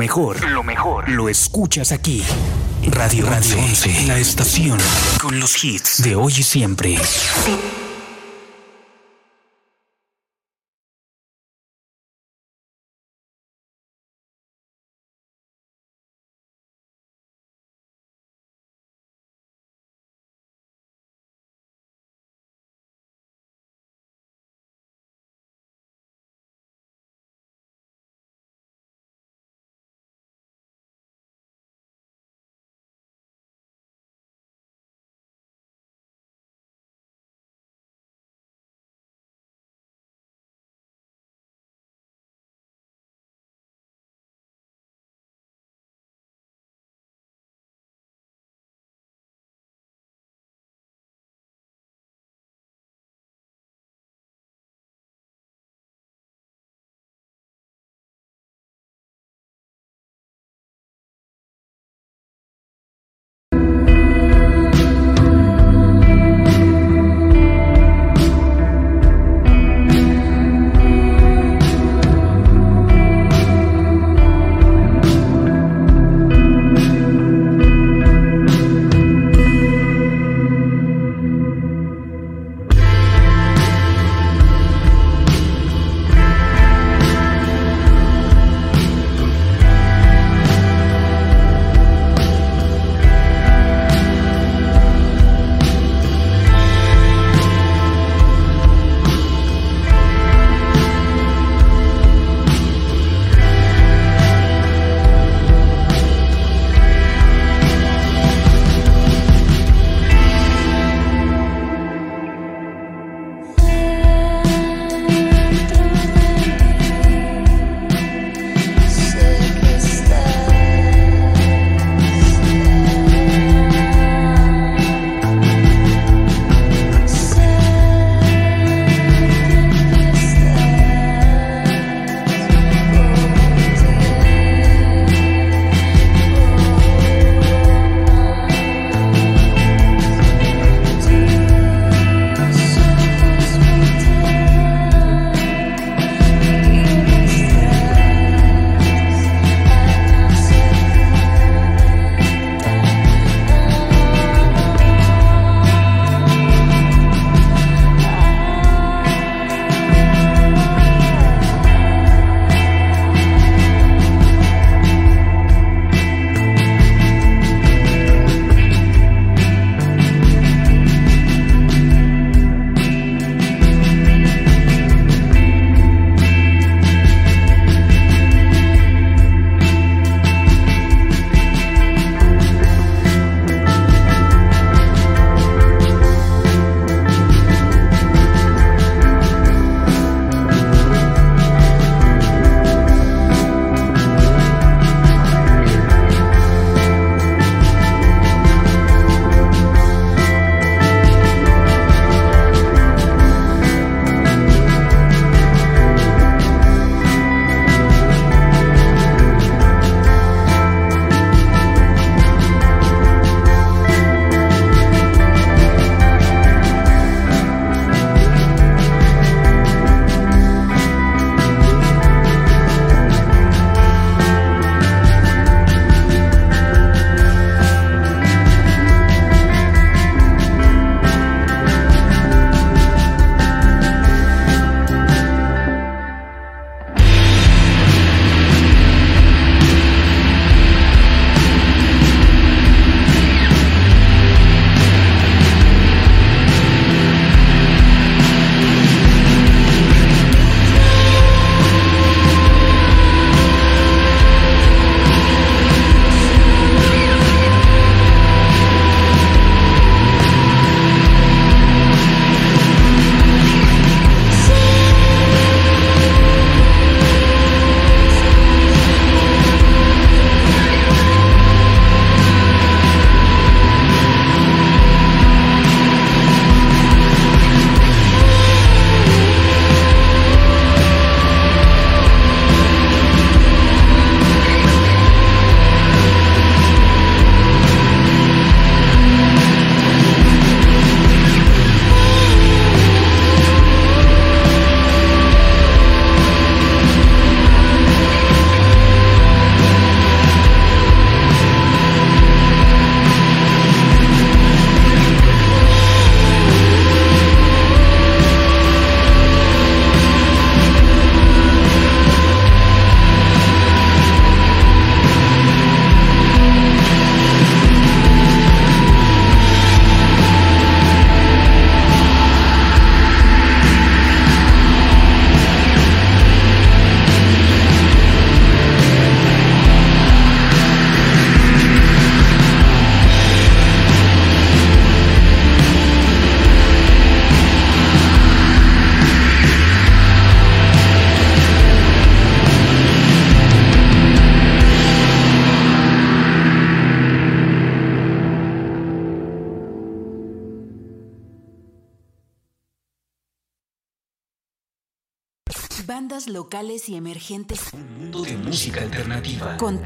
mejor, 0.00 0.42
lo 0.48 0.62
mejor, 0.62 1.10
lo 1.10 1.28
escuchas 1.28 1.92
aquí. 1.92 2.24
Radio 2.86 3.26
Radio 3.26 3.58
11, 3.58 4.06
la 4.06 4.18
estación 4.18 4.78
con 5.20 5.38
los 5.38 5.62
hits 5.62 6.02
de 6.02 6.16
hoy 6.16 6.32
y 6.38 6.42
siempre. 6.42 6.98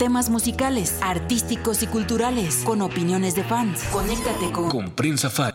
Temas 0.05 0.29
musicales, 0.29 0.99
artísticos 1.01 1.83
y 1.83 1.87
culturales. 1.87 2.57
Con 2.63 2.83
opiniones 2.83 3.35
de 3.35 3.43
fans. 3.43 3.85
Conéctate 3.91 4.53
con. 4.53 4.69
Con 4.69 4.91
Prensa 4.91 5.31
Fan. 5.31 5.55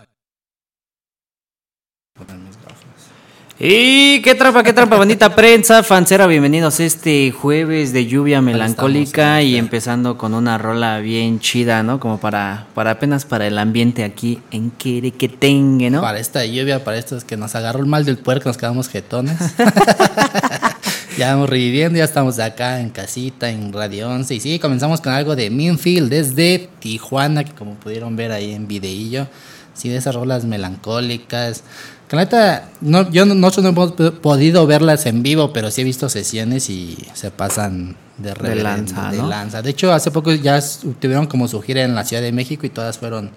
Y 3.59 4.23
qué 4.23 4.33
trampa, 4.33 4.63
qué 4.63 4.73
trampa, 4.73 4.95
bonita 4.95 5.35
prensa, 5.35 5.83
fancera, 5.83 6.25
bienvenidos 6.25 6.79
este 6.79 7.31
jueves 7.31 7.93
de 7.93 8.07
lluvia 8.07 8.41
melancólica 8.41 9.43
y 9.43 9.55
empezando 9.55 10.17
con 10.17 10.33
una 10.33 10.57
rola 10.57 10.97
bien 10.97 11.39
chida, 11.39 11.83
¿no? 11.83 11.99
Como 11.99 12.19
para, 12.19 12.65
para 12.73 12.91
apenas 12.91 13.25
para 13.25 13.45
el 13.45 13.59
ambiente 13.59 14.03
aquí 14.03 14.41
en 14.49 14.71
Querequetengue, 14.71 15.91
¿no? 15.91 16.01
Para 16.01 16.19
esta 16.19 16.43
lluvia, 16.43 16.83
para 16.83 16.97
estos 16.97 17.23
que 17.23 17.37
nos 17.37 17.53
agarró 17.53 17.81
el 17.81 17.85
mal 17.85 18.03
del 18.03 18.17
puerco, 18.17 18.49
nos 18.49 18.57
quedamos 18.57 18.87
jetones. 18.87 19.37
ya 21.19 21.33
vamos 21.33 21.49
reviviendo, 21.49 21.97
ya 21.97 22.05
estamos 22.05 22.39
acá 22.39 22.79
en 22.79 22.91
casita, 22.91 23.49
en 23.49 23.73
Radio 23.73 24.09
11. 24.09 24.35
Y 24.35 24.39
sí, 24.39 24.57
comenzamos 24.57 25.01
con 25.01 25.11
algo 25.11 25.35
de 25.35 25.49
Minfield 25.49 26.09
desde 26.09 26.69
Tijuana, 26.79 27.43
que 27.43 27.51
como 27.51 27.73
pudieron 27.75 28.15
ver 28.15 28.31
ahí 28.31 28.53
en 28.53 28.69
videillo. 28.69 29.27
Sí, 29.73 29.89
de 29.89 29.97
esas 29.97 30.15
rolas 30.15 30.45
melancólicas. 30.45 31.63
Que 32.07 32.15
la 32.15 32.21
neta, 32.21 32.69
no, 32.79 33.11
yo 33.11 33.25
no, 33.25 33.35
nosotros 33.35 33.65
no 33.65 33.69
hemos 33.69 34.11
podido 34.21 34.65
verlas 34.65 35.05
en 35.07 35.21
vivo, 35.21 35.51
pero 35.51 35.71
sí 35.71 35.81
he 35.81 35.83
visto 35.83 36.07
sesiones 36.07 36.69
y 36.69 36.97
se 37.13 37.31
pasan 37.31 37.97
de, 38.17 38.33
De 38.33 38.55
lanza, 38.55 39.11
de 39.11 39.17
¿no? 39.17 39.27
lanza. 39.27 39.61
De 39.61 39.71
hecho, 39.71 39.91
hace 39.91 40.11
poco 40.11 40.31
ya 40.31 40.61
tuvieron 41.01 41.27
como 41.27 41.49
su 41.49 41.61
gira 41.61 41.83
en 41.83 41.95
la 41.95 42.05
Ciudad 42.05 42.23
de 42.23 42.31
México 42.31 42.65
y 42.65 42.69
todas 42.69 42.97
fueron 42.97 43.31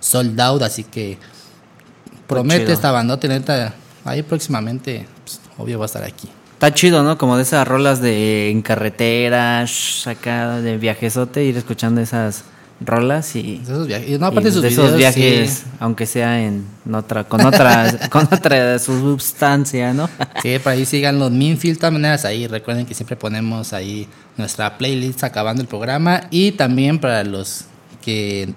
sold 0.00 0.40
out, 0.40 0.62
así 0.62 0.82
que 0.82 1.18
promete 2.26 2.62
chido. 2.62 2.72
esta 2.72 2.90
bandota, 2.90 3.28
neta, 3.28 3.74
ahí 4.06 4.22
próximamente, 4.22 5.06
pues, 5.24 5.40
obvio 5.58 5.78
va 5.78 5.84
a 5.84 5.86
estar 5.86 6.04
aquí. 6.04 6.30
Está 6.58 6.74
chido, 6.74 7.04
¿no? 7.04 7.16
Como 7.18 7.36
de 7.36 7.44
esas 7.44 7.68
rolas 7.68 8.02
de 8.02 8.50
en 8.50 8.62
carretera, 8.62 9.64
shh, 9.64 10.08
acá 10.08 10.60
de 10.60 10.76
viajesote, 10.76 11.44
ir 11.44 11.56
escuchando 11.56 12.00
esas 12.00 12.42
rolas 12.80 13.36
y, 13.36 13.58
De 13.58 13.62
esos 13.62 13.86
viajes, 13.86 14.10
y 14.10 14.18
no, 14.18 14.26
aparte 14.26 14.48
y 14.48 14.52
sus 14.52 14.62
de 14.62 14.68
esos 14.68 14.86
videos, 14.86 14.98
viajes, 14.98 15.50
sí. 15.52 15.64
aunque 15.78 16.04
sea 16.04 16.42
en 16.42 16.66
otra, 16.92 17.22
con 17.22 17.46
otra, 17.46 18.08
con 18.10 18.24
otra 18.24 18.76
sustancia, 18.80 19.94
¿no? 19.94 20.10
Sí, 20.42 20.58
por 20.58 20.72
ahí 20.72 20.84
sigan 20.84 21.20
los 21.20 21.30
Minfield, 21.30 21.78
de 21.78 21.90
maneras 21.92 22.24
ahí 22.24 22.48
recuerden 22.48 22.86
que 22.86 22.94
siempre 22.94 23.14
ponemos 23.14 23.72
ahí 23.72 24.08
nuestra 24.36 24.78
playlist 24.78 25.22
acabando 25.22 25.62
el 25.62 25.68
programa 25.68 26.22
y 26.32 26.50
también 26.50 26.98
para 26.98 27.22
los 27.22 27.66
que 28.02 28.52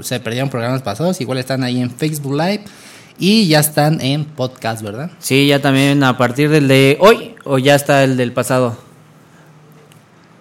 se 0.00 0.18
perdieron 0.18 0.50
programas 0.50 0.82
pasados, 0.82 1.20
igual 1.20 1.38
están 1.38 1.62
ahí 1.62 1.80
en 1.80 1.92
Facebook 1.92 2.34
Live 2.34 2.64
y 3.18 3.48
ya 3.48 3.60
están 3.60 4.00
en 4.00 4.24
podcast, 4.24 4.82
¿verdad? 4.82 5.10
Sí, 5.18 5.46
ya 5.46 5.60
también 5.60 6.02
a 6.04 6.16
partir 6.16 6.50
del 6.50 6.68
de 6.68 6.98
hoy 7.00 7.34
o 7.44 7.58
ya 7.58 7.74
está 7.74 8.04
el 8.04 8.16
del 8.16 8.32
pasado. 8.32 8.76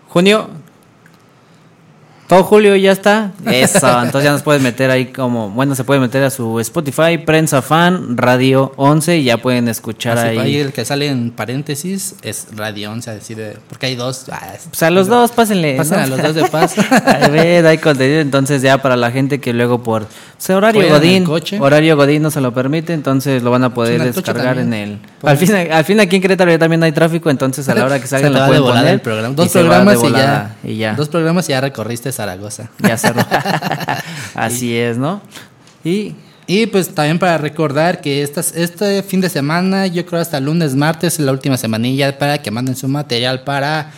Junio. 0.10 0.65
Todo 2.28 2.44
julio 2.44 2.76
ya 2.76 2.92
está. 2.92 3.32
Eso, 3.46 3.88
entonces 4.02 4.24
ya 4.24 4.32
nos 4.32 4.42
puedes 4.42 4.60
meter 4.62 4.90
ahí 4.90 5.06
como, 5.08 5.52
bueno, 5.52 5.76
se 5.76 5.84
puede 5.84 6.00
meter 6.00 6.24
a 6.24 6.32
su 6.32 6.60
Spotify, 6.60 7.20
Prensa 7.24 7.62
Fan, 7.62 8.18
Radio 8.18 8.72
11 8.78 9.18
y 9.18 9.26
ya 9.26 9.38
pueden 9.38 9.68
escuchar 9.68 10.18
Así, 10.18 10.28
ahí. 10.30 10.38
ahí 10.40 10.58
el 10.58 10.74
que 10.74 10.84
sale 10.86 11.08
en 11.08 11.30
paréntesis 11.30 12.16
es 12.24 12.48
Radio 12.56 12.92
11, 12.92 13.12
así 13.12 13.36
de, 13.36 13.58
porque 13.70 13.86
hay 13.86 13.96
dos. 13.96 14.26
ah, 14.32 14.54
es- 14.56 14.64
Pues 14.70 14.82
a 14.82 14.90
los 14.90 15.08
dos, 15.08 15.32
pásenle. 15.34 15.76
Pasen 15.78 15.98
¿no? 15.98 16.04
a 16.04 16.08
los 16.08 16.22
dos 16.22 16.34
de 16.36 16.46
paso. 16.46 16.82
A 17.06 17.28
ver, 17.28 17.66
hay 17.68 17.78
contenido, 17.78 18.20
entonces 18.22 18.62
ya 18.64 18.80
para 18.80 18.96
la 18.96 19.12
gente 19.12 19.40
que 19.40 19.54
luego 19.54 19.84
por 19.84 20.02
o 20.04 20.08
sea, 20.38 20.58
horario 20.58 20.90
Godín, 20.90 21.24
coche. 21.26 21.60
horario 21.60 21.96
Godín 21.96 22.22
no 22.24 22.32
se 22.32 22.42
lo 22.42 22.54
permite, 22.54 22.94
entonces 22.94 23.42
lo 23.44 23.52
van 23.52 23.64
a 23.64 23.74
poder 23.74 24.02
en 24.02 24.12
descargar 24.12 24.58
en 24.58 24.74
el. 24.74 25.00
Pues- 25.22 25.32
Al 25.32 25.38
fin, 25.38 25.56
al 25.72 25.86
fin 25.86 26.00
aquí 26.00 26.16
en 26.18 26.22
Querétaro 26.24 26.50
ya 26.52 26.58
también 26.60 26.82
hay 26.84 26.92
tráfico, 26.92 27.30
entonces 27.30 27.70
a 27.70 27.76
la 27.76 27.86
hora 27.86 28.00
que 28.02 28.08
salgan 28.08 28.34
de 28.34 28.40
pueden 28.48 28.64
poner 28.64 28.88
el 28.88 29.00
programa. 29.02 29.36
Dos 29.36 29.50
programas 29.50 29.94
y 29.96 29.98
volada, 29.98 30.56
ya, 30.64 30.70
y 30.70 30.78
ya. 30.78 30.94
Dos 30.96 31.10
programas 31.10 31.48
y 31.50 31.52
ya 31.52 31.62
recorriste 31.62 32.12
Zaragoza. 32.16 32.70
Ya 32.80 32.98
cerró. 32.98 33.22
Así 34.36 34.76
es, 34.76 34.98
¿no? 34.98 35.22
Y 35.84 36.16
Y 36.48 36.68
pues 36.68 36.94
también 36.94 37.18
para 37.18 37.38
recordar 37.38 38.02
que 38.02 38.22
estas, 38.22 38.56
este 38.56 39.02
fin 39.04 39.22
de 39.22 39.30
semana, 39.30 39.88
yo 39.88 40.06
creo 40.06 40.22
hasta 40.22 40.40
lunes, 40.40 40.76
martes, 40.76 41.14
es 41.14 41.20
la 41.20 41.32
última 41.32 41.58
semanilla 41.58 42.18
para 42.18 42.38
que 42.38 42.52
manden 42.52 42.76
su 42.76 42.88
material 42.88 43.44
para 43.44 43.92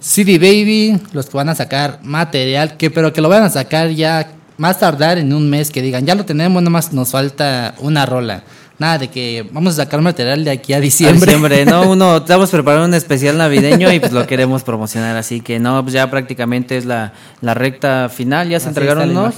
CD 0.00 0.38
Baby, 0.38 1.00
los 1.12 1.26
que 1.26 1.36
van 1.36 1.48
a 1.48 1.54
sacar 1.54 2.00
material, 2.02 2.76
que 2.76 2.90
pero 2.90 3.12
que 3.12 3.20
lo 3.20 3.28
van 3.28 3.44
a 3.44 3.50
sacar 3.50 3.90
ya 3.90 4.32
más 4.56 4.78
tardar 4.78 5.18
en 5.18 5.32
un 5.32 5.48
mes, 5.50 5.70
que 5.70 5.82
digan, 5.82 6.06
ya 6.06 6.14
lo 6.14 6.24
tenemos, 6.24 6.62
nomás 6.62 6.92
nos 6.92 7.10
falta 7.10 7.74
una 7.78 8.06
rola. 8.06 8.42
Nada 8.78 8.98
de 8.98 9.08
que 9.08 9.46
vamos 9.52 9.74
a 9.74 9.84
sacar 9.84 10.00
material 10.00 10.44
de 10.44 10.50
aquí 10.50 10.72
a 10.72 10.78
a 10.78 10.80
diciembre. 10.80 11.26
diciembre, 11.26 11.64
¿no? 11.64 11.90
Uno, 11.90 12.16
estamos 12.18 12.50
preparando 12.50 12.86
un 12.86 12.94
especial 12.94 13.38
navideño 13.38 13.92
y 13.92 14.00
pues 14.00 14.12
lo 14.12 14.26
queremos 14.26 14.62
promocionar, 14.62 15.16
así 15.16 15.40
que 15.40 15.58
no, 15.58 15.82
pues 15.82 15.92
ya 15.94 16.10
prácticamente 16.10 16.76
es 16.76 16.84
la, 16.84 17.12
la 17.40 17.54
recta 17.54 18.08
final, 18.08 18.48
ya 18.48 18.58
se 18.58 18.68
Así 18.68 18.80
entregaron 18.80 19.10
unos. 19.10 19.34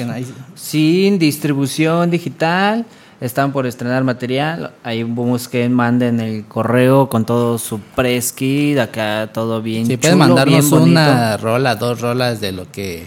Sin 0.54 1.18
distribución 1.18 2.10
digital, 2.10 2.86
están 3.20 3.52
por 3.52 3.66
estrenar 3.66 4.04
material. 4.04 4.72
Ahí 4.82 5.02
busquen, 5.02 5.72
manden 5.72 6.20
el 6.20 6.44
correo 6.44 7.08
con 7.08 7.24
todo 7.24 7.58
su 7.58 7.80
press 7.80 8.32
kit, 8.32 8.78
acá 8.78 9.30
todo 9.32 9.62
bien. 9.62 9.86
Si 9.86 9.96
pueden 9.96 10.18
chulo, 10.18 10.28
mandarnos 10.28 10.72
una 10.72 11.36
rola, 11.36 11.74
dos 11.76 12.00
rolas 12.00 12.40
de 12.40 12.52
lo 12.52 12.70
que 12.70 13.06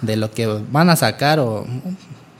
de 0.00 0.16
lo 0.16 0.30
que 0.30 0.46
van 0.70 0.90
a 0.90 0.96
sacar 0.96 1.40
o 1.40 1.66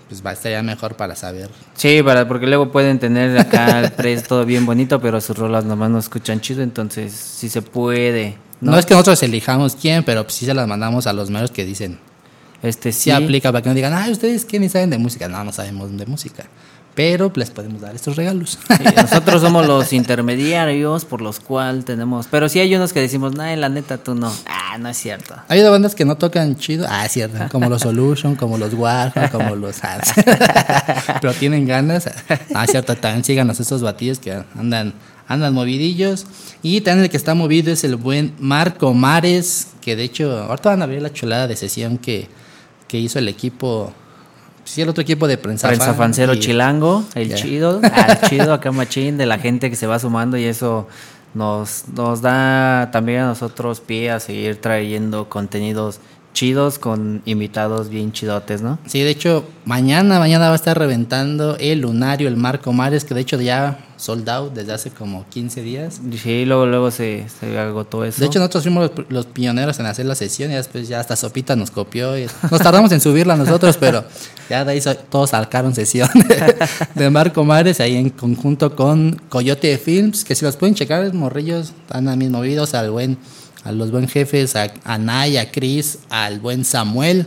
pues 0.09 0.25
va 0.25 0.33
estaría 0.33 0.63
mejor 0.63 0.97
para 0.97 1.15
saber. 1.15 1.51
Sí, 1.75 2.03
para, 2.03 2.27
porque 2.27 2.47
luego 2.47 2.73
pueden 2.73 2.99
tener 2.99 3.39
acá 3.39 3.81
el 3.85 3.93
press 3.93 4.25
todo 4.25 4.45
bien 4.45 4.67
bonito, 4.67 5.01
pero 5.01 5.21
sus 5.21 5.37
rolas 5.37 5.65
nomás 5.65 5.91
no 5.91 5.99
escuchan 5.99 6.41
chido, 6.41 6.63
entonces 6.63 7.13
si 7.13 7.49
se 7.49 7.63
puede. 7.63 8.37
No, 8.61 8.77
es 8.77 8.87
que 8.87 8.95
nosotros 8.95 9.23
elijamos 9.23 9.77
quién, 9.77 10.03
pero 10.03 10.25
sí 10.29 10.47
se 10.47 10.55
las 10.55 10.67
mandamos 10.67 11.07
a 11.07 11.13
los 11.13 11.31
meros 11.31 11.51
que 11.51 11.65
dicen. 11.65 11.99
Este 12.63 12.91
Sí, 12.91 13.03
sí, 13.03 13.11
aplica 13.11 13.53
para 13.53 13.63
que 13.63 13.69
no 13.69 13.75
digan, 13.75 13.95
ay, 13.95 14.11
ustedes 14.11 14.45
qué 14.45 14.59
ni 14.59 14.69
saben 14.69 14.91
de 14.91 14.99
música. 14.99 15.29
No, 15.29 15.45
no 15.45 15.53
sabemos 15.53 15.97
de 15.97 16.07
música. 16.07 16.47
Pero 16.99 17.31
les 17.37 17.51
podemos 17.51 17.81
dar 17.81 17.95
estos 17.95 18.17
regalos. 18.17 18.59
Sí, 18.67 18.83
nosotros 18.97 19.41
somos 19.41 19.65
los 19.69 19.93
intermediarios 19.93 21.05
por 21.05 21.21
los 21.21 21.39
cuales 21.39 21.85
tenemos. 21.85 22.27
Pero 22.29 22.49
sí 22.49 22.59
hay 22.59 22.75
unos 22.75 22.93
que 22.93 22.99
decimos, 22.99 23.37
nah, 23.37 23.55
la 23.55 23.69
neta 23.69 23.99
tú 23.99 24.17
no. 24.17 24.33
Ah, 24.47 24.79
no 24.79 24.89
es 24.89 24.97
cierto. 24.97 25.37
Hay 25.47 25.61
habido 25.61 25.71
bandas 25.71 25.95
que 25.95 26.05
no 26.05 26.17
tocan 26.17 26.57
chido. 26.57 26.89
Ah, 26.91 27.07
es 27.07 27.13
cierto. 27.13 27.39
Como 27.53 27.69
los 27.69 27.83
Solution, 27.83 28.35
como 28.35 28.59
los 28.59 28.75
Warhol, 28.75 29.31
como 29.31 29.55
los. 29.55 29.77
pero 31.21 31.33
tienen 31.35 31.69
ganas. 31.69 32.11
Ah, 32.53 32.65
es 32.65 32.73
cierto. 32.73 32.97
También 32.97 33.23
síganos 33.23 33.61
estos 33.61 33.81
batidos 33.81 34.19
que 34.19 34.33
andan, 34.59 34.93
andan 35.29 35.55
movidillos. 35.55 36.27
Y 36.65 36.81
también 36.81 37.05
el 37.05 37.11
que 37.11 37.17
está 37.17 37.35
movido 37.35 37.73
es 37.73 37.85
el 37.85 37.95
buen 37.95 38.35
Marco 38.41 38.93
Mares. 38.93 39.69
Que 39.83 39.95
de 39.95 40.03
hecho, 40.03 40.37
ahorita 40.37 40.71
van 40.71 40.83
a 40.83 40.87
ver 40.87 41.01
la 41.01 41.13
chulada 41.13 41.47
de 41.47 41.55
sesión 41.55 41.97
que, 41.97 42.27
que 42.89 42.99
hizo 42.99 43.21
el 43.21 43.29
equipo. 43.29 43.95
Sí, 44.69 44.83
el 44.83 44.89
otro 44.91 45.03
equipo 45.03 45.27
de 45.27 45.39
prensa. 45.39 45.69
Prensa 45.69 45.87
fan, 45.87 45.97
fancero 45.97 46.35
y- 46.35 46.41
chilango, 46.41 47.05
el 47.15 47.35
chido, 47.35 47.81
el 47.83 48.29
chido 48.29 48.53
acá 48.53 48.71
machín 48.71 49.17
de 49.17 49.25
la 49.27 49.39
gente 49.39 49.71
que 49.71 49.77
se 49.77 49.87
va 49.87 49.99
sumando 49.99 50.37
y 50.37 50.45
eso 50.45 50.87
nos, 51.35 51.85
nos 51.95 52.21
da 52.21 52.91
también 52.93 53.21
a 53.21 53.27
nosotros 53.27 53.81
pie 53.81 54.11
a 54.11 54.21
seguir 54.21 54.61
trayendo 54.61 55.29
contenidos 55.29 56.01
chidos 56.39 56.79
con 56.79 57.21
invitados 57.25 57.89
bien 57.89 58.13
chidotes, 58.13 58.63
¿no? 58.63 58.79
Sí, 58.87 59.01
de 59.01 59.11
hecho, 59.11 59.45
mañana, 59.65 60.21
mañana 60.21 60.47
va 60.47 60.53
a 60.53 60.55
estar 60.55 60.79
reventando 60.79 61.57
el 61.59 61.81
Lunario, 61.81 62.29
el 62.29 62.37
Marco 62.37 62.73
Mares, 62.73 63.03
que 63.05 63.13
de 63.13 63.23
hecho 63.23 63.41
ya 63.41 63.85
sold 63.97 64.29
out 64.31 64.53
desde 64.55 64.73
hace 64.73 64.91
como 64.91 65.27
15 65.31 65.63
días. 65.63 66.01
Sí, 66.23 66.45
luego, 66.45 66.67
luego 66.67 66.93
se, 66.93 67.27
se 67.41 67.59
agotó 67.59 68.05
eso. 68.05 68.21
De 68.21 68.27
hecho, 68.27 68.39
nosotros 68.39 68.63
fuimos 68.63 68.89
los, 68.97 69.07
los 69.11 69.27
pioneros 69.27 69.81
en 69.81 69.87
hacer 69.87 70.07
la 70.07 70.15
sesión 70.15 70.53
y 70.53 70.55
después 70.55 70.87
ya 70.87 71.01
hasta 71.01 71.17
Sopita 71.17 71.57
nos 71.57 71.73
copió. 71.73 72.17
y 72.17 72.29
nos 72.49 72.61
tardamos 72.61 72.93
en 72.93 73.01
subirla 73.01 73.35
nosotros, 73.35 73.77
pero 73.81 74.05
ya 74.49 74.65
de 74.65 74.71
ahí 74.73 74.81
so- 74.81 74.95
todos 74.95 75.31
sacaron 75.31 75.75
sesión 75.75 76.09
de 76.95 77.11
Marco 77.11 77.45
Mares 77.45 77.81
ahí 77.81 77.97
en 77.97 78.11
conjunto 78.11 78.77
con 78.77 79.21
Coyote 79.29 79.77
Films, 79.77 80.25
que 80.25 80.37
si 80.37 80.45
los 80.45 80.55
pueden 80.57 80.77
checar, 80.77 81.13
morrillos, 81.15 81.71
están 81.71 82.07
a 82.09 82.15
mis 82.15 82.31
movidos 82.31 82.75
al 82.75 82.93
buen, 82.93 83.19
a 83.69 83.73
los 83.73 83.91
buen 83.91 84.09
jefes, 84.09 84.57
a, 84.57 84.73
a 84.85 84.99
Nay, 84.99 85.37
a 85.37 85.51
Chris, 85.51 85.99
al 86.09 86.41
buen 86.41 86.65
Samuel. 86.65 87.27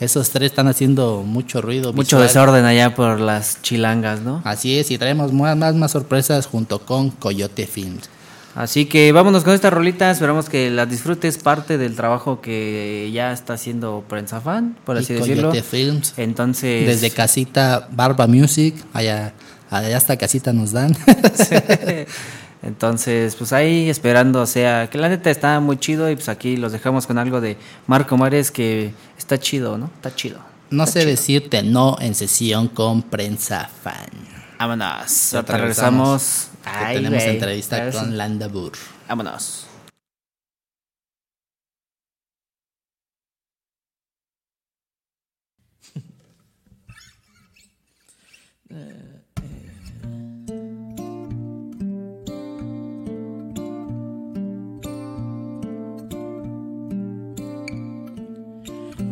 Esos 0.00 0.30
tres 0.30 0.50
están 0.50 0.66
haciendo 0.66 1.22
mucho 1.22 1.62
ruido. 1.62 1.92
Mucho 1.92 2.16
visual. 2.18 2.22
desorden 2.26 2.64
allá 2.64 2.94
por 2.94 3.20
las 3.20 3.62
chilangas, 3.62 4.20
¿no? 4.20 4.42
Así 4.44 4.78
es, 4.78 4.90
y 4.90 4.98
traemos 4.98 5.32
más, 5.32 5.56
más, 5.56 5.74
más 5.74 5.92
sorpresas 5.92 6.46
junto 6.46 6.80
con 6.80 7.10
Coyote 7.10 7.66
Films. 7.66 8.10
Así 8.56 8.86
que 8.86 9.12
vámonos 9.12 9.44
con 9.44 9.54
esta 9.54 9.70
rolita, 9.70 10.10
esperamos 10.10 10.48
que 10.48 10.70
la 10.70 10.86
disfrutes, 10.86 11.38
parte 11.38 11.78
del 11.78 11.94
trabajo 11.94 12.40
que 12.40 13.10
ya 13.12 13.32
está 13.32 13.52
haciendo 13.54 14.04
Prensa 14.08 14.40
Fan, 14.40 14.76
por 14.84 14.96
Y 14.96 15.00
así 15.00 15.14
decirlo. 15.14 15.50
Coyote 15.50 15.62
Films. 15.62 16.14
Entonces, 16.16 16.86
Desde 16.86 17.10
casita 17.10 17.88
Barba 17.92 18.26
Music, 18.26 18.74
allá, 18.92 19.34
allá 19.70 19.96
hasta 19.96 20.16
casita 20.16 20.52
nos 20.52 20.72
dan. 20.72 20.96
Entonces, 22.66 23.36
pues 23.36 23.52
ahí 23.52 23.88
esperando, 23.88 24.42
o 24.42 24.46
sea, 24.46 24.90
que 24.90 24.98
la 24.98 25.08
neta 25.08 25.30
está 25.30 25.60
muy 25.60 25.78
chido 25.78 26.10
y 26.10 26.16
pues 26.16 26.28
aquí 26.28 26.56
los 26.56 26.72
dejamos 26.72 27.06
con 27.06 27.16
algo 27.16 27.40
de 27.40 27.56
Marco 27.86 28.16
Mares 28.16 28.50
que 28.50 28.92
está 29.16 29.38
chido, 29.38 29.78
¿no? 29.78 29.90
Está 29.96 30.14
chido. 30.14 30.38
no 30.70 30.86
sé 30.86 31.06
decirte 31.06 31.62
no 31.62 31.96
en 32.00 32.14
sesión 32.14 32.68
con 32.68 33.02
prensa 33.02 33.70
fan. 33.82 34.10
Vámonos. 34.58 35.32
Regresamos 35.46 36.48
que 36.64 36.70
Ay, 36.70 36.96
tenemos 36.96 37.22
entrevista 37.22 37.90
con. 37.92 38.16
Landabur. 38.16 38.72
Vámonos. 39.08 39.66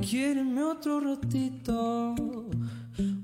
Quiéreme 0.05 0.63
otro 0.63 1.01
ratito. 1.01 2.15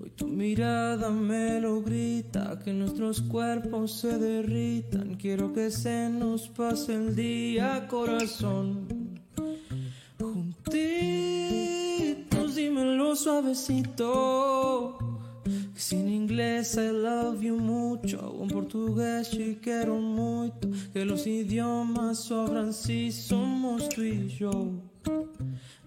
Hoy 0.00 0.10
tu 0.16 0.26
mirada 0.26 1.10
me 1.10 1.60
lo 1.60 1.82
grita, 1.82 2.58
que 2.58 2.72
nuestros 2.72 3.20
cuerpos 3.20 4.00
se 4.00 4.16
derritan. 4.16 5.16
Quiero 5.16 5.52
que 5.52 5.70
se 5.70 6.08
nos 6.08 6.48
pase 6.48 6.94
el 6.94 7.14
día, 7.14 7.86
corazón. 7.86 8.88
Juntitos, 10.18 10.54
dímelo 12.54 13.14
suavecito. 13.14 14.96
Que 15.74 15.80
sin 15.80 16.08
inglés 16.08 16.76
I 16.76 16.92
love 16.92 17.42
you 17.42 17.58
mucho, 17.58 18.26
o 18.26 18.42
en 18.42 18.48
portugués 18.48 19.28
te 19.28 19.58
quiero 19.60 19.96
mucho. 19.96 20.70
Que 20.94 21.04
los 21.04 21.26
idiomas 21.26 22.20
sobran 22.20 22.72
si 22.72 23.12
somos 23.12 23.86
tú 23.90 24.02
y 24.02 24.28
yo. 24.28 24.80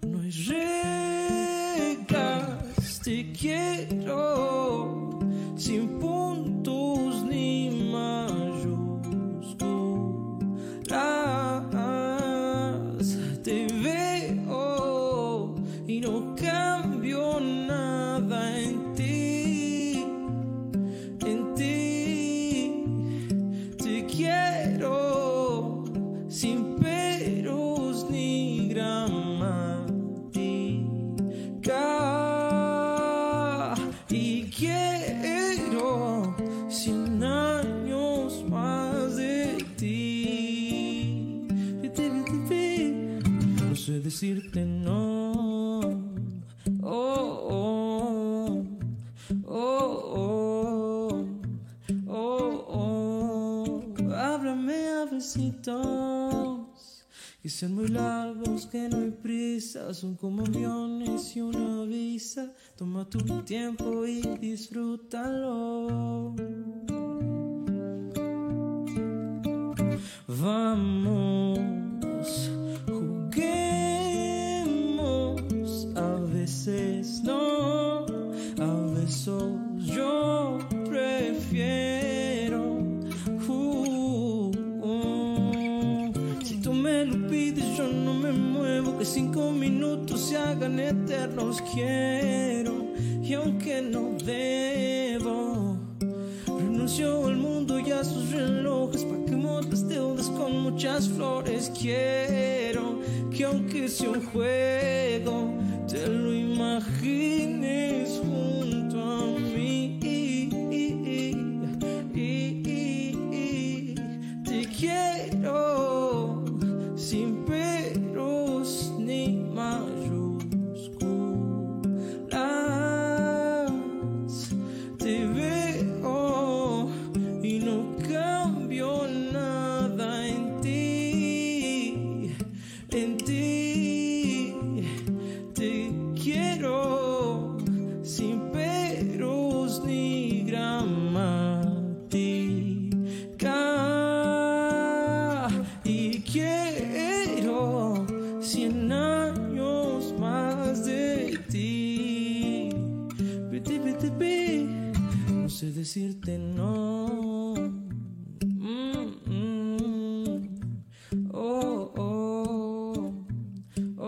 No 0.06 0.20
hay 0.20 0.30
te 3.04 3.32
quiero 3.32 5.18
sin 5.56 5.98
puntos 5.98 7.24
ni 7.24 7.70
mayúsculas. 7.92 8.64
Te 13.42 13.66
veo 13.82 15.54
y 15.86 16.00
no 16.00 16.34
cambio 16.34 17.40
nada 17.40 18.60
en 18.60 18.94
ti, 18.94 20.04
en 21.26 21.54
ti. 21.54 22.84
Te 23.76 24.06
quiero 24.06 25.84
sin 26.28 26.73
decirte 44.14 44.64
no. 44.64 45.80
Oh, 46.82 47.48
oh, 47.50 48.64
oh, 49.44 50.02
oh, 50.06 51.26
oh, 52.06 52.64
oh. 52.68 54.14
Háblame 54.14 54.88
a 54.88 55.04
besitos 55.06 57.04
que 57.42 57.50
sean 57.50 57.74
muy 57.74 57.88
largos, 57.88 58.66
que 58.66 58.88
no 58.88 58.98
hay 58.98 59.10
prisa, 59.10 59.92
son 59.92 60.14
como 60.14 60.44
aviones 60.46 61.36
y 61.36 61.40
una 61.40 61.84
visa. 61.84 62.52
Toma 62.76 63.10
tu 63.10 63.18
tiempo 63.42 64.06
y 64.06 64.22
disfrútalo. 64.38 65.63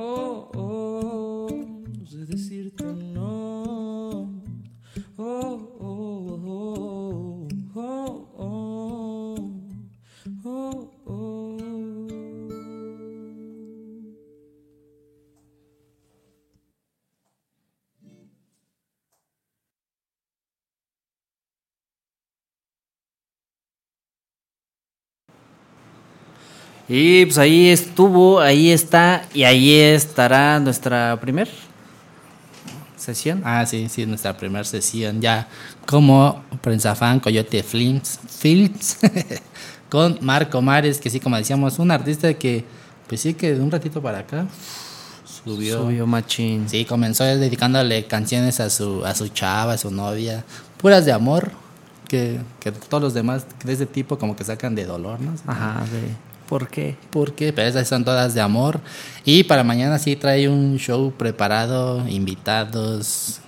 Oh, 0.09 0.49
oh. 0.55 1.49
Sé 2.07 2.25
decirte 2.27 3.06
Y 26.89 27.27
pues 27.27 27.39
ahí 27.39 27.69
estuvo, 27.69 28.41
ahí 28.41 28.71
está 28.71 29.27
y 29.35 29.43
ahí 29.43 29.73
estará 29.73 30.61
nuestra 30.61 31.19
primer 31.21 31.49
sesión. 32.97 33.43
Ah, 33.45 33.67
sí, 33.67 33.89
sí, 33.89 34.07
nuestra 34.07 34.37
primera 34.37 34.65
sesión 34.65 35.21
ya 35.21 35.49
como 35.85 36.45
Prensa 36.61 36.95
Fan 36.95 37.21
Coyote 37.21 37.63
Films, 37.63 38.21
Films 38.29 38.99
con 39.89 40.19
Marco 40.21 40.63
Mares, 40.63 40.99
que 40.99 41.11
sí, 41.11 41.19
como 41.19 41.37
decíamos, 41.37 41.79
un 41.79 41.91
artista 41.91 42.33
que, 42.35 42.65
pues 43.09 43.21
sí, 43.21 43.35
que 43.35 43.55
de 43.55 43.61
un 43.61 43.71
ratito 43.71 44.01
para 44.01 44.21
acá 44.21 44.47
subió. 45.25 45.83
Subió 45.83 46.07
machín. 46.07 46.69
Sí, 46.69 46.85
comenzó 46.85 47.25
dedicándole 47.25 48.07
canciones 48.07 48.61
a 48.61 48.71
su, 48.71 49.05
a 49.05 49.15
su 49.15 49.29
chava, 49.29 49.73
a 49.73 49.79
su 49.79 49.91
novia, 49.91 50.45
puras 50.79 51.05
de 51.05 51.13
amor, 51.13 51.51
que, 52.09 52.41
que 52.61 52.71
todos 52.73 53.03
los 53.03 53.15
demás 53.15 53.47
de 53.65 53.73
ese 53.73 53.87
tipo 53.87 54.19
como 54.19 54.37
que 54.37 54.45
sacan 54.45 54.75
de 54.75 54.85
dolor, 54.85 55.21
¿no? 55.21 55.35
Ajá, 55.47 55.85
sí. 55.87 56.15
¿Por 56.49 56.69
qué? 56.69 56.97
porque 57.11 57.53
pero 57.53 57.69
esas 57.69 57.89
son 57.89 58.05
todas 58.05 58.35
de 58.35 58.41
amor. 58.41 58.81
Y 59.25 59.45
para 59.45 59.65
mañana 59.65 59.99
sí 59.99 60.17
trae 60.17 60.49
un 60.49 60.79
show 60.79 61.13
preparado 61.13 62.07
invitados. 62.09 63.41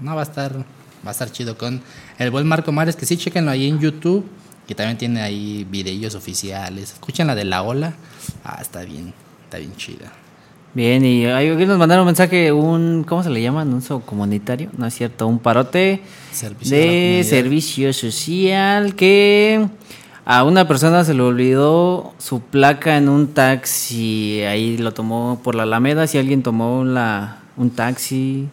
No 0.00 0.14
va 0.14 0.22
a 0.22 0.24
estar 0.24 0.56
va 0.56 1.10
a 1.10 1.12
estar 1.12 1.30
chido 1.30 1.56
con 1.56 1.80
el 2.18 2.30
buen 2.30 2.46
Marco 2.46 2.72
Mares 2.72 2.96
que 2.96 3.06
sí 3.06 3.16
chequenlo 3.16 3.50
ahí 3.50 3.68
en 3.68 3.78
YouTube 3.78 4.26
que 4.66 4.74
también 4.74 4.98
tiene 4.98 5.22
ahí 5.22 5.66
videos 5.70 6.14
oficiales. 6.14 6.92
Escuchen 6.92 7.26
la 7.26 7.34
de 7.34 7.44
la 7.44 7.62
ola. 7.62 7.94
Ah 8.44 8.58
está 8.60 8.82
bien 8.82 9.12
está 9.44 9.58
bien 9.58 9.74
chida. 9.76 10.12
Bien, 10.74 11.04
y 11.04 11.24
hay 11.24 11.56
que 11.56 11.66
nos 11.66 11.78
mandaron 11.78 12.02
un 12.02 12.06
mensaje, 12.08 12.52
un, 12.52 13.02
¿cómo 13.02 13.22
se 13.22 13.30
le 13.30 13.40
llama? 13.40 13.62
Anuncio 13.62 14.00
comunitario, 14.00 14.68
no 14.76 14.86
es 14.86 14.94
cierto, 14.94 15.26
un 15.26 15.38
parote 15.38 16.02
Servicio 16.30 16.76
de 16.76 17.24
servicio 17.24 17.92
social 17.94 18.94
que 18.94 19.66
A 20.30 20.44
una 20.44 20.68
persona 20.68 21.04
se 21.04 21.14
le 21.14 21.22
olvidó 21.22 22.12
su 22.18 22.40
placa 22.40 22.98
en 22.98 23.08
un 23.08 23.28
taxi. 23.28 24.42
Ahí 24.42 24.76
lo 24.76 24.92
tomó 24.92 25.40
por 25.42 25.54
la 25.54 25.62
Alameda. 25.62 26.06
Si 26.06 26.18
alguien 26.18 26.42
tomó 26.42 26.84
la, 26.84 27.38
un 27.56 27.70
taxi, 27.70 28.46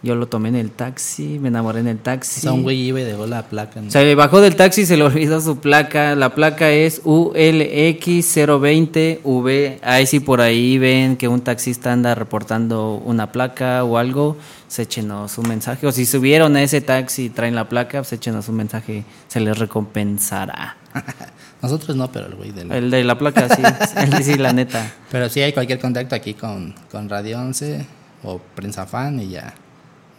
yo 0.00 0.14
lo 0.14 0.28
tomé 0.28 0.50
en 0.50 0.54
el 0.54 0.70
taxi, 0.70 1.40
me 1.40 1.48
enamoré 1.48 1.80
en 1.80 1.88
el 1.88 1.98
taxi. 1.98 2.38
O 2.38 2.42
sea, 2.42 2.52
un 2.52 2.62
güey 2.62 2.80
iba 2.80 3.00
y 3.00 3.04
dejó 3.04 3.26
la 3.26 3.42
placa. 3.42 3.80
¿no? 3.80 3.90
Se 3.90 4.14
bajó 4.14 4.40
del 4.40 4.54
taxi 4.54 4.82
y 4.82 4.86
se 4.86 4.96
le 4.96 5.02
olvidó 5.02 5.40
su 5.40 5.58
placa. 5.58 6.14
La 6.14 6.36
placa 6.36 6.70
es 6.70 7.02
ULX020V. 7.02 9.78
Ahí 9.82 10.06
si 10.06 10.20
por 10.20 10.40
ahí 10.40 10.78
ven 10.78 11.16
que 11.16 11.26
un 11.26 11.40
taxista 11.40 11.92
anda 11.92 12.14
reportando 12.14 13.02
una 13.04 13.32
placa 13.32 13.82
o 13.82 13.98
algo, 13.98 14.36
pues 14.66 14.78
échenos 14.78 15.36
un 15.36 15.48
mensaje. 15.48 15.84
O 15.86 15.92
si 15.92 16.06
subieron 16.06 16.54
a 16.54 16.62
ese 16.62 16.80
taxi 16.80 17.24
y 17.24 17.30
traen 17.30 17.56
la 17.56 17.68
placa, 17.68 17.98
pues 17.98 18.12
échenos 18.12 18.48
un 18.48 18.54
mensaje. 18.56 19.02
Se 19.26 19.40
les 19.40 19.58
recompensará. 19.58 20.76
Nosotros 21.60 21.96
no, 21.96 22.12
pero 22.12 22.26
el 22.26 22.36
güey 22.36 22.52
de 22.52 22.66
la... 22.66 22.76
El 22.76 22.88
de 22.88 23.02
la 23.02 23.18
placa, 23.18 23.48
sí. 23.48 23.62
El 23.96 24.22
sí, 24.22 24.36
la 24.36 24.52
neta. 24.52 24.92
Pero 25.10 25.28
sí 25.28 25.40
hay 25.40 25.52
cualquier 25.52 25.80
contacto 25.80 26.14
aquí 26.14 26.34
con, 26.34 26.72
con 26.88 27.08
Radio 27.08 27.40
11 27.40 27.84
o 28.22 28.38
Prensa 28.54 28.86
Fan 28.86 29.18
y 29.18 29.30
ya. 29.30 29.52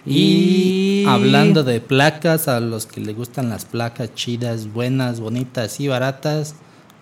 Y 0.04 1.04
hablando 1.08 1.64
de 1.64 1.80
placas, 1.80 2.46
a 2.46 2.60
los 2.60 2.86
que 2.86 3.00
les 3.00 3.16
gustan 3.16 3.48
las 3.48 3.64
placas 3.64 4.14
chidas, 4.14 4.72
buenas, 4.72 5.18
bonitas 5.18 5.80
y 5.80 5.88
baratas, 5.88 6.54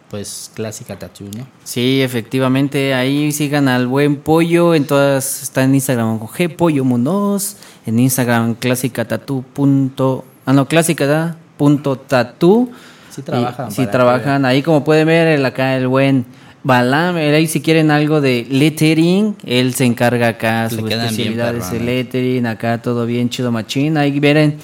pues 0.08 0.50
clásica 0.54 0.98
tattoo, 0.98 1.28
¿no? 1.36 1.46
Sí, 1.64 2.00
efectivamente, 2.00 2.94
ahí 2.94 3.32
sigan 3.32 3.68
al 3.68 3.88
buen 3.88 4.16
pollo, 4.16 4.74
en 4.74 4.86
todas, 4.86 5.42
está 5.42 5.64
en 5.64 5.74
Instagram 5.74 6.18
con 6.18 6.28
G 6.28 6.54
Pollo 6.54 6.84
Munoz, 6.84 7.56
en 7.86 7.98
Instagram 7.98 8.54
clásica 8.54 9.06
punto, 9.06 10.24
ah 10.46 10.52
no, 10.52 10.66
clásica 10.66 11.06
da, 11.06 11.36
punto 11.56 11.96
tatu. 11.96 12.70
Sí 13.10 13.22
trabajan. 13.22 13.70
Sí 13.70 13.86
trabajan, 13.86 14.44
ahí 14.44 14.62
como 14.62 14.82
pueden 14.84 15.06
ver, 15.06 15.28
el, 15.28 15.44
acá 15.44 15.76
el 15.76 15.86
buen 15.86 16.24
Balam, 16.64 17.18
él 17.18 17.34
ahí 17.34 17.46
si 17.46 17.60
quieren 17.60 17.90
algo 17.90 18.20
de 18.22 18.46
lettering, 18.48 19.36
él 19.44 19.74
se 19.74 19.84
encarga 19.84 20.28
acá, 20.28 20.64
Le 20.64 20.70
su 20.70 20.86
especialidad 20.88 21.54
es 21.54 21.70
el 21.72 21.84
lettering, 21.84 22.46
acá 22.46 22.80
todo 22.80 23.04
bien 23.04 23.28
chido 23.28 23.52
machín, 23.52 23.98
ahí 23.98 24.18
miren 24.18 24.56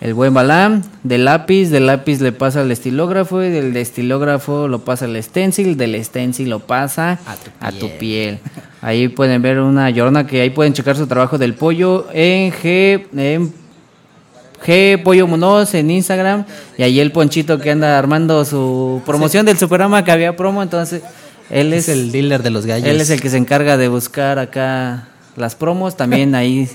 el 0.00 0.14
buen 0.14 0.32
Balam, 0.32 0.82
del 1.02 1.24
lápiz, 1.24 1.68
del 1.68 1.86
lápiz 1.86 2.20
le 2.20 2.32
pasa 2.32 2.60
al 2.60 2.70
estilógrafo 2.70 3.42
y 3.42 3.50
del 3.50 3.76
estilógrafo 3.76 4.68
lo 4.68 4.84
pasa 4.84 5.04
al 5.06 5.22
stencil, 5.22 5.76
del 5.76 6.02
stencil 6.02 6.48
lo 6.48 6.60
pasa 6.60 7.18
A 7.26 7.34
tu 7.34 7.50
a 7.60 7.72
tu 7.72 7.98
piel. 7.98 8.38
Ahí 8.82 9.08
pueden 9.08 9.42
ver 9.42 9.60
una 9.60 9.90
llorona 9.90 10.26
que 10.26 10.40
ahí 10.40 10.50
pueden 10.50 10.72
checar 10.72 10.96
su 10.96 11.06
trabajo 11.06 11.36
del 11.36 11.54
pollo 11.54 12.06
en 12.12 12.50
G, 12.50 13.06
en 13.14 13.52
G 14.64 15.02
Pollo 15.02 15.26
Munoz 15.26 15.74
en 15.74 15.90
Instagram. 15.90 16.44
Y 16.78 16.82
ahí 16.82 17.00
el 17.00 17.12
Ponchito 17.12 17.58
que 17.58 17.70
anda 17.70 17.98
armando 17.98 18.44
su 18.44 19.02
promoción 19.04 19.44
del 19.44 19.58
Superama 19.58 20.04
que 20.04 20.12
había 20.12 20.36
promo, 20.36 20.62
entonces 20.62 21.02
él 21.50 21.72
Es 21.72 21.88
es, 21.88 21.96
el 21.96 22.12
dealer 22.12 22.42
de 22.42 22.50
los 22.50 22.64
gallos. 22.64 22.88
él 22.88 23.00
es 23.00 23.10
el 23.10 23.20
que 23.20 23.28
se 23.28 23.36
encarga 23.36 23.76
de 23.76 23.88
buscar 23.88 24.38
acá 24.38 25.08
las 25.36 25.54
promos, 25.54 25.96
también 25.96 26.34
ahí 26.34 26.68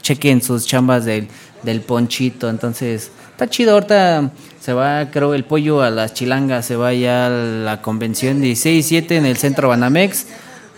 chequen 0.00 0.42
sus 0.42 0.66
chambas 0.66 1.04
del, 1.04 1.28
del 1.62 1.80
Ponchito, 1.80 2.50
entonces 2.50 3.10
está 3.30 3.48
chido. 3.48 3.74
Ahorita 3.74 4.30
se 4.60 4.72
va 4.72 5.10
creo 5.10 5.34
el 5.34 5.44
pollo 5.44 5.82
a 5.82 5.90
las 5.90 6.14
chilangas, 6.14 6.66
se 6.66 6.76
va 6.76 6.92
ya 6.92 7.26
a 7.26 7.30
la 7.30 7.82
convención 7.82 8.40
16 8.40 8.84
y 8.84 8.88
7 8.88 9.16
en 9.16 9.26
el 9.26 9.36
centro 9.36 9.68
Banamex. 9.68 10.26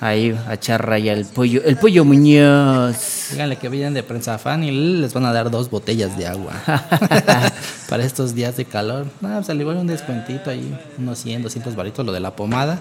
Ahí 0.00 0.36
a 0.48 0.54
echar 0.54 0.96
ya 0.98 1.12
el 1.12 1.24
pollo, 1.24 1.62
el 1.64 1.76
pollo 1.76 2.04
Muñoz. 2.04 3.28
Díganle 3.30 3.56
que 3.56 3.68
vayan 3.68 3.94
de 3.94 4.02
Prensa 4.02 4.38
Fan 4.38 4.64
y 4.64 4.70
les 5.00 5.14
van 5.14 5.24
a 5.24 5.32
dar 5.32 5.50
dos 5.50 5.70
botellas 5.70 6.18
de 6.18 6.26
agua. 6.26 6.52
Para 7.88 8.04
estos 8.04 8.34
días 8.34 8.56
de 8.56 8.64
calor. 8.64 9.06
No, 9.20 9.34
pues 9.34 9.48
al 9.50 9.60
igual 9.60 9.76
un 9.76 9.86
descuentito 9.86 10.50
ahí, 10.50 10.76
unos 10.98 11.18
100, 11.20 11.42
200 11.42 11.76
baritos, 11.76 12.04
lo 12.04 12.12
de 12.12 12.20
la 12.20 12.34
pomada. 12.34 12.80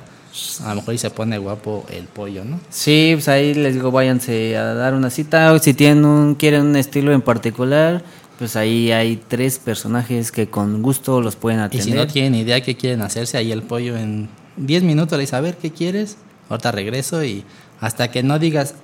A 0.66 0.70
lo 0.70 0.76
mejor 0.78 0.92
ahí 0.94 0.98
se 0.98 1.12
pone 1.12 1.38
guapo 1.38 1.86
el 1.92 2.06
pollo, 2.06 2.44
¿no? 2.44 2.60
Sí, 2.70 3.12
pues 3.14 3.28
ahí 3.28 3.54
les 3.54 3.76
digo, 3.76 3.92
váyanse 3.92 4.58
a 4.58 4.74
dar 4.74 4.96
una 4.96 5.10
cita. 5.12 5.58
Si 5.60 5.74
tienen 5.76 6.06
un, 6.06 6.36
quieren 6.36 6.64
un 6.64 6.76
estilo 6.76 7.14
en 7.14 7.22
particular, 7.22 8.02
pues 8.40 8.56
ahí 8.56 8.92
hay 8.92 9.22
tres 9.28 9.60
personajes 9.60 10.32
que 10.32 10.48
con 10.48 10.82
gusto 10.82 11.22
los 11.22 11.36
pueden 11.36 11.60
Y 11.60 11.64
atender. 11.64 11.86
si 11.86 11.92
no 11.92 12.08
tienen 12.08 12.34
idea 12.36 12.60
qué 12.62 12.76
quieren 12.76 13.04
hacerse, 13.04 13.38
ahí 13.38 13.52
el 13.52 13.62
pollo 13.62 13.96
en 13.96 14.28
10 14.58 14.82
minutos 14.84 15.16
le 15.18 15.22
dice, 15.22 15.36
a 15.36 15.42
ver, 15.42 15.56
¿qué 15.58 15.72
quieres? 15.72 16.18
Ahorita 16.54 16.72
regreso 16.72 17.24
y 17.24 17.44
hasta 17.80 18.12
que 18.12 18.24
no 18.24 18.40
digas 18.40 18.76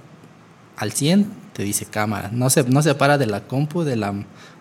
al 0.75 0.91
100, 0.91 1.31
te 1.53 1.63
dice 1.63 1.85
cámara. 1.85 2.29
No 2.33 2.49
se, 2.49 2.63
no 2.63 2.81
se 2.81 2.95
para 2.95 3.17
de 3.17 3.25
la 3.25 3.41
compu, 3.47 3.83
de 3.83 3.95
la 3.95 4.13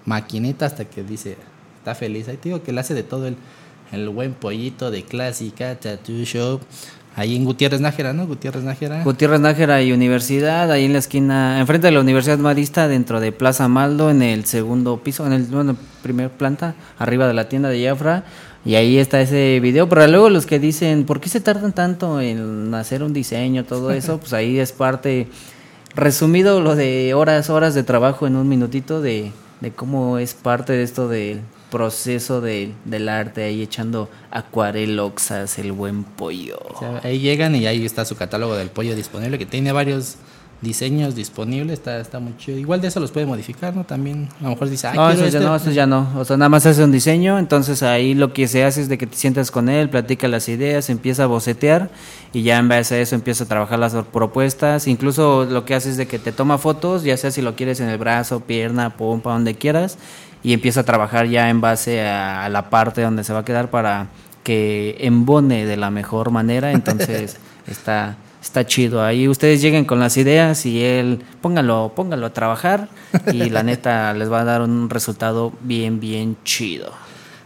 maquinita 0.05 0.67
hasta 0.67 0.85
que 0.85 1.03
dice, 1.03 1.37
está 1.79 1.95
feliz. 1.95 2.29
Ahí 2.29 2.37
te 2.37 2.49
digo 2.49 2.63
que 2.63 2.73
le 2.73 2.81
hace 2.81 2.95
de 2.95 3.03
todo 3.03 3.27
el, 3.27 3.37
el 3.93 4.09
buen 4.09 4.35
pollito 4.35 4.91
de 4.91 5.05
clásica, 5.05 5.77
tattoo 5.77 6.25
shop. 6.25 6.61
Ahí 7.17 7.35
en 7.35 7.45
Gutiérrez 7.45 7.81
Nájera, 7.81 8.13
¿no? 8.13 8.27
Gutiérrez 8.27 8.63
Nájera. 8.63 9.03
Gutiérrez 9.03 9.41
Nájera 9.41 9.83
y 9.83 9.91
Universidad, 9.93 10.71
ahí 10.71 10.85
en 10.85 10.93
la 10.93 11.01
esquina, 11.01 11.59
enfrente 11.59 11.89
de 11.89 11.93
la 11.93 12.01
Universidad 12.01 12.39
Marista, 12.39 12.87
dentro 12.87 13.19
de 13.19 13.33
Plaza 13.33 13.67
Maldo, 13.67 14.11
en 14.11 14.23
el 14.23 14.45
segundo 14.45 15.03
piso, 15.03 15.27
en 15.27 15.33
el 15.33 15.43
bueno, 15.45 15.77
primer 16.03 16.31
planta, 16.31 16.77
arriba 16.97 17.27
de 17.27 17.35
la 17.35 17.49
tienda 17.49 17.71
de 17.71 17.85
Jafra. 17.85 18.25
Y 18.69 18.75
ahí 18.75 18.99
está 18.99 19.21
ese 19.23 19.61
video. 19.61 19.89
Pero 19.89 20.07
luego 20.09 20.29
los 20.29 20.45
que 20.45 20.59
dicen, 20.59 21.05
¿por 21.07 21.21
qué 21.21 21.31
se 21.31 21.41
tardan 21.41 21.73
tanto 21.73 22.21
en 22.21 22.75
hacer 22.75 23.03
un 23.03 23.15
diseño, 23.15 23.65
todo 23.65 23.91
eso? 23.93 24.19
Pues 24.21 24.35
ahí 24.35 24.59
es 24.59 24.73
parte, 24.73 25.27
resumido 25.95 26.61
lo 26.61 26.77
de 26.77 27.15
horas, 27.15 27.49
horas 27.49 27.75
de 27.75 27.83
trabajo 27.83 28.27
en 28.27 28.37
un 28.37 28.47
minutito 28.47 29.01
de, 29.01 29.33
de 29.63 29.71
cómo 29.71 30.19
es 30.19 30.35
parte 30.35 30.75
de 30.75 30.83
esto 30.83 31.09
del 31.09 31.41
proceso 31.71 32.41
de- 32.43 32.73
del 32.85 33.09
arte, 33.09 33.43
ahí 33.45 33.63
echando 33.63 34.09
acuareloxas, 34.31 35.59
el 35.59 35.73
buen 35.73 36.05
pollo. 36.05 36.59
O 36.75 36.79
sea, 36.79 37.01
ahí 37.05 37.21
llegan 37.21 37.55
y 37.57 37.67
ahí 37.67 37.85
está 37.87 38.05
su 38.05 38.17
catálogo 38.17 38.55
del 38.55 38.69
pollo 38.69 38.95
disponible, 38.95 39.39
que 39.39 39.47
tiene 39.47 39.73
varios 39.73 40.17
diseños 40.61 41.15
disponibles, 41.15 41.75
está, 41.75 42.01
está 42.01 42.19
muy 42.19 42.37
chido. 42.37 42.59
Igual 42.59 42.81
de 42.81 42.89
eso 42.89 42.99
los 42.99 43.13
puede 43.13 43.27
modificar, 43.27 43.75
¿no? 43.77 43.85
También, 43.85 44.29
a 44.41 44.45
lo 44.45 44.51
mejor 44.51 44.69
dice, 44.69 44.89
ah, 44.89 44.93
No, 44.95 45.11
eso 45.11 45.21
ya 45.21 45.27
este". 45.27 45.41
no, 45.41 45.55
eso 45.55 45.71
ya 45.71 45.87
no. 45.87 46.09
O 46.17 46.25
sea, 46.25 46.37
nada 46.37 46.49
más 46.49 46.67
hace 46.67 46.83
un 46.83 46.91
diseño, 46.91 47.39
entonces 47.39 47.83
ahí 47.83 48.15
lo 48.15 48.33
que 48.33 48.49
se 48.49 48.65
hace 48.65 48.81
es 48.83 48.89
de 48.89 48.99
que 48.99 49.07
te 49.07 49.17
sientas 49.17 49.51
con 49.51 49.69
él, 49.69 49.89
platica 49.89 50.27
las 50.27 50.49
ideas, 50.49 50.91
empieza 50.91 51.25
a 51.25 51.27
bocetear 51.27 51.91
y 52.33 52.43
ya 52.43 52.59
en 52.59 52.69
base 52.69 52.97
a 52.97 53.01
eso 53.01 53.15
empieza 53.15 53.45
a 53.45 53.47
trabajar 53.47 53.79
las 53.79 53.95
propuestas. 54.13 54.89
Incluso 54.89 55.45
lo 55.45 55.65
que 55.65 55.75
hace 55.75 55.91
es 55.91 55.97
de 55.97 56.07
que 56.07 56.19
te 56.19 56.33
toma 56.33 56.59
fotos, 56.59 57.05
ya 57.05 57.17
sea 57.17 57.31
si 57.31 57.41
lo 57.41 57.55
quieres 57.55 57.79
en 57.81 57.89
el 57.89 57.99
brazo, 57.99 58.41
pierna, 58.41 58.97
pompa, 58.97 59.33
donde 59.33 59.55
quieras, 59.55 59.97
y 60.43 60.53
empieza 60.53 60.81
a 60.81 60.85
trabajar 60.85 61.29
ya 61.29 61.51
en 61.51 61.61
base 61.61 62.03
a, 62.03 62.45
a 62.45 62.49
la 62.49 62.71
parte 62.71 63.03
donde 63.03 63.23
se 63.23 63.33
va 63.33 63.41
a 63.41 63.45
quedar 63.45 63.71
para 63.71 64.09
que 64.43 64.97
embone 65.01 65.67
de 65.67 65.77
la 65.77 65.91
mejor 65.91 66.31
manera. 66.31 66.73
Entonces 66.73 67.37
está 67.67 68.17
está 68.49 68.67
chido. 68.67 69.03
Ahí 69.03 69.29
ustedes 69.29 69.61
lleguen 69.63 69.85
con 69.85 70.01
las 70.01 70.17
ideas 70.17 70.67
y 70.67 70.83
él 70.83 71.21
póngalo, 71.41 71.93
póngalo 71.95 72.27
a 72.27 72.33
trabajar 72.33 72.89
y 73.33 73.51
la 73.51 73.63
neta 73.63 74.13
les 74.15 74.31
va 74.31 74.41
a 74.41 74.45
dar 74.45 74.63
un 74.63 74.91
resultado 74.91 75.53
bien, 75.63 76.01
bien 76.01 76.37
chido. 76.45 76.91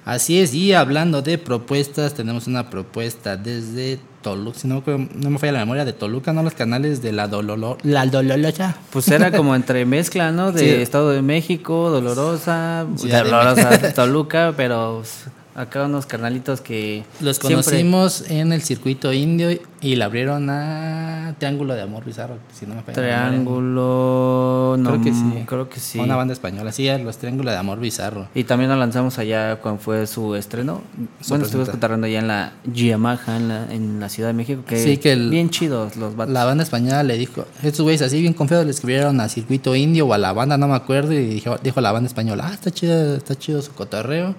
Así 0.04 0.40
es, 0.40 0.52
y 0.52 0.72
hablando 0.72 1.22
de 1.22 1.38
propuestas, 1.38 2.14
tenemos 2.14 2.48
una 2.48 2.70
propuesta 2.70 3.36
desde 3.36 4.00
Toluca, 4.20 4.58
si 4.58 4.66
no, 4.66 4.82
no 4.86 5.30
me 5.30 5.38
falla 5.38 5.52
la 5.52 5.58
memoria, 5.60 5.84
de 5.84 5.92
Toluca, 5.92 6.32
¿no? 6.32 6.42
Los 6.42 6.54
canales 6.54 7.02
de 7.02 7.12
la 7.12 7.28
Dololo, 7.28 7.78
la 7.84 8.06
Dololocha. 8.06 8.76
Pues 8.90 9.06
era 9.08 9.30
como 9.30 9.54
entre 9.54 9.84
mezcla, 9.84 10.32
¿no? 10.32 10.50
De 10.50 10.58
Sí. 10.60 10.82
Estado 10.82 11.10
de 11.10 11.22
México, 11.22 11.90
Dolorosa, 11.90 12.86
Ciudad 12.96 13.22
de 13.24 13.30
Dolorosa, 13.30 13.92
Toluca, 13.94 14.54
pero 14.56 14.98
pues, 14.98 15.26
acá 15.54 15.84
unos 15.84 16.06
carnalitos 16.06 16.60
que 16.60 17.04
Los 17.20 17.36
siempre- 17.36 17.56
conocimos 17.62 18.30
en 18.30 18.52
el 18.52 18.62
circuito 18.62 19.12
indio 19.12 19.50
y 19.80 19.96
le 19.96 20.04
abrieron 20.04 20.48
a 20.50 21.34
Triángulo 21.38 21.74
de 21.74 21.82
Amor 21.82 22.04
Bizarro, 22.04 22.36
si 22.52 22.66
no 22.66 22.74
me 22.74 22.82
falla. 22.82 22.94
Triángulo, 22.94 24.76
no, 24.78 24.90
Creo 24.90 25.02
que 25.02 25.12
sí. 25.12 25.44
creo 25.46 25.68
que 25.68 25.80
sí. 25.80 25.98
Una 25.98 26.16
banda 26.16 26.32
española, 26.32 26.72
sí, 26.72 26.88
los 27.02 27.18
Triángulos 27.18 27.52
de 27.52 27.58
Amor 27.58 27.80
Bizarro. 27.80 28.28
Y 28.34 28.44
también 28.44 28.70
lo 28.70 28.76
lanzamos 28.76 29.18
allá 29.18 29.56
cuando 29.56 29.80
fue 29.80 30.06
su 30.06 30.34
estreno. 30.34 30.80
Su 31.20 31.30
bueno, 31.30 31.44
presenta- 31.44 31.70
escuchando 31.72 32.06
allá 32.06 32.18
en 32.18 32.28
la 32.28 32.52
Yamaha, 32.72 33.36
en 33.36 33.48
la, 33.48 33.72
en 33.72 34.00
la 34.00 34.08
Ciudad 34.08 34.28
de 34.30 34.34
México, 34.34 34.62
que, 34.66 34.78
Sí, 34.82 34.96
que 34.98 35.12
el- 35.12 35.30
bien 35.30 35.50
chidos 35.50 35.96
los 35.96 36.16
vatos. 36.16 36.32
La 36.32 36.44
banda 36.44 36.62
española 36.64 37.02
le 37.02 37.16
dijo, 37.18 37.44
estos 37.62 37.82
güeyes 37.82 38.02
así 38.02 38.20
bien 38.20 38.32
confiados 38.34 38.64
le 38.66 38.72
escribieron 38.72 39.20
a 39.20 39.28
Circuito 39.28 39.74
Indio 39.76 40.06
o 40.06 40.12
a 40.14 40.18
la 40.18 40.32
banda, 40.32 40.56
no 40.56 40.68
me 40.68 40.74
acuerdo, 40.74 41.12
y 41.12 41.24
dijo, 41.26 41.56
dijo 41.62 41.80
la 41.80 41.92
banda 41.92 42.06
española, 42.08 42.46
ah, 42.50 42.54
está 42.54 42.70
chido, 42.70 43.16
está 43.16 43.34
chido 43.36 43.60
su 43.62 43.72
cotorreo, 43.72 44.34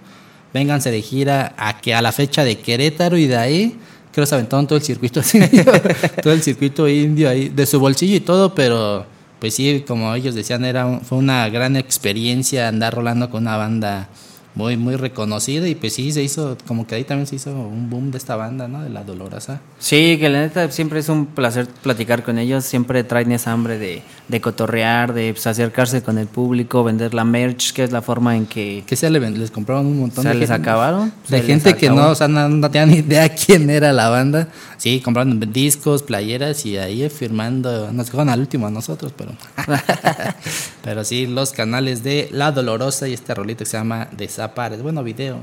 vénganse 0.54 0.92
de 0.92 1.02
gira 1.02 1.54
a 1.58 1.80
que 1.82 1.94
a 1.96 2.02
la 2.02 2.12
fecha 2.12 2.44
de 2.44 2.58
Querétaro 2.60 3.18
y 3.18 3.28
de 3.28 3.38
ahí, 3.38 3.78
creo 4.12 4.28
que 4.28 4.36
aventaron 4.36 4.68
todo 4.68 4.78
el 4.78 4.84
circuito 4.84 5.22
indio, 5.34 5.64
todo 6.22 6.34
el 6.34 6.42
circuito 6.44 6.88
indio 6.88 7.30
ahí, 7.30 7.50
de 7.50 7.66
su 7.66 7.80
bolsillo 7.80 8.16
y 8.16 8.20
todo, 8.20 8.54
pero 8.54 9.06
pues 9.40 9.56
sí, 9.56 9.84
como 9.88 10.14
ellos 10.16 10.36
decían, 10.36 10.64
era 10.64 10.86
un- 10.86 11.02
fue 11.02 11.18
una 11.18 11.50
gran 11.50 11.76
experiencia 11.76 12.68
andar 12.68 12.94
rolando 12.94 13.30
con 13.30 13.44
una 13.44 13.58
banda 13.58 14.08
muy, 14.56 14.78
muy 14.78 14.96
reconocida 14.96 15.68
y 15.68 15.76
pues 15.76 15.94
sí, 15.94 16.12
se 16.12 16.22
hizo, 16.22 16.58
como 16.68 16.86
que 16.86 16.96
ahí 16.96 17.04
también 17.04 17.26
se 17.28 17.36
hizo 17.36 17.52
un 17.52 17.90
boom 17.90 18.12
de 18.12 18.18
esta 18.18 18.36
banda, 18.36 18.68
¿no? 18.68 18.84
De 18.84 18.90
la 18.90 19.04
Dolorosa. 19.04 19.62
Sí, 19.80 20.18
que 20.20 20.30
la 20.30 20.42
neta 20.42 20.70
siempre 20.72 21.00
es 21.00 21.10
un 21.10 21.26
placer 21.26 21.68
platicar 21.82 22.24
con 22.24 22.38
ellos, 22.38 22.64
siempre 22.64 23.04
traen 23.04 23.32
esa 23.32 23.52
hambre 23.52 23.80
de, 23.80 24.04
de 24.28 24.42
cotorrear, 24.42 25.14
de 25.14 25.34
pues, 25.34 25.48
acercarse 25.48 26.04
con 26.04 26.18
el 26.18 26.28
público, 26.28 26.84
vender 26.84 27.14
la 27.14 27.24
merch, 27.24 27.74
que 27.74 27.84
es 27.84 27.92
la 27.92 28.02
forma 28.02 28.36
en 28.36 28.46
que... 28.46 28.84
Que 28.86 28.96
se 28.96 29.10
le, 29.10 29.20
les 29.20 29.50
compraron 29.52 29.88
un 29.88 30.00
montón 30.00 30.24
¿Se 30.24 30.30
de 30.30 30.36
les 30.36 30.50
gente- 30.50 30.62
acabaron? 30.62 31.12
De 31.30 31.40
¿Se 31.40 31.44
gente 31.46 31.76
que 31.76 31.90
no, 31.90 32.10
o 32.10 32.16
sea, 32.16 32.28
no, 32.28 32.48
no 32.48 32.70
tenía 32.70 32.86
ni 32.86 32.98
idea 33.00 33.30
quién 33.36 33.70
era 33.70 33.92
la 33.92 34.10
banda. 34.10 34.50
Sí, 34.78 35.00
compraron 35.00 35.40
discos, 35.52 36.04
playeras 36.04 36.66
y 36.66 36.78
ahí 36.78 37.10
firmando. 37.10 37.92
Nos 37.92 38.08
dejaron 38.08 38.30
al 38.30 38.40
último 38.40 38.68
a 38.68 38.72
nosotros, 38.72 39.14
pero. 39.18 39.32
pero 40.84 41.04
sí, 41.04 41.28
los 41.28 41.52
canales 41.52 42.04
de 42.04 42.30
La 42.32 42.52
Dolorosa 42.52 43.08
y 43.08 43.14
este 43.14 43.34
rolito 43.34 43.60
que 43.60 43.66
se 43.66 43.78
llama 43.78 44.08
Desapares. 44.44 44.82
Bueno, 44.82 45.04
video. 45.04 45.38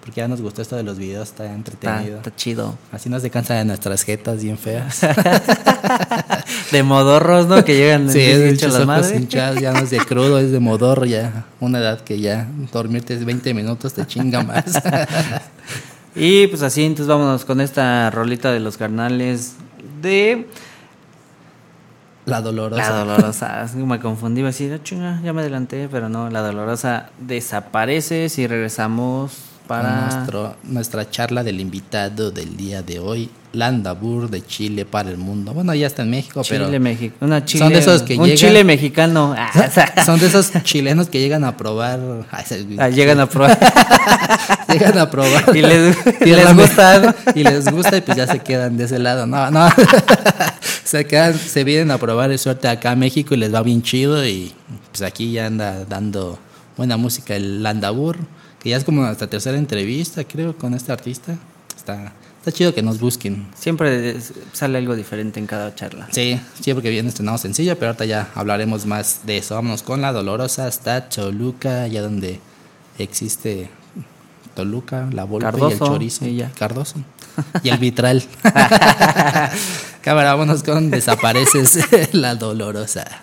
Porque 0.00 0.20
ya 0.20 0.28
nos 0.28 0.40
gustó 0.40 0.62
esto 0.62 0.76
de 0.76 0.84
los 0.84 0.98
videos, 0.98 1.28
está 1.28 1.44
Está, 1.44 1.54
entretenido. 1.54 2.16
está 2.18 2.34
chido. 2.34 2.78
Así 2.92 3.10
nos 3.10 3.22
decansa 3.22 3.54
de 3.54 3.64
nuestras 3.64 4.04
jetas 4.04 4.42
bien 4.42 4.56
feas. 4.56 5.00
De 6.70 6.82
modorros, 6.82 7.46
¿no? 7.46 7.64
Que 7.64 7.76
llegan 7.76 8.08
Sí, 8.10 8.20
es 8.20 8.52
hinchas 8.52 8.72
las 8.72 8.86
madres. 8.86 9.28
ya 9.28 9.52
no 9.72 9.80
es 9.80 9.90
de 9.90 9.98
crudo, 9.98 10.38
es 10.38 10.50
de 10.52 10.60
modorro 10.60 11.04
ya. 11.04 11.44
Una 11.60 11.78
edad 11.78 12.00
que 12.00 12.18
ya 12.20 12.48
dormirte 12.72 13.16
20 13.16 13.52
minutos 13.54 13.92
te 13.94 14.06
chinga 14.06 14.42
más. 14.42 14.64
Y 16.18 16.46
pues 16.46 16.62
así, 16.62 16.82
entonces 16.82 17.08
vámonos 17.08 17.44
con 17.44 17.60
esta 17.60 18.10
rolita 18.10 18.50
de 18.50 18.58
los 18.58 18.78
carnales 18.78 19.52
de 20.00 20.46
La 22.26 22.42
dolorosa. 22.42 22.82
La 22.90 22.98
Dolorosa. 23.04 23.62
Así 23.62 23.78
me 23.78 23.98
confundí, 24.00 24.40
iba 24.40 24.48
a 24.48 24.52
decir, 24.52 24.72
"Ah, 24.74 24.82
chinga, 24.82 25.20
ya 25.22 25.32
me 25.32 25.40
adelanté, 25.40 25.88
pero 25.90 26.08
no, 26.08 26.28
La 26.28 26.42
Dolorosa 26.42 27.08
desaparece 27.20 28.28
si 28.28 28.46
regresamos 28.46 29.32
para... 29.66 30.08
Nuestro- 30.10 30.56
nuestra 30.64 31.08
charla 31.10 31.42
del 31.44 31.60
invitado 31.60 32.30
del 32.30 32.56
día 32.56 32.82
de 32.82 32.98
hoy, 32.98 33.30
Landabur 33.56 34.28
de 34.30 34.44
Chile 34.44 34.84
para 34.84 35.10
el 35.10 35.16
mundo. 35.16 35.52
Bueno, 35.54 35.74
ya 35.74 35.86
está 35.86 36.02
en 36.02 36.10
México, 36.10 36.42
Chile, 36.42 36.66
pero 36.68 36.80
México. 36.80 37.16
Una 37.20 37.44
Chile, 37.44 37.64
Son 37.64 37.72
de 37.72 37.78
esos 37.78 38.02
que 38.02 38.16
un 38.16 38.26
llegan- 38.26 38.36
Chile 38.36 38.64
mexicano. 38.64 39.34
Ah, 39.56 40.04
son 40.04 40.20
de 40.20 40.26
esos 40.26 40.52
chilenos 40.62 41.08
que 41.08 41.18
llegan 41.20 41.44
a 41.44 41.56
probar. 41.56 41.98
se- 42.44 42.66
ah, 42.78 42.88
llegan 42.88 43.20
a 43.20 43.26
probar. 43.28 43.58
llegan 44.72 44.98
a 44.98 45.10
probar. 45.10 45.56
Y 45.56 45.62
les- 45.62 45.96
y 46.24 46.54
gusta. 46.54 47.14
Y 47.34 47.42
les 47.44 47.70
gusta 47.70 47.96
y 47.96 48.00
pues 48.02 48.16
ya 48.16 48.26
se 48.26 48.38
quedan 48.40 48.76
de 48.76 48.84
ese 48.84 48.98
lado. 48.98 49.26
No, 49.26 49.50
no. 49.50 49.68
se 50.84 51.06
quedan, 51.06 51.34
se 51.38 51.64
vienen 51.64 51.90
a 51.90 51.98
probar 51.98 52.28
de 52.30 52.38
suerte 52.38 52.68
acá 52.68 52.92
a 52.92 52.96
México 52.96 53.34
y 53.34 53.38
les 53.38 53.52
va 53.54 53.62
bien 53.62 53.82
chido. 53.82 54.26
Y 54.26 54.52
pues 54.90 55.02
aquí 55.02 55.32
ya 55.32 55.46
anda 55.46 55.84
dando 55.84 56.38
buena 56.76 56.96
música 56.96 57.34
el 57.36 57.62
Landabur, 57.62 58.18
que 58.60 58.70
ya 58.70 58.76
es 58.76 58.84
como 58.84 59.02
nuestra 59.02 59.26
tercera 59.28 59.56
entrevista, 59.56 60.24
creo, 60.24 60.56
con 60.56 60.74
este 60.74 60.92
artista. 60.92 61.36
Está, 61.76 62.12
está 62.46 62.56
chido 62.56 62.72
que 62.72 62.82
nos 62.82 63.00
busquen. 63.00 63.48
Siempre 63.58 64.16
sale 64.52 64.78
algo 64.78 64.94
diferente 64.94 65.40
en 65.40 65.48
cada 65.48 65.74
charla. 65.74 66.06
Sí, 66.12 66.40
sí, 66.60 66.72
porque 66.74 66.90
viene 66.90 67.08
estrenado 67.08 67.38
sencillo, 67.38 67.74
pero 67.76 67.88
ahorita 67.88 68.04
ya 68.04 68.30
hablaremos 68.36 68.86
más 68.86 69.22
de 69.26 69.38
eso. 69.38 69.56
Vámonos 69.56 69.82
con 69.82 70.00
la 70.00 70.12
Dolorosa 70.12 70.68
hasta 70.68 71.08
Toluca, 71.08 71.82
allá 71.82 72.02
donde 72.02 72.38
existe 72.98 73.68
Toluca, 74.54 75.08
la 75.12 75.24
Volpe 75.24 75.44
y 75.44 75.48
el 75.48 75.52
Cardoso, 75.54 75.86
chorizo. 75.86 76.24
y 76.26 76.36
ya. 76.36 76.52
Cardoso. 76.52 76.94
Y 77.64 77.68
el 77.68 77.78
vitral. 77.78 78.22
Cámara, 80.00 80.34
vámonos 80.34 80.62
con 80.62 80.88
Desapareces 80.90 81.80
la 82.14 82.36
Dolorosa. 82.36 83.22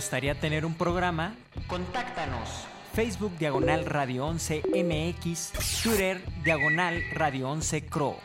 Gustaría 0.00 0.34
tener 0.34 0.64
un 0.64 0.72
programa? 0.72 1.34
Contáctanos. 1.66 2.48
Facebook 2.94 3.36
Diagonal 3.38 3.84
Radio 3.84 4.24
11 4.28 4.62
MX, 4.72 5.52
Twitter 5.82 6.24
Diagonal 6.42 7.02
Radio 7.12 7.50
11 7.50 7.84
Cro. 7.84 8.16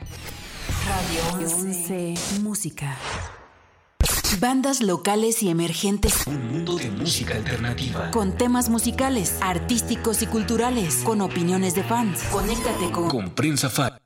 Radio 0.87 1.45
11 1.45 2.13
Música. 2.39 2.95
Bandas 4.39 4.81
locales 4.81 5.43
y 5.43 5.49
emergentes 5.49 6.25
Un 6.27 6.47
mundo 6.49 6.77
de 6.77 6.89
música 6.91 7.35
alternativa. 7.35 8.09
con 8.11 8.37
temas 8.37 8.69
musicales, 8.69 9.37
artísticos 9.41 10.21
y 10.21 10.27
culturales, 10.27 11.01
con 11.03 11.19
opiniones 11.19 11.75
de 11.75 11.83
fans. 11.83 12.23
Conéctate 12.31 12.89
con 12.91 13.09
Con 13.09 13.29
Prensa 13.31 13.69
Fan. 13.69 13.97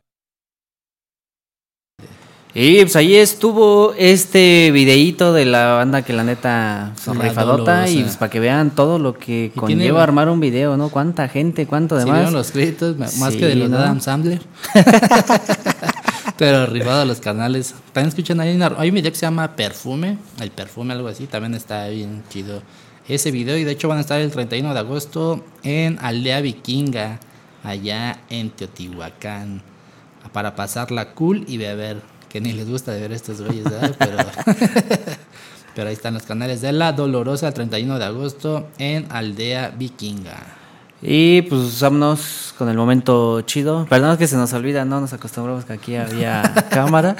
Y 2.61 2.81
pues 2.81 2.95
ahí 2.97 3.15
estuvo 3.15 3.93
este 3.97 4.69
videíto 4.71 5.31
de 5.31 5.45
la 5.45 5.75
banda 5.75 6.01
que 6.01 6.11
la 6.11 6.25
neta 6.25 6.91
son 7.01 7.17
rifadota 7.17 7.87
y 7.87 8.01
pues 8.01 8.17
para 8.17 8.29
que 8.29 8.41
vean 8.41 8.71
todo 8.71 8.99
lo 8.99 9.13
que 9.13 9.53
conlleva 9.55 9.79
tiene- 9.81 9.99
armar 9.99 10.27
un 10.27 10.41
video, 10.41 10.75
¿no? 10.75 10.89
Cuánta 10.89 11.29
gente, 11.29 11.65
cuánto 11.67 11.95
demás. 11.95 12.15
vieron 12.15 12.33
los 12.33 12.51
créditos, 12.51 12.97
más 12.97 13.13
Sí, 13.13 13.37
que 13.39 13.45
de 13.45 13.55
los 13.55 13.69
¿no? 13.69 13.77
de 13.77 13.83
Adam 13.83 14.01
Sandler. 14.01 14.41
Pero 16.37 16.65
rifado 16.65 17.01
a 17.01 17.05
los 17.05 17.19
canales. 17.19 17.73
También 17.93 18.09
escuchan 18.09 18.39
ahí 18.41 18.53
una- 18.55 18.73
hay 18.77 18.89
un 18.89 18.95
video 18.95 19.11
que 19.11 19.17
se 19.17 19.25
llama 19.25 19.55
Perfume, 19.55 20.17
el 20.41 20.51
perfume, 20.51 20.93
algo 20.93 21.07
así. 21.07 21.27
También 21.27 21.53
está 21.53 21.87
bien 21.87 22.23
chido 22.29 22.61
ese 23.07 23.31
video. 23.31 23.57
Y 23.57 23.63
de 23.63 23.71
hecho 23.71 23.87
van 23.87 23.99
a 23.99 24.01
estar 24.01 24.19
el 24.19 24.31
31 24.31 24.73
de 24.73 24.79
agosto 24.79 25.45
en 25.63 25.97
Aldea 26.01 26.41
Vikinga, 26.41 27.19
allá 27.63 28.19
en 28.29 28.49
Teotihuacán. 28.49 29.61
Para 30.33 30.55
pasarla 30.55 31.13
cool 31.13 31.45
y 31.47 31.57
beber. 31.57 31.97
Que 32.29 32.39
ni 32.39 32.53
les 32.53 32.69
gusta 32.69 32.91
beber 32.91 33.11
estos 33.11 33.41
güeyes, 33.41 33.63
¿verdad? 33.63 33.95
Pero, 33.97 34.17
pero 35.75 35.87
ahí 35.89 35.93
están 35.93 36.13
los 36.13 36.23
canales 36.23 36.61
de 36.61 36.71
La 36.71 36.93
Dolorosa, 36.93 37.47
el 37.47 37.53
31 37.53 37.97
de 37.99 38.05
agosto 38.05 38.67
en 38.77 39.07
Aldea 39.11 39.73
Vikinga. 39.77 40.37
Y 41.01 41.41
pues 41.43 41.79
vámonos 41.81 42.53
con 42.57 42.69
el 42.69 42.77
momento 42.77 43.41
chido. 43.41 43.85
Perdón 43.89 44.17
que 44.17 44.27
se 44.27 44.35
nos 44.35 44.51
olvida, 44.53 44.85
no 44.85 44.99
nos 45.01 45.13
acostumbramos 45.13 45.65
que 45.65 45.73
aquí 45.73 45.95
había 45.95 46.41
cámara. 46.69 47.15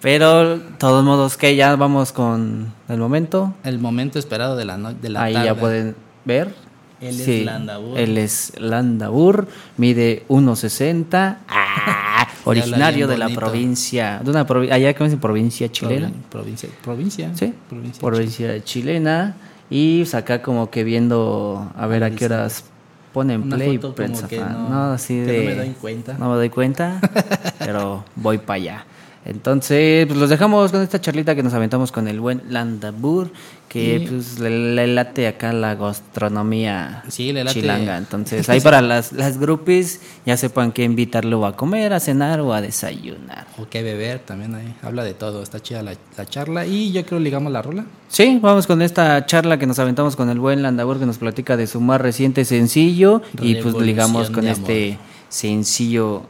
Pero 0.00 0.58
de 0.58 0.64
todos 0.78 1.04
modos 1.04 1.36
que 1.36 1.56
ya 1.56 1.74
vamos 1.76 2.12
con 2.12 2.72
el 2.88 2.98
momento. 2.98 3.54
El 3.64 3.78
momento 3.78 4.18
esperado 4.18 4.56
de 4.56 4.64
la, 4.64 4.76
no- 4.76 4.92
de 4.92 5.08
la 5.08 5.22
Ahí 5.22 5.32
tarde. 5.34 5.46
ya 5.46 5.54
pueden 5.54 5.96
ver. 6.24 6.54
Él 7.00 7.20
es 7.20 7.44
Landabur. 7.44 7.98
Él 7.98 8.18
es 8.18 8.52
Landabur, 8.58 9.48
mide 9.76 10.24
1.60, 10.28 11.36
ah, 11.48 12.25
originario 12.50 13.06
de 13.06 13.18
la 13.18 13.28
provincia, 13.28 14.20
de 14.24 14.30
una 14.30 14.46
provi- 14.46 14.70
allá 14.72 14.92
que 14.94 15.04
es 15.04 15.14
provincia 15.16 15.70
chilena. 15.70 16.08
Provin- 16.08 16.22
Provincia. 16.30 16.68
Provincia. 16.82 17.30
Sí, 17.34 17.52
Provincia. 17.68 18.00
provincia 18.00 18.64
chilena. 18.64 19.36
Y 19.68 19.98
pues 20.02 20.14
acá 20.14 20.42
como 20.42 20.70
que 20.70 20.84
viendo 20.84 21.70
a 21.76 21.86
ver 21.86 22.04
a 22.04 22.10
qué 22.10 22.26
horas 22.26 22.64
ponen 23.12 23.42
Una 23.42 23.56
play. 23.56 23.78
foto 23.78 23.94
que 24.28 24.38
fan. 24.38 24.52
no- 24.52 24.68
no, 24.68 24.92
así 24.92 25.14
que 25.14 25.20
no 25.20 25.26
de. 25.32 25.44
me 25.44 25.54
doy 25.56 25.70
cuenta. 25.80 26.16
No 26.18 26.30
me 26.30 26.36
doy 26.36 26.50
cuenta, 26.50 27.00
pero 27.58 28.04
voy 28.14 28.38
para 28.38 28.54
allá. 28.56 28.84
Entonces, 29.26 30.06
pues 30.06 30.18
los 30.18 30.30
dejamos 30.30 30.70
con 30.70 30.82
esta 30.82 31.00
charlita 31.00 31.34
que 31.34 31.42
nos 31.42 31.52
aventamos 31.52 31.90
con 31.90 32.06
el 32.06 32.20
buen 32.20 32.42
Landabur, 32.48 33.30
que 33.68 34.06
pues 34.08 34.38
le, 34.38 34.74
le 34.74 34.86
late 34.86 35.26
acá 35.26 35.52
la 35.52 35.74
gastronomía 35.74 37.02
Sí, 37.08 37.32
le 37.32 37.42
late. 37.44 37.60
chilanga. 37.60 37.96
Entonces, 37.96 38.48
ahí 38.48 38.60
para 38.60 38.80
las, 38.80 39.12
las 39.12 39.38
groupies 39.38 40.00
ya 40.24 40.36
sepan 40.36 40.70
que 40.70 40.84
invitarlo 40.84 41.44
a 41.44 41.56
comer, 41.56 41.92
a 41.92 41.98
cenar 42.00 42.40
o 42.40 42.52
a 42.54 42.60
desayunar. 42.60 43.46
O 43.58 43.68
qué 43.68 43.82
beber, 43.82 44.20
también 44.20 44.54
ahí. 44.54 44.74
Habla 44.82 45.02
de 45.02 45.14
todo. 45.14 45.42
Está 45.42 45.60
chida 45.60 45.82
la, 45.82 45.94
la 46.16 46.26
charla. 46.26 46.64
Y 46.64 46.92
yo 46.92 47.04
creo 47.04 47.18
ligamos 47.18 47.52
la 47.52 47.62
rola. 47.62 47.84
Sí, 48.08 48.38
vamos 48.40 48.66
con 48.68 48.80
esta 48.80 49.26
charla 49.26 49.58
que 49.58 49.66
nos 49.66 49.78
aventamos 49.80 50.14
con 50.14 50.30
el 50.30 50.38
buen 50.38 50.62
Landabur 50.62 50.98
que 51.00 51.06
nos 51.06 51.18
platica 51.18 51.56
de 51.56 51.66
su 51.66 51.80
más 51.80 52.00
reciente 52.00 52.44
sencillo 52.44 53.22
y 53.42 53.56
pues 53.56 53.74
ligamos 53.74 54.30
con 54.30 54.46
este 54.46 54.98
sencillo 55.28 56.22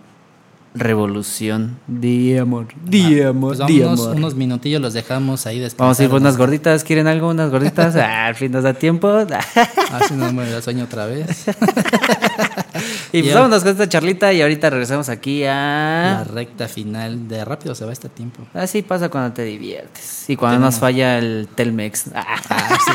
Revolución 0.78 1.78
de 1.86 2.38
amor, 2.38 2.66
de 2.84 3.24
amor, 3.26 3.56
Pues 3.56 3.68
de 3.68 3.80
vámonos, 3.80 4.00
amor. 4.06 4.16
unos 4.16 4.34
minutillos 4.34 4.80
los 4.80 4.92
dejamos 4.92 5.46
ahí 5.46 5.58
descansar. 5.58 5.84
Vamos 5.84 6.00
a 6.00 6.04
ir 6.04 6.10
por 6.10 6.20
unas 6.20 6.36
gorditas, 6.36 6.84
¿quieren 6.84 7.06
algo? 7.06 7.28
¿Unas 7.28 7.50
gorditas? 7.50 7.96
Ah, 8.06 8.26
al 8.26 8.34
fin 8.34 8.52
nos 8.52 8.62
da 8.64 8.74
tiempo. 8.74 9.08
Así 9.92 10.14
no 10.14 10.32
me 10.32 10.48
da 10.48 10.60
sueño 10.62 10.84
otra 10.84 11.06
vez. 11.06 11.46
y 13.12 13.22
pues 13.22 13.34
vámonos 13.34 13.62
con 13.62 13.72
esta 13.72 13.88
charlita 13.88 14.32
y 14.32 14.42
ahorita 14.42 14.70
regresamos 14.70 15.08
aquí 15.08 15.42
La 15.44 16.20
a... 16.20 16.24
recta 16.24 16.68
final 16.68 17.26
de 17.28 17.44
rápido 17.44 17.74
se 17.74 17.84
va 17.84 17.92
este 17.92 18.08
tiempo. 18.08 18.42
Así 18.54 18.82
pasa 18.82 19.08
cuando 19.08 19.32
te 19.34 19.42
diviertes 19.44 20.28
y 20.28 20.36
cuando 20.36 20.58
nos 20.60 20.76
falla 20.76 21.18
el 21.18 21.48
Telmex. 21.54 22.10
Ah. 22.14 22.24
Ah, 22.50 22.78
sí, 22.84 22.92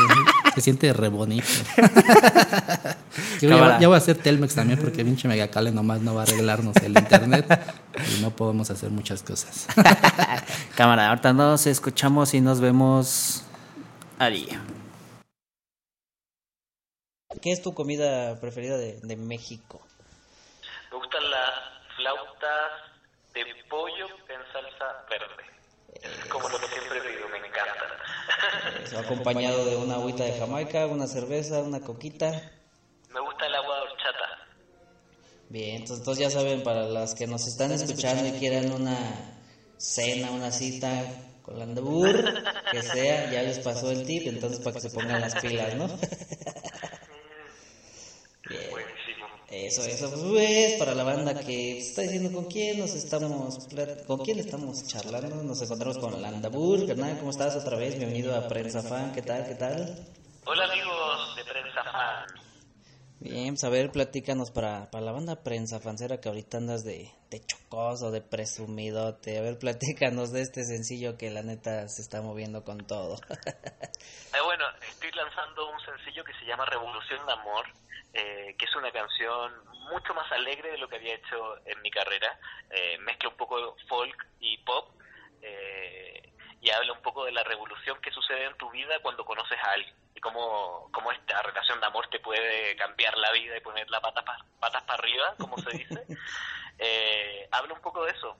se 0.55 0.61
siente 0.61 0.91
re 0.93 1.09
bonito. 1.09 1.47
Yo 3.41 3.49
ya, 3.49 3.87
voy 3.87 3.95
a 3.95 3.97
hacer 3.97 4.17
Telmex 4.17 4.55
también 4.55 4.79
porque 4.79 5.03
pinche 5.03 5.27
Megacale 5.27 5.71
nomás 5.71 6.01
no 6.01 6.15
va 6.15 6.21
a 6.21 6.23
arreglarnos 6.23 6.75
el 6.77 6.97
internet 6.97 7.45
y 8.15 8.21
no 8.21 8.31
podemos 8.31 8.69
hacer 8.69 8.89
muchas 8.89 9.23
cosas. 9.23 9.67
Cámara, 10.75 11.09
ahorita 11.09 11.33
nos 11.33 11.67
escuchamos 11.67 12.33
y 12.33 12.41
nos 12.41 12.59
vemos. 12.59 13.43
Ari. 14.19 14.47
¿Qué 17.41 17.51
es 17.51 17.61
tu 17.61 17.73
comida 17.73 18.39
preferida 18.39 18.77
de, 18.77 18.99
de 19.01 19.15
México? 19.15 19.81
Me 20.91 20.97
gustan 20.97 21.29
las 21.31 21.49
flautas 21.95 22.91
de 23.33 23.45
pollo 23.69 24.07
en 24.27 24.41
salsa 24.51 25.05
verde. 25.09 25.45
Es 25.93 26.29
como 26.29 26.49
lo 26.49 26.59
que 26.59 26.67
Acompañado 28.97 29.65
de 29.65 29.77
una 29.77 29.95
agüita 29.95 30.23
de 30.23 30.37
Jamaica, 30.37 30.87
una 30.87 31.07
cerveza, 31.07 31.61
una 31.61 31.79
coquita. 31.79 32.31
me 33.09 33.19
gusta 33.21 33.45
el 33.45 33.55
agua 33.55 33.75
de 33.75 33.81
horchata. 33.81 34.41
Bien, 35.49 35.75
entonces, 35.75 35.99
entonces 35.99 36.23
ya 36.23 36.29
saben, 36.29 36.63
para 36.63 36.85
las 36.85 37.13
que 37.15 37.27
nos 37.27 37.47
están 37.47 37.71
escuchando 37.71 38.27
y 38.27 38.31
quieran 38.39 38.71
una 38.71 38.97
cena, 39.77 40.31
una 40.31 40.51
cita 40.51 41.03
con 41.41 41.59
Landabur, 41.59 42.23
que 42.71 42.81
sea, 42.81 43.31
ya 43.31 43.43
les 43.43 43.59
pasó 43.59 43.91
el 43.91 44.05
tip, 44.05 44.27
entonces 44.27 44.59
para 44.59 44.75
que 44.75 44.81
se 44.81 44.89
pongan 44.89 45.21
las 45.21 45.35
pilas, 45.35 45.75
¿no? 45.75 45.87
Eso, 49.51 49.83
eso, 49.83 50.09
pues, 50.29 50.79
para 50.79 50.95
la 50.95 51.03
banda 51.03 51.37
que 51.37 51.79
está 51.79 52.03
diciendo 52.03 52.31
con 52.31 52.45
quién 52.45 52.79
nos 52.79 52.95
estamos, 52.95 53.67
con 54.07 54.19
quién 54.19 54.39
estamos 54.39 54.87
charlando, 54.87 55.43
nos 55.43 55.61
encontramos 55.61 55.97
con 55.97 56.21
Landabur, 56.21 56.87
carnal, 56.87 57.17
¿cómo 57.19 57.31
estás 57.31 57.57
otra 57.57 57.75
vez? 57.75 57.97
Bienvenido 57.97 58.33
a 58.33 58.47
Prensa 58.47 58.81
Fan, 58.81 59.11
¿qué 59.11 59.21
tal, 59.21 59.45
qué 59.45 59.55
tal? 59.55 60.07
Hola 60.45 60.63
amigos 60.71 61.35
de 61.35 61.43
Prensa 61.43 61.83
Fan. 61.83 62.25
Bien, 63.19 63.53
pues 63.55 63.63
a 63.65 63.69
ver, 63.69 63.91
platícanos 63.91 64.51
para, 64.51 64.89
para 64.89 65.03
la 65.03 65.11
banda 65.11 65.43
Prensa 65.43 65.81
Fancera 65.81 66.21
que 66.21 66.29
ahorita 66.29 66.55
andas 66.55 66.85
de, 66.85 67.11
de 67.29 67.45
chocoso, 67.45 68.09
de 68.09 68.21
presumidote, 68.21 69.37
a 69.37 69.41
ver, 69.41 69.59
platícanos 69.59 70.31
de 70.31 70.43
este 70.43 70.63
sencillo 70.63 71.17
que 71.17 71.29
la 71.29 71.43
neta 71.43 71.89
se 71.89 72.01
está 72.01 72.21
moviendo 72.21 72.63
con 72.63 72.87
todo. 72.87 73.19
Eh, 74.33 74.41
bueno, 74.45 74.63
estoy 74.89 75.11
lanzando 75.11 75.69
un 75.69 75.79
sencillo 75.81 76.23
que 76.23 76.31
se 76.39 76.45
llama 76.45 76.65
Revolución 76.65 77.19
de 77.25 77.33
Amor, 77.33 77.65
eh, 78.13 78.55
que 78.57 78.65
es 78.65 78.75
una 78.75 78.91
canción 78.91 79.53
mucho 79.91 80.13
más 80.13 80.31
alegre 80.31 80.71
de 80.71 80.77
lo 80.77 80.87
que 80.87 80.97
había 80.97 81.15
hecho 81.15 81.57
en 81.65 81.81
mi 81.81 81.91
carrera. 81.91 82.39
Eh, 82.69 82.97
mezcla 82.99 83.29
un 83.29 83.35
poco 83.37 83.75
folk 83.87 84.27
y 84.39 84.57
pop 84.59 84.89
eh, 85.41 86.33
y 86.61 86.69
habla 86.69 86.93
un 86.93 87.01
poco 87.01 87.25
de 87.25 87.31
la 87.31 87.43
revolución 87.43 87.99
que 88.01 88.11
sucede 88.11 88.45
en 88.45 88.55
tu 88.57 88.69
vida 88.69 88.99
cuando 89.01 89.25
conoces 89.25 89.57
a 89.59 89.71
alguien 89.71 89.95
y 90.13 90.19
cómo, 90.19 90.89
cómo 90.93 91.11
esta 91.11 91.41
relación 91.41 91.79
de 91.79 91.87
amor 91.87 92.07
te 92.09 92.19
puede 92.19 92.75
cambiar 92.75 93.17
la 93.17 93.31
vida 93.31 93.57
y 93.57 93.61
poner 93.61 93.89
la 93.89 93.99
pata 94.01 94.23
pa- 94.23 94.45
patas 94.59 94.83
para 94.83 94.99
arriba, 95.01 95.35
como 95.37 95.57
se 95.57 95.71
dice. 95.77 96.05
Eh, 96.83 97.47
habla 97.51 97.75
un 97.75 97.81
poco 97.81 98.03
de 98.05 98.11
eso 98.11 98.35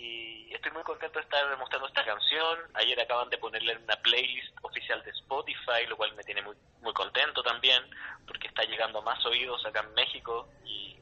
y 0.00 0.54
estoy 0.54 0.72
muy 0.72 0.82
contento 0.82 1.18
de 1.18 1.24
estar 1.24 1.56
mostrando 1.58 1.86
esta 1.88 2.04
canción. 2.04 2.58
Ayer 2.74 2.98
acaban 3.00 3.28
de 3.28 3.38
ponerla 3.38 3.72
en 3.72 3.82
una 3.82 3.96
playlist 3.96 4.56
oficial 4.62 5.02
de 5.04 5.10
Spotify, 5.10 5.86
lo 5.88 5.96
cual 5.96 6.14
me 6.14 6.22
tiene 6.22 6.42
muy, 6.42 6.56
muy 6.80 6.92
contento 6.94 7.42
también, 7.42 7.82
porque 8.26 8.48
está 8.48 8.64
llegando 8.64 9.00
a 9.00 9.02
más 9.02 9.24
oídos 9.26 9.64
acá 9.66 9.80
en 9.80 9.92
México 9.94 10.48
y, 10.64 10.98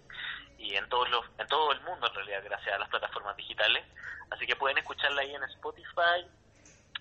y 0.58 0.74
en, 0.74 0.88
todos 0.88 1.08
los, 1.10 1.24
en 1.38 1.46
todo 1.46 1.72
el 1.72 1.80
mundo 1.82 2.08
en 2.08 2.14
realidad, 2.14 2.42
gracias 2.44 2.74
a 2.74 2.78
las 2.78 2.88
plataformas 2.88 3.36
digitales. 3.36 3.84
Así 4.30 4.46
que 4.46 4.56
pueden 4.56 4.78
escucharla 4.78 5.22
ahí 5.22 5.34
en 5.34 5.44
Spotify 5.44 6.26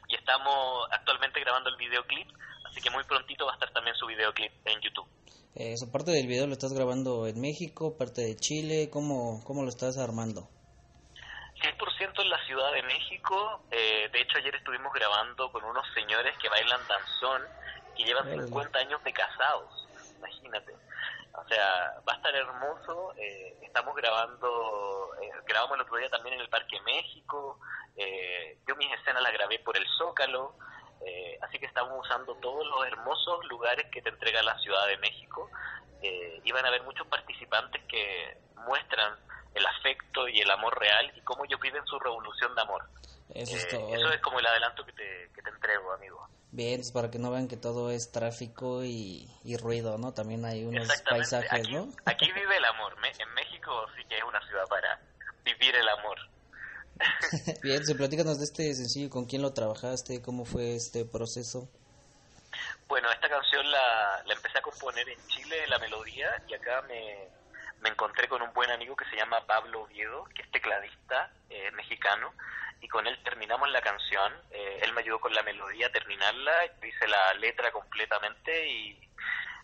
y 0.08 0.16
estamos 0.16 0.88
actualmente 0.92 1.40
grabando 1.42 1.70
el 1.70 1.76
videoclip, 1.78 2.30
así 2.66 2.80
que 2.80 2.90
muy 2.92 3.04
prontito 3.04 3.46
va 3.46 3.52
a 3.52 3.56
estar 3.56 3.72
también 3.74 3.96
su 3.96 4.06
videoclip 4.06 4.52
en 4.66 4.80
YouTube. 4.82 5.08
Eso, 5.56 5.92
parte 5.92 6.12
del 6.12 6.28
video 6.28 6.46
lo 6.46 6.54
estás 6.54 6.72
grabando 6.72 7.26
en 7.28 7.42
México, 7.42 7.98
parte 7.98 8.22
de 8.22 8.36
Chile, 8.36 8.90
¿cómo, 8.92 9.44
cómo 9.44 9.64
lo 9.64 9.70
estás 9.70 9.98
armando? 9.98 10.48
100% 11.62 12.22
en 12.22 12.30
la 12.30 12.46
Ciudad 12.46 12.72
de 12.74 12.84
México. 12.84 13.62
Eh, 13.72 14.10
de 14.12 14.22
hecho, 14.22 14.38
ayer 14.38 14.56
estuvimos 14.56 14.94
grabando 14.94 15.52
con 15.52 15.64
unos 15.64 15.86
señores 15.94 16.38
que 16.38 16.50
bailan 16.50 16.82
danzón 16.88 17.44
y 17.96 18.06
llevan 18.06 18.28
Órale. 18.28 18.44
50 18.44 18.80
años 18.80 19.04
de 19.04 19.14
casados. 19.14 19.88
Imagínate. 20.18 20.74
O 21.34 21.48
sea, 21.48 21.96
va 22.08 22.14
a 22.14 22.16
estar 22.18 22.36
hermoso. 22.36 23.14
eh, 23.18 23.58
estamos 23.62 23.96
grabando, 23.96 25.12
eh, 25.22 25.30
grabamos 25.46 25.76
el 25.76 25.82
otro 25.82 25.98
día 25.98 26.10
también 26.10 26.36
en 26.36 26.42
el 26.42 26.50
Parque 26.50 26.80
México. 26.82 27.60
eh, 27.96 28.58
yo 28.68 28.76
mis 28.76 28.92
escenas 28.94 29.22
las 29.24 29.34
grabé 29.34 29.60
por 29.60 29.76
el 29.78 29.86
Zócalo. 29.98 30.56
Eh, 31.06 31.38
así 31.44 31.60
que 31.60 31.68
estamos 31.68 31.94
usando 32.06 32.34
todos 32.36 32.66
los 32.66 32.88
hermosos 32.88 33.46
lugares 33.46 33.86
que 33.92 34.02
te 34.02 34.10
entrega 34.10 34.42
la 34.44 34.58
Ciudad 34.60 34.88
de 34.88 34.98
México. 34.98 35.50
Eh, 36.02 36.42
y 36.44 36.52
van 36.52 36.66
a 36.66 36.68
haber 36.70 36.84
muchos 36.84 37.08
participantes 37.08 37.84
que 37.88 38.38
muestran 38.68 39.16
el 39.58 39.66
afecto 39.66 40.28
y 40.28 40.40
el 40.40 40.50
amor 40.52 40.78
real 40.80 41.12
y 41.16 41.22
cómo 41.22 41.44
ellos 41.46 41.60
viven 41.62 41.86
su 41.86 41.98
revolución 42.00 42.54
de 42.56 42.62
amor. 42.62 42.84
Eso 43.34 43.56
es 43.56 43.64
Eh, 43.66 43.68
todo. 43.72 43.94
eso 43.96 44.10
es 44.14 44.22
como 44.22 44.40
el 44.40 44.46
adelanto 44.48 44.86
que 44.86 44.94
te, 44.94 45.30
que 45.36 45.42
te 45.42 45.50
entrego, 45.50 45.92
amigo. 45.94 46.28
Bien, 46.52 46.72
entonces 46.76 46.94
para 46.94 47.12
que 47.12 47.20
no 47.20 47.30
vean 47.30 47.48
que 47.48 47.58
todo 47.58 47.92
es 47.92 48.12
tráfico 48.12 48.84
y, 48.84 49.30
y 49.44 49.58
ruido, 49.58 49.98
¿no? 49.98 50.14
También 50.14 50.46
hay 50.46 50.64
unos 50.64 50.88
paisajes, 51.10 51.52
aquí, 51.52 51.74
¿no? 51.74 51.90
aquí 52.06 52.32
vive 52.32 52.56
el 52.58 52.66
amor. 52.66 52.96
En 53.20 53.34
México 53.34 53.86
sí 53.96 54.04
que 54.08 54.18
es 54.18 54.24
una 54.24 54.40
ciudad 54.48 54.64
para 54.70 55.00
vivir 55.44 55.76
el 55.76 55.88
amor. 55.90 56.18
Bien, 57.64 57.76
entonces 57.76 57.96
platícanos 57.98 58.38
de 58.40 58.46
este 58.46 58.74
sencillo, 58.74 59.10
¿con 59.10 59.26
quién 59.26 59.42
lo 59.42 59.54
trabajaste? 59.54 60.22
¿Cómo 60.22 60.46
fue 60.46 60.76
este 60.76 61.06
proceso? 61.06 61.70
Bueno, 62.88 63.12
esta 63.12 63.28
canción 63.30 63.70
la, 63.70 64.24
la 64.26 64.34
empecé 64.34 64.58
a 64.58 64.62
componer 64.62 65.08
en 65.10 65.20
Chile, 65.28 65.68
la 65.68 65.78
melodía, 65.80 66.42
y 66.48 66.54
acá 66.56 66.82
me, 66.88 67.28
me 67.82 67.90
encontré 67.90 68.28
con 68.28 68.42
un 68.42 68.54
buen 68.54 68.70
amigo 68.72 68.96
que 68.96 69.06
se 69.06 69.16
llama 69.16 69.46
Pablo 69.46 69.82
Oviedo, 69.82 70.26
que 70.36 70.42
es 70.42 70.52
tecladista 70.52 71.32
eh, 71.50 71.72
mexicano, 71.72 72.34
y 72.82 72.88
con 72.88 73.08
él 73.08 73.18
terminamos 73.24 73.70
la 73.72 73.82
canción. 73.82 74.34
Eh, 74.52 74.80
él 74.84 74.94
me 74.94 75.02
ayudó 75.02 75.20
con 75.20 75.34
la 75.34 75.44
melodía 75.44 75.88
a 75.88 75.92
terminarla, 75.92 76.54
hice 76.84 77.08
la 77.08 77.34
letra 77.36 77.72
completamente 77.72 78.68
y, 78.68 79.10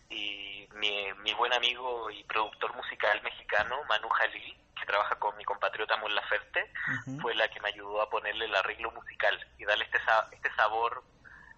y 0.10 0.68
mi, 0.74 1.12
mi 1.24 1.34
buen 1.34 1.54
amigo 1.54 2.10
y 2.12 2.24
productor 2.24 2.76
musical 2.76 3.22
mexicano, 3.24 3.84
Manu 3.88 4.10
Jalil, 4.10 4.58
que 4.80 4.86
trabaja 4.86 5.16
con 5.16 5.36
mi 5.38 5.46
compatriota 5.46 5.98
Mon 5.98 6.14
Laferte, 6.14 6.72
fue 7.22 7.36
la 7.36 7.48
que 7.48 7.60
me 7.62 7.70
ayudó 7.70 8.02
a 8.02 8.10
ponerle 8.10 8.46
el 8.46 8.56
arreglo 8.56 8.92
musical 8.92 9.40
y 9.58 9.66
darle 9.66 9.86
este, 9.86 10.00
este 10.32 10.54
sabor 10.56 11.04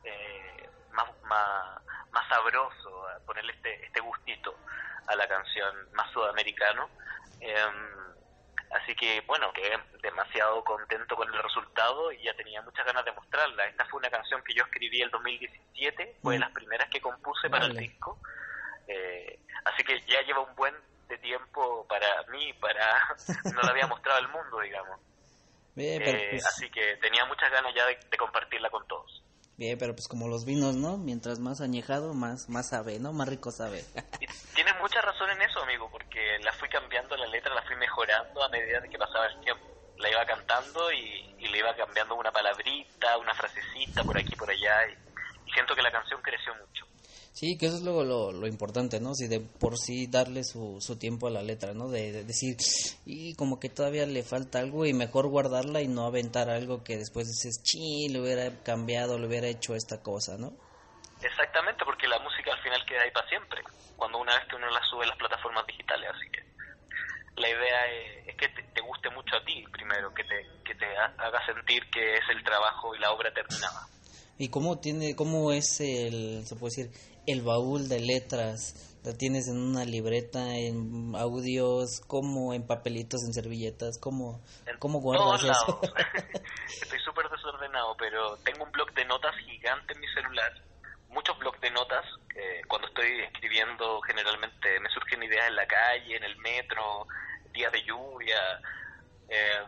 eh, 0.03 0.69
más, 0.91 1.05
más, 1.23 1.81
más 2.11 2.27
sabroso, 2.29 3.07
a 3.07 3.19
ponerle 3.25 3.53
este, 3.53 3.85
este 3.85 3.99
gustito 3.99 4.55
a 5.07 5.15
la 5.15 5.27
canción 5.27 5.75
más 5.93 6.11
sudamericano. 6.11 6.89
Em, 7.39 8.15
así 8.71 8.95
que 8.95 9.21
bueno, 9.27 9.51
quedé 9.53 9.77
demasiado 10.01 10.63
contento 10.63 11.15
con 11.15 11.27
el 11.33 11.41
resultado 11.43 12.11
y 12.11 12.23
ya 12.23 12.33
tenía 12.35 12.61
muchas 12.61 12.85
ganas 12.85 13.05
de 13.05 13.11
mostrarla. 13.11 13.65
Esta 13.65 13.85
fue 13.85 13.99
una 13.99 14.09
canción 14.09 14.41
que 14.43 14.53
yo 14.53 14.63
escribí 14.63 15.01
el 15.01 15.09
2017, 15.11 16.17
fue 16.21 16.33
de 16.33 16.39
Mm. 16.39 16.41
las 16.41 16.51
primeras 16.51 16.89
que 16.89 17.01
compuse 17.01 17.49
para 17.49 17.65
el 17.65 17.75
disco. 17.77 18.19
Eh, 18.87 19.39
así 19.65 19.83
que 19.83 19.99
ya 20.01 20.21
lleva 20.21 20.41
un 20.41 20.55
buen 20.55 20.75
de 21.07 21.17
tiempo 21.19 21.85
para 21.87 22.23
mí, 22.31 22.53
para 22.53 23.15
no 23.55 23.61
la 23.61 23.71
había 23.71 23.87
mostrado 23.87 24.19
al 24.19 24.27
mundo, 24.29 24.59
digamos. 24.61 24.99
Bien, 25.75 26.01
Eh, 26.01 26.27
pues, 26.31 26.45
Así 26.47 26.69
que 26.69 26.95
tenía 26.97 27.25
muchas 27.25 27.51
ganas 27.51 27.73
ya 27.75 27.85
de, 27.85 27.97
de 28.09 28.17
compartirla 28.17 28.69
con 28.69 28.87
todos. 28.87 29.21
Bien, 29.57 29.77
pero 29.77 29.93
pues 29.93 30.07
como 30.07 30.27
los 30.27 30.45
vinos, 30.45 30.75
¿no? 30.75 30.97
Mientras 30.97 31.39
más 31.39 31.61
añejado, 31.61 32.13
más, 32.13 32.49
más 32.49 32.69
sabe, 32.69 32.99
¿no? 32.99 33.13
Más 33.13 33.27
rico 33.27 33.51
sabe. 33.51 33.83
Tienes 34.53 34.73
mucha 34.81 35.01
razón 35.01 35.29
en 35.31 35.41
eso, 35.41 35.61
amigo, 35.61 35.89
porque 35.91 36.39
la 36.43 36.51
fui 36.53 36.69
cambiando 36.69 37.15
la 37.17 37.27
letra, 37.27 37.53
la 37.53 37.63
fui 37.63 37.75
mejorando 37.75 38.43
a 38.43 38.49
medida 38.49 38.79
de 38.79 38.89
que 38.89 38.97
pasaba 38.97 39.27
el 39.27 39.39
tiempo. 39.41 39.65
La 39.97 40.09
iba 40.09 40.25
cantando 40.25 40.91
y, 40.91 41.35
y 41.39 41.47
le 41.47 41.59
iba 41.59 41.73
cambiando 41.75 42.15
una 42.15 42.31
palabrita, 42.31 43.17
una 43.17 43.33
frasecita 43.33 44.03
por 44.03 44.17
aquí 44.17 44.35
por 44.35 44.49
allá. 44.49 44.87
Y 45.45 45.51
siento 45.51 45.73
que 45.73 45.81
la 45.81 45.91
canción 45.91 46.21
creció 46.21 46.53
mucho. 46.55 46.85
Sí, 47.35 47.57
que 47.57 47.65
eso 47.65 47.75
es 47.75 47.81
luego 47.83 48.05
lo, 48.05 48.31
lo 48.31 48.47
importante, 48.47 49.01
¿no? 49.01 49.13
Si 49.13 49.27
de 49.27 49.41
por 49.41 49.77
sí 49.77 50.07
darle 50.07 50.45
su, 50.45 50.77
su 50.79 50.97
tiempo 50.97 51.27
a 51.27 51.31
la 51.31 51.43
letra, 51.43 51.73
¿no? 51.73 51.89
De, 51.89 52.13
de 52.13 52.23
decir, 52.23 52.55
y 53.05 53.35
como 53.35 53.59
que 53.59 53.67
todavía 53.67 54.05
le 54.05 54.23
falta 54.23 54.59
algo 54.59 54.85
y 54.85 54.93
mejor 54.93 55.27
guardarla 55.27 55.81
y 55.81 55.89
no 55.89 56.05
aventar 56.05 56.49
algo 56.49 56.85
que 56.85 56.95
después 56.97 57.27
dices, 57.27 57.59
sí, 57.61 58.07
le 58.07 58.21
hubiera 58.21 58.63
cambiado, 58.63 59.19
le 59.19 59.27
hubiera 59.27 59.47
hecho 59.47 59.75
esta 59.75 60.01
cosa, 60.01 60.37
¿no? 60.37 60.53
Exactamente, 61.21 61.83
porque 61.83 62.07
la 62.07 62.19
música 62.19 62.53
al 62.53 62.61
final 62.63 62.79
queda 62.87 63.01
ahí 63.03 63.11
para 63.11 63.27
siempre, 63.27 63.61
cuando 63.97 64.17
una 64.19 64.33
vez 64.33 64.45
que 64.49 64.55
uno 64.55 64.69
la 64.69 64.81
sube 64.89 65.03
a 65.03 65.07
las 65.07 65.17
plataformas 65.17 65.67
digitales. 65.67 66.07
Así 66.15 66.31
que 66.31 66.39
la 67.41 67.49
idea 67.49 67.79
es, 67.91 68.27
es 68.29 68.35
que 68.37 68.47
te, 68.47 68.63
te 68.73 68.79
guste 68.79 69.09
mucho 69.09 69.35
a 69.35 69.43
ti 69.43 69.61
primero, 69.73 70.13
que 70.13 70.23
te, 70.23 70.39
que 70.63 70.73
te 70.75 70.85
ha- 70.85 71.15
haga 71.19 71.45
sentir 71.45 71.83
que 71.91 72.13
es 72.15 72.23
el 72.31 72.41
trabajo 72.45 72.95
y 72.95 72.99
la 72.99 73.11
obra 73.11 73.33
terminada. 73.33 73.87
¿Y 74.37 74.49
cómo 74.49 74.79
tiene, 74.79 75.15
cómo 75.15 75.51
es 75.53 75.79
el, 75.79 76.45
se 76.45 76.55
puede 76.57 76.75
decir, 76.75 77.14
el 77.27 77.41
baúl 77.41 77.87
de 77.89 77.99
letras? 77.99 78.97
¿La 79.03 79.13
tienes 79.13 79.47
en 79.47 79.57
una 79.57 79.85
libreta, 79.85 80.55
en 80.55 81.13
audios, 81.15 82.01
como 82.07 82.53
en 82.53 82.65
papelitos, 82.65 83.21
en 83.23 83.33
servilletas? 83.33 83.99
¿Cómo, 83.99 84.41
En 84.65 84.79
cómo 84.79 84.99
guardas 84.99 85.43
eso? 85.43 85.79
Estoy 86.81 86.99
súper 87.01 87.29
desordenado, 87.29 87.95
pero 87.97 88.37
tengo 88.37 88.63
un 88.63 88.71
blog 88.71 88.91
de 88.93 89.05
notas 89.05 89.35
gigante 89.45 89.93
en 89.93 89.99
mi 89.99 90.07
celular. 90.07 90.51
Muchos 91.09 91.37
blogs 91.37 91.61
de 91.61 91.69
notas. 91.71 92.03
eh, 92.35 92.61
cuando 92.67 92.87
estoy 92.87 93.21
escribiendo, 93.21 94.01
generalmente 94.01 94.79
me 94.79 94.89
surgen 94.89 95.21
ideas 95.23 95.47
en 95.47 95.55
la 95.55 95.67
calle, 95.67 96.17
en 96.17 96.23
el 96.23 96.35
metro, 96.37 97.07
días 97.53 97.71
de 97.71 97.83
lluvia. 97.83 98.37
eh, 99.29 99.65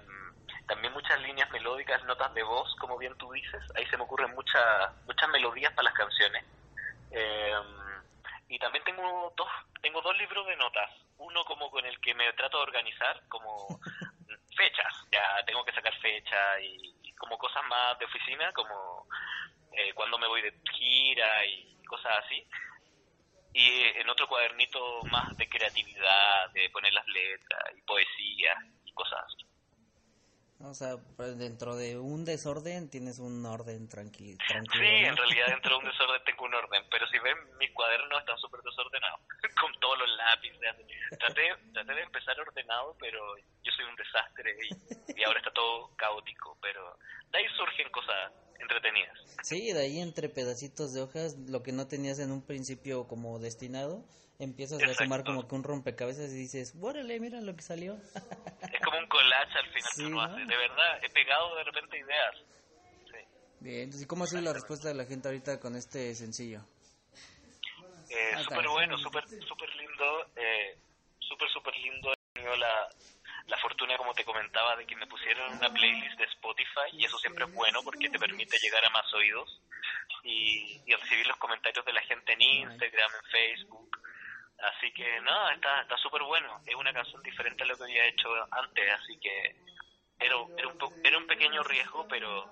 también 0.68 0.94
muchas 0.94 1.20
líneas 1.22 1.50
melódicas, 1.52 2.04
notas 2.04 2.34
de 2.34 2.44
voz, 2.44 2.76
como 2.80 2.98
bien 2.98 3.16
tú 3.18 3.32
dices. 3.32 3.62
Ahí 3.76 3.86
se 3.86 3.98
me 3.98 4.04
ocurren 4.04 4.34
muchas 4.36 4.62
muchas 5.06 5.30
melodías 5.30 5.72
para 5.74 5.86
las 5.86 5.94
canciones. 5.94 6.44
Eh, 7.12 7.54
y 8.50 8.60
también 8.60 8.84
tengo 8.84 9.34
dos, 9.36 9.50
tengo 9.82 10.02
dos 10.02 10.18
libros 10.18 10.48
de 10.48 10.56
notas. 10.56 10.90
Uno 11.18 11.44
como 11.46 11.70
con 11.72 11.86
el 11.86 12.00
que 12.00 12.14
me 12.14 12.32
trato 12.34 12.58
de 12.58 12.64
organizar, 12.64 13.22
como 13.28 13.80
fechas. 14.56 14.94
Ya 15.12 15.44
tengo 15.46 15.64
que 15.66 15.74
sacar 15.74 15.94
fecha 16.00 16.60
y, 16.62 16.96
y 17.04 17.14
como 17.16 17.38
cosas 17.38 17.64
más 17.68 17.98
de 18.00 18.06
oficina, 18.06 18.52
como 18.54 19.08
eh, 19.74 19.94
cuando 19.94 20.18
me 20.18 20.28
voy 20.28 20.42
de 20.42 20.54
gira 20.74 21.46
y 21.46 21.84
cosas 21.86 22.26
así. 22.26 22.48
Y 23.54 23.84
en 24.00 24.10
otro 24.10 24.28
cuadernito 24.28 25.02
más 25.12 25.36
de 25.38 25.50
creatividad, 25.50 26.50
de 26.52 26.70
poner 26.70 26.94
las 26.94 27.08
letras 27.08 27.64
y 27.76 27.82
poesía 27.82 28.56
y 28.86 28.94
cosas 28.94 29.20
así. 29.26 29.46
O 30.60 30.74
sea, 30.74 30.98
pues, 31.16 31.38
dentro 31.38 31.76
de 31.76 32.00
un 32.00 32.26
desorden 32.26 32.90
tienes 32.90 33.20
un 33.20 33.46
orden 33.46 33.88
tranqui 33.88 34.36
tranquilo. 34.38 34.74
Sí, 34.74 35.02
¿no? 35.04 35.10
en 35.10 35.18
realidad 35.18 35.48
dentro 35.48 35.72
de 35.72 35.78
un 35.78 35.86
desorden 35.86 36.24
tengo 36.26 36.46
un 36.46 36.56
orden, 36.56 36.84
pero 36.90 37.08
si 37.08 37.20
ven 37.20 37.38
mis 37.60 37.72
cuadernos 37.72 38.20
están 38.20 38.38
súper 38.40 38.62
desordenados, 38.62 39.20
con 39.62 39.72
todos 39.80 40.00
los 40.00 40.10
lápices. 40.18 40.58
Traté, 41.20 41.56
traté 41.74 41.94
de 41.94 42.02
empezar 42.02 42.40
ordenado, 42.40 42.96
pero 43.00 43.38
yo 43.38 43.72
soy 43.72 43.86
un 43.86 43.96
desastre 43.96 44.58
y, 44.64 45.22
y 45.22 45.24
ahora 45.24 45.40
está 45.40 45.52
todo 45.52 45.96
caótico, 45.96 46.58
pero 46.62 46.98
de 47.32 47.38
ahí 47.38 47.46
surgen 47.56 47.90
cosas 47.92 48.32
entretenidas. 48.60 49.18
Sí, 49.44 49.72
de 49.72 49.80
ahí 49.80 50.00
entre 50.00 50.30
pedacitos 50.30 50.94
de 50.94 51.02
hojas, 51.02 51.38
lo 51.38 51.62
que 51.62 51.72
no 51.72 51.88
tenías 51.88 52.20
en 52.20 52.32
un 52.32 52.46
principio 52.46 53.08
como 53.08 53.40
destinado, 53.40 54.04
empiezas 54.40 54.82
a 54.84 54.94
sumar 54.94 55.22
Exacto. 55.22 55.26
como 55.26 55.48
que 55.48 55.56
un 55.56 55.64
rompecabezas 55.64 56.32
y 56.32 56.36
dices, 56.36 56.74
órale, 56.82 57.20
mira 57.20 57.42
lo 57.42 57.56
que 57.56 57.62
salió. 57.62 57.98
Como 58.98 59.04
un 59.04 59.10
collage 59.10 59.58
al 59.58 59.68
final 59.68 59.92
Sí, 59.94 60.02
que 60.02 60.08
uno 60.08 60.16
¿no? 60.18 60.22
hace. 60.24 60.46
De 60.46 60.58
verdad, 60.58 61.04
he 61.04 61.10
pegado 61.10 61.56
de 61.56 61.64
repente 61.64 61.98
ideas. 62.00 62.36
Sí. 63.06 63.18
Bien, 63.60 63.78
entonces, 63.82 64.02
¿y 64.04 64.08
cómo 64.08 64.24
ha 64.24 64.28
sido 64.28 64.42
la 64.42 64.54
respuesta 64.54 64.88
de 64.88 64.94
la 64.96 65.06
gente 65.06 65.28
ahorita 65.28 65.60
con 65.60 65.76
este 65.76 66.14
sencillo? 66.16 66.62
Eh, 68.10 68.32
Ah, 68.36 68.44
súper 68.44 68.68
bueno, 68.70 68.98
súper 68.98 69.28
súper 69.28 69.76
lindo, 69.76 70.28
eh, 70.36 70.78
súper 71.20 71.50
súper 71.50 71.76
lindo. 71.78 72.14
He 72.14 72.34
tenido 72.40 72.56
la, 72.56 72.88
la 73.48 73.58
fortuna, 73.58 73.98
como 73.98 74.14
te 74.14 74.24
comentaba, 74.24 74.76
de 74.78 74.86
que 74.86 74.96
me 74.96 75.08
pusieron 75.08 75.52
una 75.58 75.70
playlist 75.74 76.18
de 76.18 76.26
Spotify 76.26 76.90
y 76.94 77.06
eso 77.06 77.18
siempre 77.20 77.46
es 77.46 77.54
bueno 77.54 77.82
porque 77.84 78.10
te 78.10 78.18
permite 78.20 78.58
llegar 78.60 78.86
a 78.86 78.90
más 78.92 79.12
oídos 79.14 79.62
y, 80.24 80.82
y 80.86 80.94
recibir 80.94 81.28
los 81.28 81.38
comentarios 81.38 81.84
de 81.86 81.94
la 81.94 82.02
gente 82.02 82.34
en 82.34 82.42
Instagram, 82.42 83.12
en 83.24 83.30
Facebook. 83.32 84.00
Así 84.60 84.92
que 84.94 85.22
nada, 85.22 85.54
está 85.54 85.82
está 85.82 85.98
súper 85.98 86.24
bueno. 86.24 86.62
Es 86.66 86.76
una 86.76 86.92
canción 86.94 87.22
diferente 87.24 87.64
a 87.64 87.68
lo 87.68 87.78
que 87.78 87.84
había 87.84 88.06
hecho 88.08 88.28
antes, 88.52 88.92
así 88.94 89.18
que 89.20 89.56
era, 90.20 90.36
era, 90.58 90.68
un, 90.68 90.78
po- 90.78 90.94
era 91.04 91.18
un 91.18 91.28
pequeño 91.28 91.64
riesgo, 91.64 92.08
pero 92.08 92.52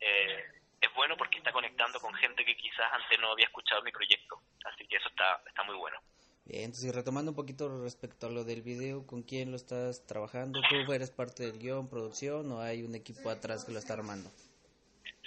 eh, 0.00 0.44
es 0.80 0.94
bueno 0.94 1.16
porque 1.16 1.38
está 1.38 1.50
conectando 1.52 1.98
con 2.00 2.14
gente 2.14 2.44
que 2.44 2.56
quizás 2.56 2.92
antes 2.92 3.18
no 3.20 3.32
había 3.32 3.46
escuchado 3.46 3.82
mi 3.82 3.90
proyecto. 3.90 4.40
Así 4.64 4.86
que 4.86 4.96
eso 4.96 5.08
está, 5.08 5.42
está 5.46 5.64
muy 5.64 5.74
bueno. 5.76 5.98
Bien, 6.44 6.62
entonces, 6.66 6.94
retomando 6.94 7.32
un 7.32 7.36
poquito 7.36 7.82
respecto 7.82 8.28
a 8.28 8.30
lo 8.30 8.44
del 8.44 8.62
video, 8.62 9.04
¿con 9.04 9.22
quién 9.24 9.50
lo 9.50 9.56
estás 9.56 10.06
trabajando? 10.06 10.60
¿Tú 10.68 10.92
eres 10.92 11.10
parte 11.10 11.42
del 11.42 11.58
guion, 11.58 11.90
producción 11.90 12.52
o 12.52 12.60
hay 12.60 12.84
un 12.84 12.94
equipo 12.94 13.30
atrás 13.30 13.64
que 13.64 13.72
lo 13.72 13.80
está 13.80 13.94
armando? 13.94 14.30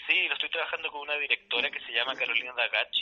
Sí, 0.07 0.27
lo 0.29 0.33
estoy 0.35 0.49
trabajando 0.49 0.89
con 0.91 1.01
una 1.01 1.15
directora 1.15 1.69
que 1.69 1.79
se 1.81 1.91
llama 1.91 2.15
Carolina 2.15 2.53
Dagach 2.53 2.95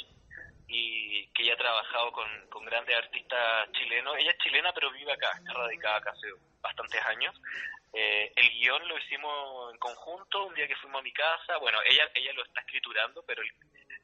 y 0.68 1.28
que 1.28 1.46
ya 1.46 1.54
ha 1.54 1.58
trabajado 1.58 2.12
con, 2.12 2.28
con 2.50 2.66
grandes 2.66 2.96
artistas 2.96 3.72
chilenos. 3.72 4.16
Ella 4.18 4.32
es 4.32 4.38
chilena 4.40 4.74
pero 4.74 4.92
vive 4.92 5.12
acá, 5.12 5.32
está 5.38 5.54
radicada 5.54 5.98
acá 5.98 6.12
hace 6.12 6.28
bastantes 6.62 7.02
años. 7.06 7.36
Eh, 7.94 8.32
el 8.36 8.50
guion 8.52 8.88
lo 8.88 8.98
hicimos 8.98 9.74
en 9.74 9.80
conjunto 9.80 10.46
un 10.46 10.54
día 10.54 10.68
que 10.68 10.76
fuimos 10.76 11.00
a 11.00 11.04
mi 11.04 11.14
casa. 11.14 11.58
Bueno, 11.58 11.80
ella 11.86 12.10
ella 12.14 12.34
lo 12.34 12.44
está 12.44 12.62
escriturando, 12.62 13.24
pero 13.26 13.42
el, 13.42 13.50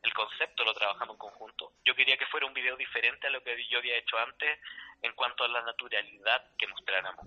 el 0.03 0.14
concepto 0.14 0.64
lo 0.64 0.74
trabajamos 0.74 1.16
en 1.16 1.20
conjunto. 1.20 1.74
Yo 1.86 1.95
quería 1.95 2.18
que 2.18 2.26
fuera 2.28 2.45
un 2.45 2.53
video 2.53 2.76
diferente 2.76 3.28
a 3.28 3.30
lo 3.30 3.43
que 3.43 3.66
yo 3.68 3.80
había 3.80 3.97
hecho 3.97 4.18
antes 4.18 4.59
en 5.01 5.14
cuanto 5.14 5.43
a 5.43 5.47
la 5.47 5.61
naturalidad 5.61 6.43
que 6.57 6.68
mostráramos. 6.68 7.26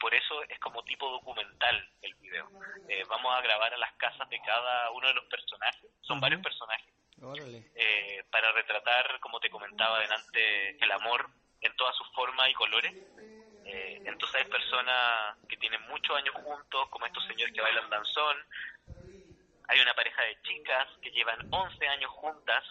por 0.00 0.14
eso 0.14 0.42
es 0.44 0.58
como 0.60 0.82
tipo 0.84 1.10
documental 1.10 1.90
el 2.02 2.14
video. 2.14 2.48
Eh, 2.88 3.04
vamos 3.08 3.34
a 3.34 3.42
grabar 3.42 3.74
a 3.74 3.78
las 3.78 3.92
casas 3.94 4.28
de 4.28 4.40
cada 4.40 4.90
uno 4.92 5.08
de 5.08 5.14
los 5.14 5.24
personajes, 5.26 5.90
son 6.02 6.20
varios 6.20 6.40
personajes, 6.42 6.92
eh, 7.74 8.24
para 8.30 8.52
retratar, 8.52 9.18
como 9.20 9.40
te 9.40 9.50
comentaba 9.50 10.00
delante, 10.00 10.70
el 10.82 10.92
amor 10.92 11.28
en 11.60 11.74
todas 11.76 11.96
sus 11.96 12.08
formas 12.12 12.48
y 12.48 12.54
colores. 12.54 12.94
Eh, 13.64 14.00
entonces 14.04 14.42
hay 14.42 14.50
personas 14.50 15.36
que 15.48 15.56
tienen 15.56 15.80
muchos 15.88 16.16
años 16.16 16.34
juntos, 16.34 16.88
como 16.90 17.06
estos 17.06 17.26
señores 17.26 17.52
que 17.54 17.60
bailan 17.60 17.90
danzón. 17.90 18.36
Hay 19.68 19.80
una 19.80 19.94
pareja 19.94 20.22
de 20.22 20.40
chicas 20.42 20.88
que 21.02 21.10
llevan 21.10 21.46
11 21.50 21.88
años 21.88 22.10
juntas 22.12 22.64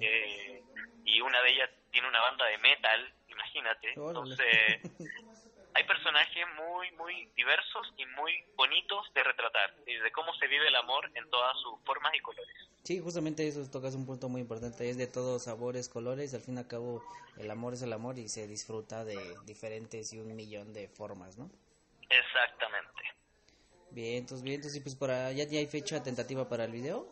eh, 0.00 0.62
y 1.04 1.20
una 1.20 1.40
de 1.42 1.50
ellas 1.50 1.70
tiene 1.90 2.08
una 2.08 2.20
banda 2.20 2.44
de 2.46 2.58
metal, 2.58 3.14
imagínate. 3.28 3.92
Entonces 3.92 4.80
hay 5.76 5.84
personajes 5.84 6.46
muy, 6.56 6.90
muy 6.92 7.28
diversos 7.36 7.92
y 7.98 8.06
muy 8.06 8.32
bonitos 8.56 9.12
de 9.12 9.22
retratar, 9.22 9.74
y 9.86 9.94
de 9.94 10.10
cómo 10.10 10.32
se 10.36 10.46
vive 10.46 10.66
el 10.66 10.74
amor 10.76 11.10
en 11.14 11.28
todas 11.28 11.54
sus 11.60 11.78
formas 11.84 12.14
y 12.14 12.20
colores. 12.20 12.56
Sí, 12.82 12.98
justamente 12.98 13.46
eso 13.46 13.60
tocas 13.70 13.94
un 13.94 14.06
punto 14.06 14.30
muy 14.30 14.40
importante, 14.40 14.88
es 14.88 14.96
de 14.96 15.06
todos 15.06 15.44
sabores, 15.44 15.90
colores, 15.90 16.32
al 16.32 16.40
fin 16.40 16.54
y 16.54 16.60
al 16.60 16.66
cabo 16.66 17.02
el 17.36 17.50
amor 17.50 17.74
es 17.74 17.82
el 17.82 17.92
amor 17.92 18.18
y 18.18 18.28
se 18.30 18.46
disfruta 18.46 19.04
de 19.04 19.18
diferentes 19.44 20.14
y 20.14 20.18
un 20.18 20.34
millón 20.34 20.72
de 20.72 20.88
formas, 20.88 21.36
¿no? 21.36 21.50
Exactamente. 22.08 23.02
Bien, 23.90 24.16
entonces, 24.16 24.42
bien, 24.42 24.56
entonces, 24.56 24.82
pues 24.82 24.94
para, 24.94 25.30
¿ya, 25.32 25.44
ya 25.44 25.58
hay 25.58 25.66
fecha 25.66 26.02
tentativa 26.02 26.48
para 26.48 26.64
el 26.64 26.72
video? 26.72 27.06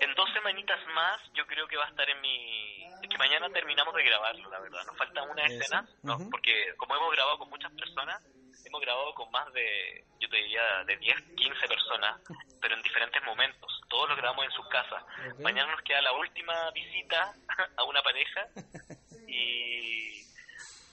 En 0.00 0.14
dos 0.14 0.32
semanitas 0.32 0.80
más 0.94 1.20
yo 1.34 1.46
creo 1.46 1.68
que 1.68 1.76
va 1.76 1.84
a 1.84 1.88
estar 1.88 2.08
en 2.08 2.20
mi... 2.22 2.77
Mañana 3.18 3.50
terminamos 3.50 3.94
de 3.94 4.04
grabarlo, 4.04 4.48
la 4.48 4.60
verdad. 4.60 4.84
Nos 4.86 4.96
falta 4.96 5.22
una 5.22 5.44
escena, 5.44 5.86
¿no? 6.02 6.18
porque 6.30 6.74
como 6.76 6.94
hemos 6.96 7.12
grabado 7.12 7.38
con 7.38 7.50
muchas 7.50 7.72
personas, 7.72 8.22
hemos 8.64 8.80
grabado 8.80 9.12
con 9.14 9.30
más 9.30 9.52
de, 9.52 10.04
yo 10.20 10.28
te 10.28 10.36
diría, 10.36 10.84
de 10.86 10.96
10, 10.96 11.22
15 11.36 11.68
personas, 11.68 12.20
pero 12.60 12.74
en 12.74 12.82
diferentes 12.82 13.22
momentos. 13.24 13.80
Todos 13.88 14.10
lo 14.10 14.16
grabamos 14.16 14.44
en 14.44 14.52
sus 14.52 14.68
casas. 14.68 15.02
Mañana 15.40 15.72
nos 15.72 15.82
queda 15.82 16.00
la 16.02 16.12
última 16.12 16.70
visita 16.70 17.34
a 17.76 17.84
una 17.84 18.02
pareja 18.02 18.46
y, 19.26 20.22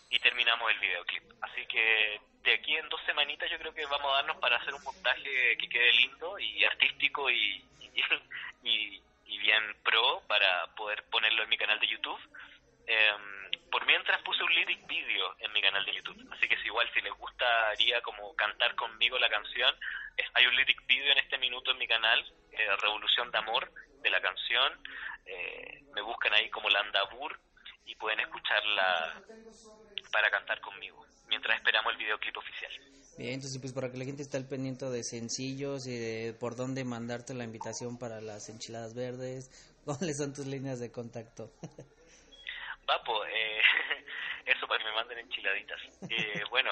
y 0.10 0.20
terminamos 0.20 0.72
el 0.72 0.80
videoclip. 0.80 1.24
Así 1.42 1.66
que 1.68 2.20
de 2.44 2.54
aquí 2.54 2.76
en 2.76 2.90
dos 2.90 3.02
semanitas 3.06 3.50
yo 3.52 3.58
creo 3.58 3.74
que 3.74 3.86
vamos 3.86 4.12
a 4.12 4.16
darnos 4.18 4.38
para 4.38 4.58
hacer 4.58 4.74
un 4.74 4.84
montaje 4.84 5.58
que 5.58 5.70
quede 5.70 5.92
lindo 5.94 6.40
y 6.40 6.64
artístico 6.64 7.30
y, 7.30 7.64
y, 7.82 8.70
y 8.70 9.04
bien 9.46 9.76
pro 9.84 10.24
para 10.28 10.68
poder 10.76 11.04
ponerlo 11.12 11.44
en 11.44 11.50
mi 11.50 11.58
canal 11.58 11.80
de 11.80 11.88
YouTube. 11.88 12.20
Em, 12.88 13.52
por 13.72 13.86
mientras 13.86 14.22
puse 14.24 14.44
un 14.44 14.54
lyric 14.54 14.86
video 14.88 15.36
en 15.40 15.52
mi 15.54 15.62
canal 15.62 15.86
de 15.86 15.94
YouTube, 15.94 16.20
así 16.32 16.48
que 16.48 16.56
es 16.56 16.66
igual, 16.66 16.90
si 16.94 17.02
les 17.02 17.14
gustaría 17.14 18.02
como 18.02 18.36
cantar 18.36 18.74
conmigo 18.76 19.18
la 19.20 19.30
canción, 19.30 19.76
es- 20.18 20.30
hay 20.34 20.46
un 20.48 20.56
lyric 20.56 20.86
video 20.88 21.12
en 21.12 21.18
este 21.20 21.38
minuto 21.38 21.72
en 21.72 21.78
mi 21.78 21.88
canal, 21.88 22.20
eh, 22.52 22.76
Revolución 22.82 23.30
de 23.32 23.38
Amor, 23.38 23.72
de 24.02 24.10
la 24.10 24.22
canción, 24.22 24.80
eh, 25.26 25.84
me 25.94 26.02
buscan 26.02 26.34
ahí 26.34 26.50
como 26.50 26.70
Landabur 26.70 27.40
y 27.86 27.96
pueden 27.96 28.20
escucharla 28.22 29.22
para 30.12 30.30
cantar 30.32 30.60
conmigo, 30.62 31.06
mientras 31.28 31.58
esperamos 31.58 31.92
el 31.94 31.98
videoclip 31.98 32.38
oficial. 32.38 32.74
Bien, 33.18 33.34
entonces 33.36 33.60
pues 33.62 33.72
para 33.72 33.92
que 33.92 33.98
la 33.98 34.06
gente 34.06 34.24
esté 34.24 34.36
al 34.36 34.48
pendiente 34.48 34.86
de 34.90 35.04
sencillos 35.04 35.88
y 35.88 35.98
de 35.98 36.34
por 36.34 36.56
dónde 36.56 36.84
mandarte 36.84 37.34
la 37.34 37.46
invitación 37.46 37.98
para 37.98 38.20
las 38.20 38.50
enchiladas 38.50 38.94
verdes, 38.94 39.50
cuáles 39.86 40.18
son 40.18 40.34
tus 40.34 40.46
líneas 40.46 40.80
de 40.80 40.92
contacto. 40.92 41.52
Vapo, 42.86 43.26
eh, 43.26 43.62
eso 44.46 44.68
para 44.68 44.80
que 44.80 44.90
me 44.90 44.96
manden 44.96 45.20
enchiladitas. 45.20 45.82
Eh, 46.10 46.44
bueno, 46.50 46.72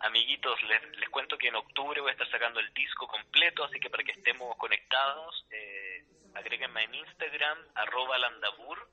amiguitos, 0.00 0.60
les, 0.64 0.82
les 0.98 1.08
cuento 1.10 1.38
que 1.38 1.48
en 1.48 1.54
octubre 1.56 2.00
voy 2.00 2.10
a 2.10 2.12
estar 2.12 2.30
sacando 2.30 2.60
el 2.60 2.72
disco 2.74 3.06
completo, 3.06 3.64
así 3.64 3.78
que 3.78 3.88
para 3.90 4.02
que 4.02 4.12
estemos 4.12 4.56
conectados, 4.56 5.46
eh, 5.50 6.04
agréguenme 6.34 6.84
en 6.84 6.94
Instagram, 6.96 7.58
arroba 7.74 8.18
landabur, 8.18 8.90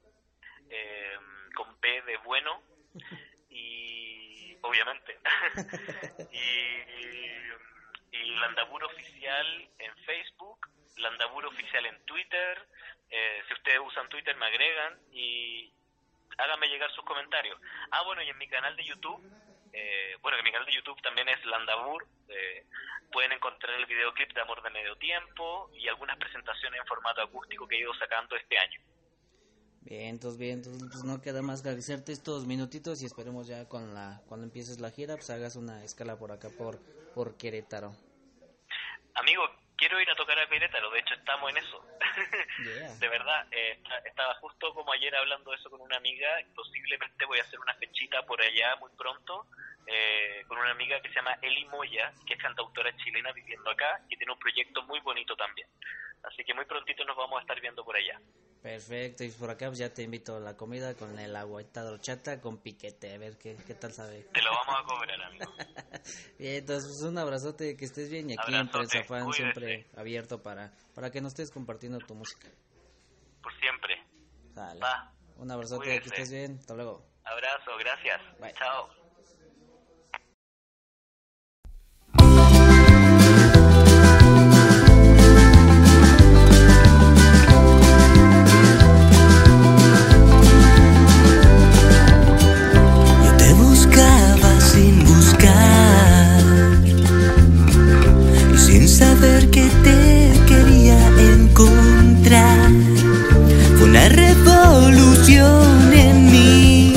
eh, 0.69 1.17
con 1.55 1.75
P 1.77 2.01
de 2.03 2.17
bueno, 2.17 2.61
y 3.49 4.04
obviamente, 4.67 5.19
y, 6.31 8.17
y 8.17 8.25
Landabur 8.39 8.83
Oficial 8.83 9.69
en 9.79 9.95
Facebook, 10.05 10.67
Landabur 10.97 11.45
Oficial 11.45 11.85
en 11.85 12.05
Twitter, 12.05 12.67
eh, 13.09 13.43
si 13.47 13.53
ustedes 13.53 13.79
usan 13.79 14.09
Twitter 14.09 14.35
me 14.35 14.47
agregan 14.47 14.99
y 15.11 15.71
háganme 16.37 16.67
llegar 16.67 16.91
sus 16.91 17.05
comentarios. 17.05 17.59
Ah, 17.91 18.01
bueno, 18.03 18.21
y 18.23 18.29
en 18.29 18.37
mi 18.37 18.47
canal 18.47 18.75
de 18.75 18.83
YouTube, 18.83 19.21
eh, 19.73 20.17
bueno, 20.21 20.37
que 20.37 20.43
mi 20.43 20.51
canal 20.51 20.65
de 20.65 20.73
YouTube 20.73 21.01
también 21.01 21.29
es 21.29 21.43
Landabur, 21.45 22.05
eh, 22.29 22.65
pueden 23.11 23.31
encontrar 23.31 23.75
el 23.75 23.85
videoclip 23.85 24.33
de 24.33 24.41
Amor 24.41 24.61
de 24.63 24.69
Medio 24.69 24.95
Tiempo 24.97 25.69
y 25.73 25.87
algunas 25.87 26.17
presentaciones 26.17 26.79
en 26.79 26.87
formato 26.87 27.21
acústico 27.21 27.67
que 27.67 27.75
he 27.75 27.79
ido 27.79 27.93
sacando 27.95 28.35
este 28.35 28.57
año. 28.57 28.81
Bien, 29.85 30.15
entonces 30.15 30.39
bien, 30.39 30.53
entonces 30.53 30.81
pues 30.91 31.03
no 31.03 31.21
queda 31.21 31.43
más 31.43 31.61
que 31.61 31.69
agradecerte 31.69 32.11
estos 32.11 32.45
minutitos 32.47 33.01
y 33.01 33.05
esperemos 33.05 33.45
ya 33.47 33.67
con 33.69 33.93
la 33.93 34.23
cuando 34.27 34.45
empieces 34.47 34.79
la 34.79 34.89
gira 34.89 35.15
pues 35.15 35.29
hagas 35.29 35.55
una 35.55 35.83
escala 35.83 36.17
por 36.17 36.31
acá 36.31 36.49
por 36.49 36.79
por 37.13 37.37
Querétaro. 37.37 37.95
Amigo, 39.13 39.43
quiero 39.77 40.01
ir 40.01 40.09
a 40.09 40.15
tocar 40.15 40.37
a 40.39 40.49
Querétaro, 40.49 40.89
de 40.89 40.99
hecho 40.99 41.13
estamos 41.13 41.49
en 41.51 41.57
eso. 41.57 41.85
Yeah. 42.65 42.95
De 42.99 43.07
verdad, 43.09 43.45
eh, 43.51 43.73
esta- 43.77 43.97
estaba 44.09 44.33
justo 44.35 44.73
como 44.73 44.91
ayer 44.93 45.13
hablando 45.15 45.51
de 45.51 45.57
eso 45.57 45.69
con 45.69 45.81
una 45.81 45.97
amiga, 45.97 46.29
posiblemente 46.55 47.25
voy 47.25 47.39
a 47.39 47.43
hacer 47.43 47.59
una 47.59 47.73
fechita 47.75 48.23
por 48.25 48.41
allá 48.41 48.75
muy 48.77 48.89
pronto, 48.97 49.45
eh, 49.85 50.43
con 50.47 50.57
una 50.57 50.71
amiga 50.71 50.99
que 51.01 51.09
se 51.09 51.15
llama 51.15 51.37
Eli 51.41 51.65
Moya, 51.65 52.11
que 52.25 52.33
es 52.33 52.41
cantautora 52.41 52.95
chilena 52.97 53.31
viviendo 53.33 53.69
acá, 53.69 54.01
y 54.09 54.17
tiene 54.17 54.33
un 54.33 54.39
proyecto 54.39 54.81
muy 54.83 54.99
bonito 55.01 55.35
también. 55.35 55.67
Así 56.23 56.43
que 56.43 56.53
muy 56.53 56.65
prontito 56.65 57.05
nos 57.05 57.15
vamos 57.17 57.37
a 57.37 57.41
estar 57.41 57.59
viendo 57.61 57.83
por 57.85 57.95
allá. 57.95 58.19
Perfecto, 58.65 59.23
y 59.23 59.29
por 59.29 59.51
acá 59.51 59.67
pues 59.67 59.77
ya 59.77 59.93
te 59.93 60.01
invito 60.01 60.37
a 60.37 60.39
la 60.39 60.57
comida 60.57 60.95
con 60.95 61.19
el 61.19 61.35
agüita 61.35 61.83
de 61.83 61.91
horchata 61.91 62.41
con 62.41 62.57
piquete, 62.57 63.13
a 63.13 63.17
ver 63.19 63.37
qué, 63.37 63.55
qué 63.67 63.75
tal 63.75 63.93
sabe. 63.93 64.23
Te 64.33 64.41
lo 64.41 64.49
vamos 64.49 64.75
a 64.79 64.83
cobrar, 64.87 65.21
amigo. 65.21 65.53
Bien, 66.39 66.55
entonces 66.55 66.89
pues, 66.89 67.11
un 67.11 67.15
abrazote, 67.19 67.77
que 67.77 67.85
estés 67.85 68.09
bien 68.09 68.31
y 68.31 68.33
aquí 68.33 68.55
en 68.55 68.67
Prensa 68.67 69.03
Fan 69.03 69.31
siempre 69.33 69.85
abierto 69.95 70.41
para, 70.41 70.71
para 70.95 71.11
que 71.11 71.21
nos 71.21 71.33
estés 71.33 71.51
compartiendo 71.51 71.99
tu 71.99 72.15
música. 72.15 72.47
Por 73.43 73.53
siempre. 73.59 74.03
Sale. 74.55 74.81
Va. 74.81 75.13
Un 75.37 75.51
abrazote, 75.51 75.83
que 75.83 76.01
Cuídese. 76.01 76.21
estés 76.23 76.31
bien, 76.31 76.57
hasta 76.59 76.73
luego. 76.73 77.05
Abrazo, 77.23 77.77
gracias. 77.77 78.19
Bye. 78.39 78.53
Chao. 78.53 79.04
Saber 98.95 99.51
que 99.51 99.67
te 99.83 100.31
quería 100.47 100.97
encontrar. 101.33 102.69
Fue 103.77 103.89
una 103.89 104.07
revolución 104.07 105.91
en 105.93 106.31
mí. 106.31 106.93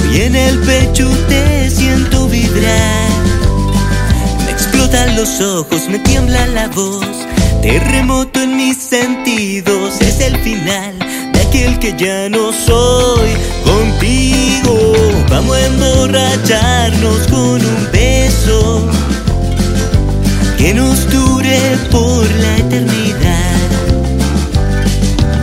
Hoy 0.00 0.22
en 0.22 0.36
el 0.36 0.58
pecho 0.60 1.06
te 1.28 1.68
siento 1.68 2.28
vibrar. 2.28 3.10
Me 4.46 4.52
explotan 4.52 5.16
los 5.16 5.42
ojos, 5.42 5.86
me 5.90 5.98
tiembla 5.98 6.46
la 6.46 6.68
voz. 6.68 7.06
Terremoto 7.60 8.40
en 8.40 8.56
mis 8.56 8.78
sentidos, 8.78 10.00
es 10.00 10.18
el 10.20 10.38
final 10.38 10.98
de 11.34 11.40
aquel 11.42 11.78
que 11.78 11.94
ya 11.94 12.30
no 12.30 12.52
soy. 12.52 13.28
Contigo 13.66 14.94
vamos 15.28 15.54
a 15.54 15.66
emborracharnos 15.66 17.18
con 17.28 17.60
un 17.60 17.88
beso 17.92 18.88
que 20.64 20.72
nos 20.72 21.06
dure 21.10 21.60
por 21.90 22.24
la 22.42 22.56
eternidad. 22.56 23.68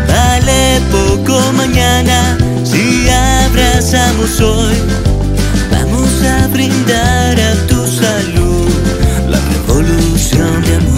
Vale 0.07 0.81
poco 0.91 1.39
mañana 1.53 2.35
si 2.63 3.07
abrazamos 3.07 4.41
hoy. 4.41 4.77
Vamos 5.71 6.09
a 6.23 6.47
brindar 6.47 7.39
a 7.39 7.53
tu 7.67 7.85
salud 7.85 8.71
la 9.29 9.39
revolución 9.53 10.63
de 10.63 10.75
amor. 10.77 10.90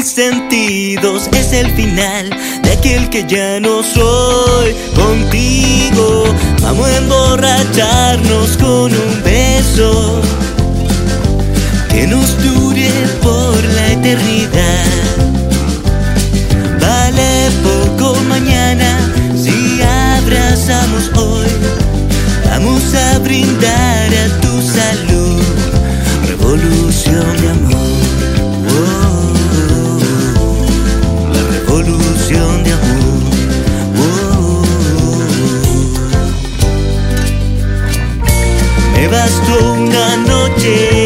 Mis 0.00 0.12
sentidos. 0.12 1.28
Es 1.32 1.52
el 1.52 1.70
final 1.72 2.30
de 2.62 2.72
aquel 2.72 3.10
que 3.10 3.24
ya 3.26 3.60
no 3.60 3.82
soy. 3.82 4.74
Contigo 4.94 6.24
vamos 6.62 6.88
a 6.88 6.96
emborracharnos 6.96 8.56
con 8.56 8.92
un 8.92 9.22
beso 9.22 10.20
que 11.90 12.06
nos 12.06 12.28
dure 12.42 12.90
por 13.22 13.62
la 13.76 13.92
eternidad. 13.92 14.86
Vale 16.80 17.50
poco 17.62 18.14
mañana 18.28 18.90
si 19.36 19.82
abrazamos 19.82 21.10
hoy. 21.14 21.48
Vamos 22.46 22.94
a 22.94 23.18
brindar 23.18 24.08
a 24.24 24.40
tu 24.40 24.62
salud, 24.62 25.42
revolución 26.26 27.36
de 27.42 27.50
amor. 27.50 27.79
Me 39.10 39.16
bastó 39.16 39.72
una 39.72 40.16
noche 40.18 40.99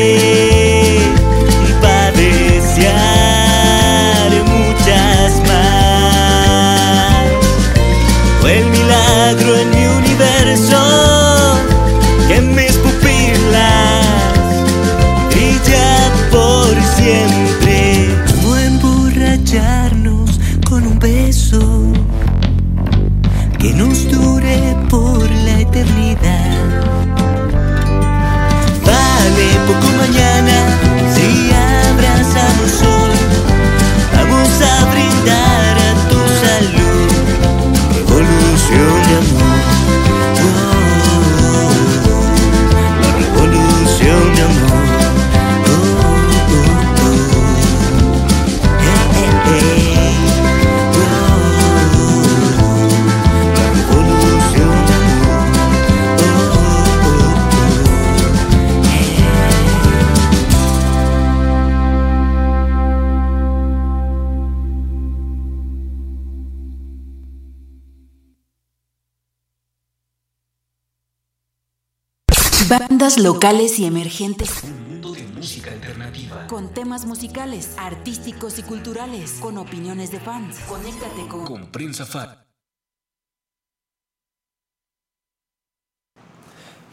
Bandas 73.04 73.22
locales 73.22 73.78
y 73.78 73.84
emergentes 73.84 74.64
Mundo 74.64 75.12
de 75.12 75.24
música 75.24 75.70
alternativa. 75.70 76.46
con 76.46 76.72
temas 76.72 77.04
musicales, 77.04 77.74
artísticos 77.76 78.58
y 78.58 78.62
culturales, 78.62 79.32
con 79.40 79.58
opiniones 79.58 80.10
de 80.10 80.20
fans. 80.20 80.56
Conéctate 80.66 81.28
con 81.28 81.44
Con 81.44 81.66
Prensa 81.66 82.06
Fan. 82.06 82.30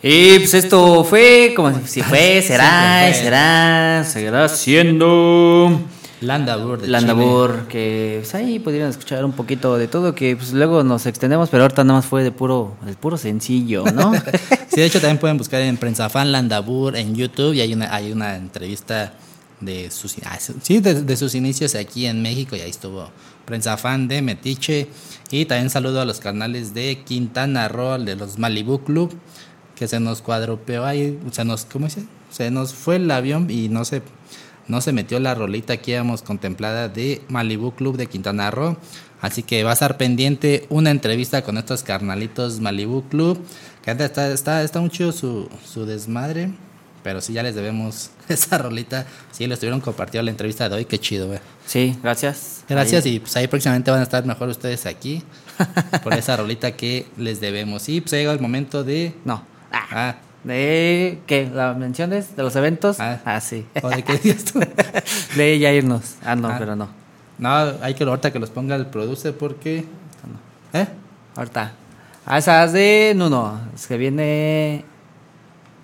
Y 0.03 0.39
pues 0.39 0.53
esto 0.53 1.05
fue 1.05 1.53
como 1.55 1.79
si 1.87 2.01
fue, 2.01 2.41
será, 2.45 3.13
será, 3.13 4.03
seguirá 4.03 4.49
siendo 4.49 5.79
Landabur 6.21 6.81
de 6.81 6.87
Landabur, 6.87 7.67
que 7.67 8.19
pues 8.21 8.35
ahí 8.35 8.59
pudieran 8.59 8.89
escuchar 8.89 9.25
un 9.25 9.33
poquito 9.33 9.77
de 9.77 9.87
todo, 9.87 10.13
que 10.15 10.35
pues 10.35 10.53
luego 10.53 10.83
nos 10.83 11.05
extendemos, 11.07 11.49
pero 11.49 11.63
ahorita 11.63 11.83
nada 11.83 11.99
más 11.99 12.05
fue 12.05 12.23
de 12.23 12.31
puro, 12.31 12.77
de 12.85 12.93
puro 12.93 13.17
sencillo, 13.17 13.83
¿no? 13.85 14.13
Sí, 14.71 14.79
de 14.79 14.85
hecho 14.85 15.01
también 15.01 15.17
pueden 15.17 15.37
buscar 15.37 15.59
en 15.61 15.75
Prensa 15.75 16.09
Fan 16.09 16.31
Landabur 16.31 16.95
en 16.95 17.13
YouTube 17.13 17.53
y 17.53 17.59
hay 17.59 17.73
una, 17.73 17.93
hay 17.93 18.13
una 18.13 18.37
entrevista 18.37 19.13
de 19.59 19.91
sus, 19.91 20.15
ah, 20.23 20.39
sí, 20.39 20.79
de, 20.79 21.01
de 21.01 21.17
sus 21.17 21.35
inicios 21.35 21.75
aquí 21.75 22.05
en 22.05 22.21
México 22.21 22.55
y 22.55 22.61
ahí 22.61 22.69
estuvo 22.69 23.09
Prensa 23.45 23.75
Fan 23.75 24.07
de 24.07 24.21
Metiche 24.21 24.87
y 25.29 25.45
también 25.45 25.69
saludo 25.69 26.01
a 26.01 26.05
los 26.05 26.19
canales 26.19 26.73
de 26.73 27.03
Quintana 27.03 27.67
Roo, 27.67 27.97
de 27.97 28.15
los 28.15 28.37
Malibu 28.37 28.79
Club, 28.83 29.13
que 29.75 29.87
se 29.87 29.99
nos 29.99 30.21
cuadropeó 30.21 30.85
ahí, 30.85 31.19
se 31.31 31.43
nos, 31.43 31.65
¿cómo 31.65 31.87
dice? 31.87 32.05
Se 32.29 32.51
nos 32.51 32.73
fue 32.73 32.97
el 32.97 33.09
avión 33.11 33.49
y 33.49 33.67
no 33.67 33.83
se, 33.83 34.01
no 34.71 34.81
se 34.81 34.93
metió 34.93 35.19
la 35.19 35.35
rolita 35.35 35.77
que 35.77 35.91
íbamos 35.91 36.21
contemplada 36.23 36.89
de 36.89 37.21
Malibu 37.29 37.71
Club 37.73 37.97
de 37.97 38.07
Quintana 38.07 38.49
Roo. 38.49 38.77
Así 39.21 39.43
que 39.43 39.63
va 39.63 39.69
a 39.69 39.73
estar 39.73 39.97
pendiente 39.97 40.65
una 40.69 40.89
entrevista 40.89 41.43
con 41.43 41.57
estos 41.57 41.83
carnalitos 41.83 42.59
Malibu 42.59 43.03
Club. 43.09 43.39
Que 43.83 43.91
está, 43.91 44.31
está, 44.31 44.63
está 44.63 44.79
muy 44.79 44.89
chido 44.89 45.11
su, 45.11 45.47
su 45.63 45.85
desmadre. 45.85 46.51
Pero 47.03 47.19
sí, 47.19 47.33
ya 47.33 47.43
les 47.43 47.53
debemos 47.55 48.11
esa 48.29 48.57
rolita. 48.57 49.05
Sí, 49.31 49.45
lo 49.47 49.53
estuvieron 49.55 49.81
compartiendo 49.81 50.23
la 50.25 50.31
entrevista 50.31 50.69
de 50.69 50.75
hoy. 50.75 50.85
Qué 50.85 50.99
chido, 50.99 51.27
güey. 51.27 51.39
Sí, 51.65 51.97
gracias. 52.01 52.63
Gracias 52.69 53.05
Ahí- 53.05 53.15
y 53.15 53.19
pues 53.19 53.35
ahí 53.37 53.47
próximamente 53.47 53.91
van 53.91 53.99
a 53.99 54.03
estar 54.03 54.25
mejor 54.25 54.49
ustedes 54.49 54.85
aquí. 54.85 55.21
por 56.03 56.13
esa 56.13 56.37
rolita 56.37 56.71
que 56.77 57.05
les 57.17 57.39
debemos. 57.41 57.89
Y 57.89 58.01
pues 58.01 58.13
ha 58.13 58.17
llegado 58.17 58.35
el 58.35 58.41
momento 58.41 58.83
de... 58.83 59.13
No. 59.25 59.43
Ah, 59.71 59.85
Ah, 59.91 60.15
¿De 60.43 61.19
qué? 61.27 61.49
¿La 61.53 61.73
menciones? 61.73 62.35
¿De 62.35 62.41
los 62.43 62.55
eventos? 62.55 62.99
Ah. 62.99 63.19
Ah, 63.25 63.39
sí. 63.41 63.65
¿o 63.81 63.89
de 63.89 64.03
qué 64.03 64.13
dices 64.17 64.45
tú? 64.45 64.59
de 65.35 65.59
ya 65.59 65.71
irnos. 65.71 66.15
Ah, 66.23 66.35
no, 66.35 66.49
Ah. 66.49 66.55
pero 66.57 66.75
no. 66.75 66.89
No, 67.37 67.49
hay 67.81 67.93
que 67.93 68.03
ahorita 68.03 68.31
que 68.31 68.39
los 68.39 68.49
ponga 68.49 68.75
el 68.75 68.87
produce 68.87 69.33
porque... 69.33 69.85
¿Eh? 70.73 70.87
Ahorita. 71.35 71.73
Ah, 72.25 72.37
esas 72.37 72.71
de 72.73 73.13
Nuno. 73.15 73.59
Es 73.75 73.87
que 73.87 73.97
viene. 73.97 74.85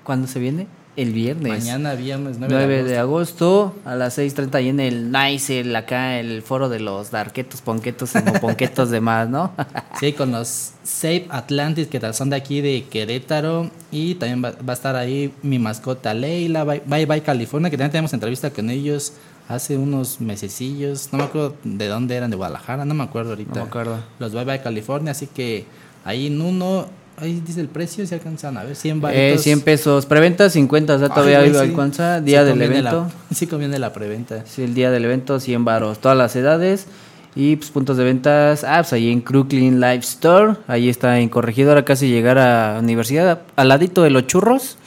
¿Cuándo 0.03 0.27
se 0.27 0.39
viene? 0.39 0.67
El 0.97 1.13
viernes. 1.13 1.59
Mañana, 1.59 1.93
viernes 1.93 2.37
9, 2.39 2.53
9 2.53 2.83
de 2.83 2.89
de 2.89 2.97
agosto. 2.97 3.75
a 3.85 3.95
las 3.95 4.17
6.30 4.17 4.55
ahí 4.55 4.69
en 4.69 4.79
el 4.79 5.11
Nice, 5.11 5.59
el, 5.59 5.75
acá 5.75 6.19
el 6.19 6.41
foro 6.41 6.69
de 6.69 6.79
los 6.79 7.11
darquetos, 7.11 7.61
ponquetos 7.61 8.15
y 8.15 8.23
moponquetos 8.23 8.89
demás, 8.89 9.29
¿no? 9.29 9.51
Sí, 9.99 10.13
con 10.13 10.31
los 10.31 10.71
Save 10.83 11.27
Atlantis 11.29 11.87
que 11.87 12.01
son 12.13 12.31
de 12.31 12.35
aquí 12.35 12.61
de 12.61 12.85
Querétaro. 12.89 13.69
Y 13.91 14.15
también 14.15 14.43
va, 14.43 14.51
va 14.67 14.73
a 14.73 14.75
estar 14.75 14.95
ahí 14.95 15.31
mi 15.43 15.59
mascota 15.59 16.13
Leila, 16.15 16.63
Bye 16.63 16.81
Bye, 16.85 17.05
Bye 17.05 17.21
California, 17.21 17.69
que 17.69 17.77
también 17.77 17.91
tenemos 17.91 18.13
entrevista 18.13 18.49
con 18.49 18.69
ellos 18.69 19.13
hace 19.47 19.77
unos 19.77 20.19
mesecillos. 20.19 21.09
No 21.11 21.19
me 21.19 21.25
acuerdo 21.25 21.55
de 21.63 21.87
dónde 21.87 22.15
eran, 22.15 22.31
de 22.31 22.37
Guadalajara, 22.37 22.85
no 22.85 22.93
me 22.93 23.03
acuerdo 23.03 23.31
ahorita. 23.31 23.53
No 23.53 23.61
me 23.61 23.67
acuerdo. 23.67 23.99
Los 24.19 24.33
Bye 24.33 24.45
Bye 24.45 24.61
California, 24.61 25.11
así 25.11 25.27
que 25.27 25.65
ahí 26.05 26.27
en 26.27 26.41
uno, 26.41 26.87
ahí 27.17 27.41
dice 27.45 27.61
el 27.61 27.67
precio, 27.67 28.05
si 28.07 28.13
alcanzan 28.13 28.57
a 28.57 28.63
ver, 28.63 28.75
100 28.75 28.97
Eh, 28.97 28.99
varitos. 29.01 29.41
100 29.43 29.61
pesos. 29.61 30.05
Preventa 30.05 30.49
50, 30.49 30.95
o 30.95 30.99
sea, 30.99 31.09
todavía 31.09 31.39
Ay, 31.39 31.51
sí. 31.51 31.57
alcanza. 31.57 32.19
Sí 32.19 32.25
Día 32.25 32.43
del 32.43 32.59
la- 32.59 32.65
evento. 32.65 33.11
sí 33.33 33.47
conviene 33.47 33.79
la 33.79 33.91
preventa. 33.93 34.43
Sí, 34.45 34.63
el 34.63 34.73
día 34.73 34.91
del 34.91 35.05
evento, 35.05 35.39
100 35.39 35.65
varos. 35.65 35.99
Todas 35.99 36.17
las 36.17 36.35
edades. 36.35 36.87
Y 37.35 37.55
pues 37.57 37.69
puntos 37.69 37.97
de 37.97 38.03
ventas, 38.03 38.63
ah, 38.63 38.77
pues 38.79 38.93
ahí 38.93 39.11
en 39.11 39.21
Crooklyn 39.21 39.79
Live 39.79 39.99
Store. 39.99 40.55
Ahí 40.67 40.89
está 40.89 41.19
en 41.19 41.29
Corregidora, 41.29 41.85
casi 41.85 42.07
llegar 42.09 42.39
a 42.39 42.79
Universidad. 42.79 43.41
Al 43.55 43.67
ladito 43.69 44.01
de 44.01 44.09
los 44.09 44.25
churros. 44.25 44.77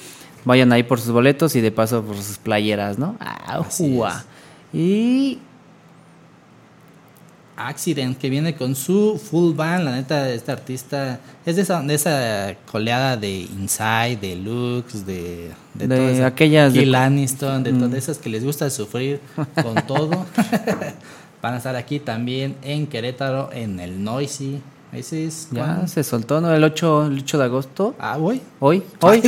Vayan 0.45 0.72
ahí 0.72 0.83
por 0.83 0.99
sus 1.01 1.12
boletos 1.12 1.55
y 1.55 1.61
de 1.61 1.70
paso 1.70 2.03
por 2.03 2.16
sus 2.16 2.39
playeras, 2.39 2.99
¿no? 2.99 3.14
Ah. 3.20 3.61
Y 4.72 5.39
Accident, 7.69 8.17
que 8.19 8.31
viene 8.31 8.55
con 8.55 8.75
su 8.75 9.19
full 9.23 9.55
band. 9.55 9.85
La 9.85 9.93
neta, 9.97 10.29
este 10.31 10.53
artista 10.53 11.21
es 11.45 11.57
de 11.57 11.63
esa, 11.63 11.83
de 11.83 11.95
esa 11.95 12.55
coleada 12.71 13.17
de 13.17 13.31
Inside, 13.41 14.17
de 14.21 14.37
Lux, 14.37 15.05
de, 15.07 15.51
De 15.75 15.89
todas 15.89 16.13
esas- 16.13 16.27
aquellas 16.27 16.73
de- 16.73 16.81
Kill 16.81 16.95
Aniston, 16.95 17.63
de 17.63 17.73
Mm. 17.73 17.79
todas 17.79 17.95
esas 17.95 18.19
que 18.19 18.29
les 18.31 18.45
gusta 18.45 18.69
sufrir 18.71 19.21
con 19.63 19.75
todo. 19.87 20.27
Van 21.43 21.55
a 21.55 21.57
estar 21.57 21.75
aquí 21.77 21.99
también 22.01 22.57
en 22.63 22.87
Querétaro, 22.87 23.51
en 23.53 23.81
el 23.81 24.03
Noisy. 24.05 24.61
Ese 24.93 25.24
es. 25.26 25.49
Ya 25.53 25.64
¿cuándo? 25.64 25.86
se 25.88 26.03
soltó, 26.03 26.41
¿no? 26.41 26.53
El 26.53 26.64
8, 26.64 27.07
el 27.07 27.18
8 27.20 27.38
de 27.38 27.45
agosto. 27.45 27.95
Ah, 27.99 28.16
voy. 28.16 28.41
Hoy, 28.59 28.82
hoy. 29.01 29.22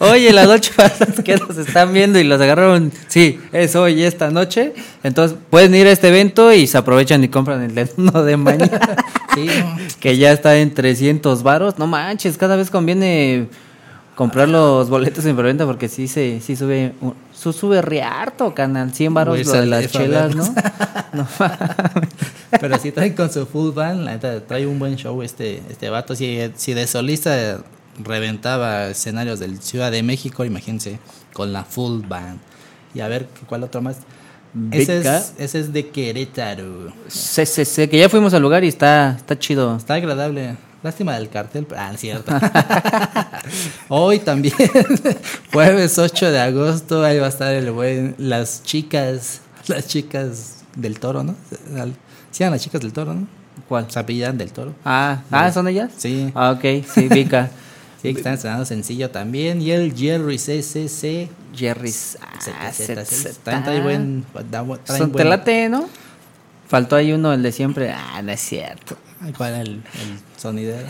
Oye, 0.00 0.32
las 0.32 0.48
ocho 0.48 0.72
horas 0.78 0.98
que 1.24 1.36
nos 1.36 1.56
están 1.56 1.92
viendo 1.92 2.18
y 2.18 2.24
los 2.24 2.40
agarraron. 2.40 2.90
Sí, 3.06 3.38
es 3.52 3.76
hoy, 3.76 4.02
esta 4.02 4.30
noche. 4.30 4.74
Entonces 5.04 5.38
pueden 5.50 5.74
ir 5.74 5.86
a 5.86 5.92
este 5.92 6.08
evento 6.08 6.52
y 6.52 6.66
se 6.66 6.76
aprovechan 6.76 7.22
y 7.22 7.28
compran 7.28 7.62
el 7.62 7.74
de 7.74 7.88
uno 7.96 8.22
de 8.24 8.36
mañana. 8.36 8.80
Sí, 9.34 9.46
no. 9.46 9.76
que 10.00 10.16
ya 10.16 10.32
está 10.32 10.56
en 10.56 10.74
300 10.74 11.44
varos. 11.44 11.78
No 11.78 11.86
manches, 11.86 12.36
cada 12.36 12.56
vez 12.56 12.70
conviene 12.70 13.46
comprar 14.16 14.48
los 14.48 14.88
boletos 14.90 15.24
en 15.26 15.36
preventa 15.36 15.64
porque 15.64 15.88
sí 15.88 16.08
se 16.08 16.40
sí 16.40 16.56
sube 16.56 16.92
un- 17.00 17.14
su 17.38 17.52
sube 17.52 17.80
re 17.82 18.02
harto, 18.02 18.52
canal. 18.52 18.92
100 18.92 19.14
varos 19.14 19.36
Voy 19.36 19.42
a 19.42 19.54
lo 19.54 19.60
de 19.60 19.66
las 19.66 19.92
chelas, 19.92 20.34
¿no? 20.34 20.44
no. 21.12 21.28
Pero 22.60 22.78
si 22.78 22.90
trae 22.90 23.14
con 23.14 23.30
su 23.30 23.46
full 23.46 23.72
band, 23.72 24.02
la 24.02 24.12
neta, 24.12 24.40
trae 24.40 24.66
un 24.66 24.78
buen 24.78 24.96
show 24.96 25.22
este, 25.22 25.62
este 25.70 25.88
vato. 25.88 26.16
Si, 26.16 26.50
si 26.56 26.74
de 26.74 26.86
solista 26.86 27.60
reventaba 28.02 28.88
escenarios 28.88 29.38
del 29.38 29.62
Ciudad 29.62 29.92
de 29.92 30.02
México, 30.02 30.44
imagínense, 30.44 30.98
con 31.32 31.52
la 31.52 31.64
full 31.64 32.02
band. 32.08 32.40
Y 32.92 33.00
a 33.00 33.08
ver, 33.08 33.28
¿cuál 33.46 33.62
otro 33.62 33.82
más? 33.82 33.98
Ese 34.72 34.98
es, 34.98 35.34
ese 35.38 35.60
es 35.60 35.72
de 35.72 35.88
Querétaro. 35.90 36.92
Sí, 37.06 37.46
sí, 37.46 37.64
sí, 37.64 37.86
que 37.86 37.98
ya 37.98 38.08
fuimos 38.08 38.34
al 38.34 38.42
lugar 38.42 38.64
y 38.64 38.68
está, 38.68 39.14
está 39.16 39.38
chido. 39.38 39.76
Está 39.76 39.94
agradable. 39.94 40.56
Lástima 40.82 41.14
del 41.18 41.28
cartel, 41.28 41.66
ah, 41.76 41.90
es 41.92 42.00
cierto. 42.00 42.32
Hoy 43.88 44.20
también, 44.20 44.54
jueves 45.52 45.98
8 45.98 46.30
de 46.30 46.38
agosto, 46.38 47.04
ahí 47.04 47.18
va 47.18 47.26
a 47.26 47.30
estar 47.30 47.52
el 47.52 47.72
buen, 47.72 48.14
las 48.18 48.62
chicas, 48.62 49.40
las 49.66 49.88
chicas 49.88 50.58
del 50.76 51.00
toro, 51.00 51.24
¿no? 51.24 51.34
Sí, 52.30 52.44
eran 52.44 52.52
las 52.52 52.62
chicas 52.62 52.80
del 52.80 52.92
toro, 52.92 53.14
¿no? 53.14 53.26
¿Cuál? 53.68 53.90
Se 53.90 53.98
apellidan 53.98 54.38
del 54.38 54.52
toro. 54.52 54.72
Ah, 54.84 55.22
ah, 55.32 55.50
¿son 55.50 55.66
ellas? 55.66 55.90
Sí. 55.96 56.30
Ah, 56.34 56.52
ok, 56.52 56.84
sí, 56.86 57.08
Vika. 57.08 57.50
Sí, 58.00 58.12
que 58.12 58.20
están 58.20 58.34
estrenando 58.34 58.64
sencillo 58.64 59.10
también. 59.10 59.60
Y 59.60 59.72
el 59.72 59.92
Jerry 59.92 60.36
CCC. 60.36 61.28
Sí, 61.52 62.94
También 63.42 63.82
buen. 63.82 64.24
Son 64.84 65.10
telate, 65.10 65.68
¿no? 65.68 65.88
Faltó 66.68 66.94
ahí 66.94 67.10
uno, 67.10 67.32
el 67.32 67.42
de 67.42 67.50
siempre. 67.50 67.90
Ah, 67.90 68.22
no 68.22 68.30
es 68.30 68.40
cierto. 68.40 68.96
¿Cuál 69.36 69.54
el, 69.54 69.68
el 69.68 69.82
sonidero? 70.36 70.86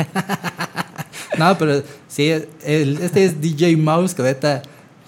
no, 1.38 1.56
pero 1.58 1.82
sí, 2.08 2.30
el- 2.64 2.98
este 3.00 3.24
es 3.24 3.40
DJ 3.40 3.76
Mouse, 3.76 4.14
que 4.14 4.22
ahorita, 4.22 4.62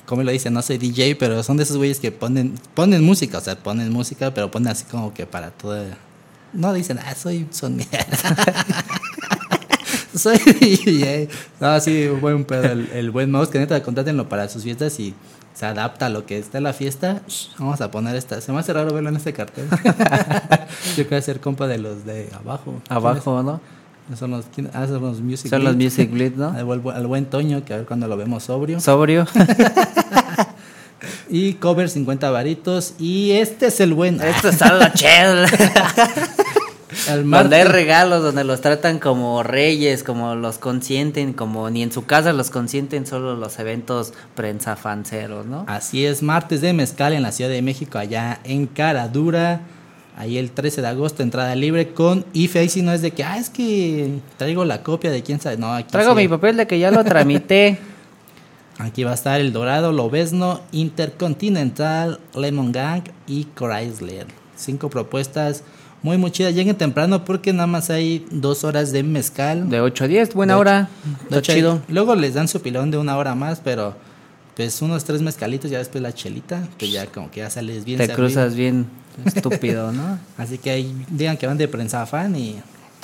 como 0.07 0.23
lo 0.23 0.31
dice, 0.31 0.51
no 0.51 0.63
soy 0.63 0.79
DJ, 0.79 1.17
pero 1.17 1.43
son 1.43 1.57
de 1.57 1.65
esos 1.65 1.77
güeyes 1.77 2.01
que 2.01 2.13
ponen, 2.13 2.55
ponen 2.75 3.03
música, 3.05 3.39
o 3.39 3.41
sea, 3.41 3.57
ponen 3.57 3.93
música, 3.93 4.33
pero 4.33 4.51
ponen 4.51 4.69
así 4.69 4.85
como 4.85 5.13
que 5.13 5.27
para 5.27 5.51
todo. 5.51 5.85
No 6.53 6.73
dicen, 6.73 6.99
ah, 6.99 7.15
soy 7.15 7.47
sonidero. 7.51 8.05
soy 10.15 10.39
DJ. 10.39 11.29
No, 11.61 11.79
sí, 11.81 12.09
buen 12.09 12.45
pedo, 12.45 12.73
el, 12.73 13.11
buen 13.11 13.31
Mouse, 13.31 13.51
que 13.51 13.59
neta, 13.59 13.83
contrátenlo 13.83 14.29
para 14.29 14.49
sus 14.49 14.63
fiestas 14.63 14.99
y 14.99 15.15
se 15.55 15.67
adapta 15.67 16.07
a 16.07 16.09
lo 16.09 16.25
que 16.27 16.39
está 16.39 16.59
en 16.59 16.65
la 16.65 16.73
fiesta. 16.73 17.23
Shh, 17.29 17.49
Vamos 17.59 17.81
a 17.81 17.91
poner 17.91 18.17
esta. 18.17 18.41
Se 18.41 18.53
me 18.53 18.59
hace 18.61 18.73
raro 18.73 18.93
verlo 18.95 19.09
en 19.11 19.17
este 19.17 19.33
cartel. 19.33 19.69
Yo 20.97 21.07
quiero 21.07 21.23
ser 21.23 21.41
compa 21.41 21.67
de 21.67 21.79
los 21.79 22.05
de 22.05 22.29
abajo. 22.39 22.81
Abajo, 22.89 23.43
¿no? 23.43 23.61
Son 24.17 24.31
los. 24.33 24.45
Ah, 24.73 24.87
son 24.89 25.03
los 25.03 25.21
Music 25.21 25.51
Son 25.51 25.63
los. 25.63 25.77
Music 25.77 26.11
Bleed, 26.11 26.35
¿no? 26.35 26.49
Al, 26.57 26.65
buen- 26.65 26.97
al 26.97 27.07
buen 27.07 27.27
Toño, 27.27 27.65
que 27.65 27.75
a 27.75 27.77
ver 27.79 27.87
cuando 27.87 28.09
lo 28.09 28.17
vemos 28.17 28.45
sobrio. 28.45 28.81
Sobrio. 28.81 29.27
y 31.31 31.55
cover 31.55 31.89
50 31.89 32.31
varitos. 32.31 32.95
Y 32.99 33.33
este 33.33 33.67
es 33.67 33.81
el 33.81 33.95
buen. 33.95 34.21
Esto 34.21 34.49
está 34.49 34.73
lo 34.75 34.89
chido. 34.95 35.47
El 37.09 37.29
Donde 37.29 37.57
hay 37.57 37.65
regalos, 37.65 38.23
donde 38.23 38.45
los 38.45 38.61
tratan 38.61 38.99
como 38.99 39.43
reyes, 39.43 40.03
como 40.03 40.35
los 40.35 40.59
consienten, 40.59 41.33
como 41.33 41.71
ni 41.71 41.83
en 41.83 41.93
su 41.93 42.05
casa 42.05 42.33
los 42.33 42.51
consienten, 42.51 43.07
solo 43.07 43.37
los 43.37 43.59
eventos 43.59 44.13
prensa 44.35 44.77
fanceros, 44.77 45.47
¿no? 45.47 45.65
Así 45.69 46.05
es, 46.05 46.23
martes 46.23 46.61
de 46.61 46.73
mezcal 46.73 47.13
en 47.13 47.23
la 47.23 47.33
Ciudad 47.33 47.51
de 47.51 47.63
México, 47.63 47.99
allá 47.99 48.41
en 48.45 48.67
Caradura. 48.67 49.63
Ahí 50.17 50.37
el 50.37 50.51
13 50.51 50.83
de 50.83 50.89
agosto, 50.89 51.23
entrada 51.23 51.55
libre 51.55 51.95
con 51.95 52.27
IFE. 52.35 52.59
Ahí 52.59 52.69
sí 52.69 52.83
no 52.83 52.93
es 52.93 53.01
de 53.01 53.13
que, 53.13 53.25
ah, 53.25 53.39
es 53.39 53.49
que 53.49 54.19
traigo 54.37 54.65
la 54.65 54.83
copia 54.83 55.11
de 55.11 55.23
quién 55.23 55.41
sabe. 55.41 55.57
No, 55.57 55.73
aquí 55.73 55.91
Traigo 55.91 56.13
sí. 56.13 56.19
mi 56.19 56.29
papel 56.29 56.59
de 56.59 56.67
que 56.67 56.79
ya 56.79 56.91
lo 56.91 57.05
tramité. 57.05 57.79
Aquí 58.81 59.05
va 59.05 59.11
a 59.11 59.15
estar 59.15 59.39
el 59.43 59.53
Dorado, 59.53 59.93
Lobesno, 59.93 60.63
Intercontinental, 60.73 62.19
Lemon 62.35 62.73
Gang 62.73 63.03
y 63.27 63.45
Chrysler. 63.55 64.27
Cinco 64.57 64.89
propuestas 64.89 65.65
muy, 66.03 66.17
muy 66.19 66.31
chidas. 66.31 66.55
Lleguen 66.55 66.77
temprano 66.77 67.25
porque 67.25 67.53
nada 67.53 67.67
más 67.67 67.91
hay 67.91 68.27
dos 68.31 68.65
horas 68.65 68.93
de 68.93 69.03
mezcal. 69.03 69.69
De 69.69 69.81
8 69.81 70.05
a 70.05 70.09
10, 70.09 70.35
buena 70.35 70.55
De 70.55 70.61
hora. 70.61 70.89
De 71.29 71.39
Está 71.39 71.53
chido. 71.55 71.83
Luego 71.89 72.15
les 72.15 72.35
dan 72.35 72.49
su 72.49 72.61
pilón 72.63 72.91
de 72.91 72.99
una 72.99 73.17
hora 73.17 73.35
más, 73.35 73.61
pero 73.63 73.95
pues 74.57 74.83
unos 74.83 75.05
tres 75.05 75.23
mezcalitos, 75.23 75.71
ya 75.71 75.79
después 75.79 76.03
la 76.03 76.13
chelita, 76.13 76.69
que 76.77 76.91
ya 76.91 77.07
como 77.07 77.31
que 77.31 77.41
ya 77.41 77.51
sales 77.51 77.85
bien 77.85 77.99
Te 77.99 78.07
servido. 78.07 78.27
cruzas 78.29 78.55
bien 78.55 78.87
estúpido, 79.25 79.93
¿no? 79.93 80.19
Así 80.37 80.59
que 80.59 80.71
ahí 80.71 80.95
digan 81.11 81.37
que 81.37 81.47
van 81.47 81.57
de 81.59 81.69
prensa 81.69 82.05
fan 82.07 82.35
y 82.37 82.57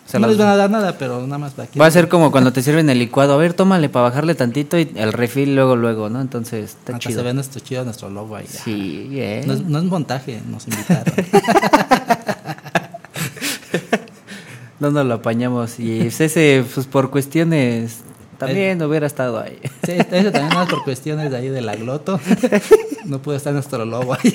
Se 0.06 0.18
no 0.18 0.26
les 0.28 0.36
van 0.38 0.48
a 0.48 0.56
dar 0.56 0.70
nada, 0.70 0.96
pero 0.98 1.22
nada 1.26 1.38
más 1.38 1.52
para 1.52 1.68
que... 1.68 1.78
Va 1.78 1.86
a 1.86 1.90
ser 1.90 2.08
como 2.08 2.30
cuando 2.30 2.52
te 2.52 2.62
sirven 2.62 2.88
el 2.90 2.98
licuado. 2.98 3.32
A 3.34 3.36
ver, 3.38 3.54
tómale 3.54 3.88
para 3.88 4.04
bajarle 4.04 4.34
tantito 4.34 4.78
y 4.78 4.90
el 4.96 5.12
refil 5.12 5.54
luego, 5.54 5.76
luego, 5.76 6.08
¿no? 6.10 6.20
Entonces, 6.20 6.70
está 6.70 6.92
Hasta 6.94 7.08
chido. 7.08 7.20
se 7.20 7.24
ve 7.26 7.32
nuestro 7.34 7.60
chido, 7.60 7.84
nuestro 7.84 8.10
logo 8.10 8.36
ahí. 8.36 8.46
Sí, 8.48 9.08
eh. 9.12 9.42
No 9.46 9.54
es, 9.54 9.62
no 9.62 9.78
es 9.78 9.84
montaje, 9.84 10.40
nos 10.50 10.66
invitaron. 10.68 11.14
No 14.80 14.90
nos 14.90 15.06
lo 15.06 15.14
apañamos. 15.14 15.78
Y 15.80 16.00
ese, 16.02 16.64
pues 16.74 16.86
por 16.86 17.10
cuestiones, 17.10 18.00
también 18.38 18.82
hubiera 18.82 19.06
estado 19.06 19.40
ahí. 19.40 19.58
Sí, 19.84 19.92
eso 20.10 20.30
también 20.32 20.62
es 20.62 20.68
por 20.68 20.84
cuestiones 20.84 21.30
de 21.30 21.36
ahí 21.38 21.48
de 21.48 21.60
la 21.62 21.74
gloto. 21.76 22.20
No 23.06 23.20
puede 23.22 23.38
estar 23.38 23.52
nuestro 23.52 23.84
logo 23.84 24.14
ahí. 24.14 24.34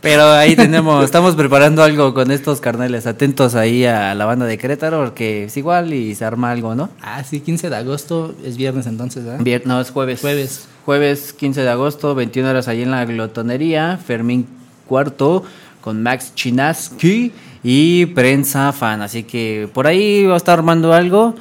Pero 0.00 0.24
ahí 0.32 0.56
tenemos, 0.56 1.04
estamos 1.04 1.36
preparando 1.36 1.82
algo 1.84 2.12
con 2.14 2.30
estos 2.32 2.60
carnales. 2.60 3.06
Atentos 3.06 3.54
ahí 3.54 3.84
a 3.84 4.12
la 4.14 4.24
banda 4.24 4.44
de 4.44 4.58
Querétaro, 4.58 5.04
porque 5.04 5.44
es 5.44 5.56
igual 5.56 5.92
y 5.94 6.14
se 6.16 6.24
arma 6.24 6.50
algo, 6.50 6.74
¿no? 6.74 6.90
Ah, 7.00 7.22
sí, 7.24 7.40
15 7.40 7.70
de 7.70 7.76
agosto 7.76 8.34
es 8.44 8.56
viernes 8.56 8.86
entonces, 8.86 9.24
¿verdad? 9.24 9.40
Vier- 9.40 9.62
no, 9.66 9.80
es 9.80 9.90
jueves. 9.90 10.20
Jueves. 10.20 10.66
Jueves 10.84 11.32
15 11.32 11.62
de 11.62 11.68
agosto, 11.68 12.14
21 12.14 12.50
horas 12.50 12.66
ahí 12.68 12.82
en 12.82 12.90
la 12.90 13.04
glotonería. 13.04 13.98
Fermín 14.04 14.46
Cuarto 14.88 15.44
con 15.80 16.02
Max 16.02 16.32
Chinaski 16.34 17.32
y 17.68 18.06
Prensa 18.06 18.72
Fan. 18.72 19.02
Así 19.02 19.24
que 19.24 19.68
por 19.74 19.88
ahí 19.88 20.24
va 20.24 20.34
a 20.34 20.36
estar 20.36 20.56
armando 20.56 20.92
algo. 20.92 21.34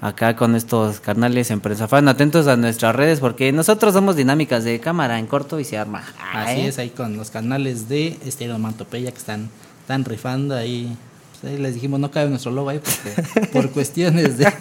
Acá 0.00 0.36
con 0.36 0.54
estos 0.54 1.00
carnales 1.00 1.50
en 1.50 1.60
Prensa 1.60 1.88
Fan. 1.88 2.06
Atentos 2.06 2.46
a 2.46 2.56
nuestras 2.56 2.94
redes 2.94 3.18
porque 3.18 3.50
nosotros 3.50 3.92
somos 3.92 4.14
dinámicas 4.14 4.62
de 4.62 4.78
cámara 4.78 5.18
en 5.18 5.26
corto 5.26 5.58
y 5.58 5.64
se 5.64 5.76
arma. 5.76 6.04
Así 6.32 6.60
¿Eh? 6.60 6.68
es, 6.68 6.78
ahí 6.78 6.90
con 6.90 7.16
los 7.16 7.30
canales 7.30 7.88
de 7.88 8.16
Estéreo 8.24 8.60
Mantopeya 8.60 9.10
que 9.10 9.18
están, 9.18 9.50
están 9.80 10.04
rifando 10.04 10.54
ahí. 10.54 10.96
Pues 11.40 11.52
ahí 11.52 11.58
les 11.58 11.74
dijimos, 11.74 11.98
no 11.98 12.12
cabe 12.12 12.30
nuestro 12.30 12.52
logo 12.52 12.68
ahí 12.68 12.78
porque 12.78 13.46
por 13.52 13.70
cuestiones 13.70 14.38
de... 14.38 14.44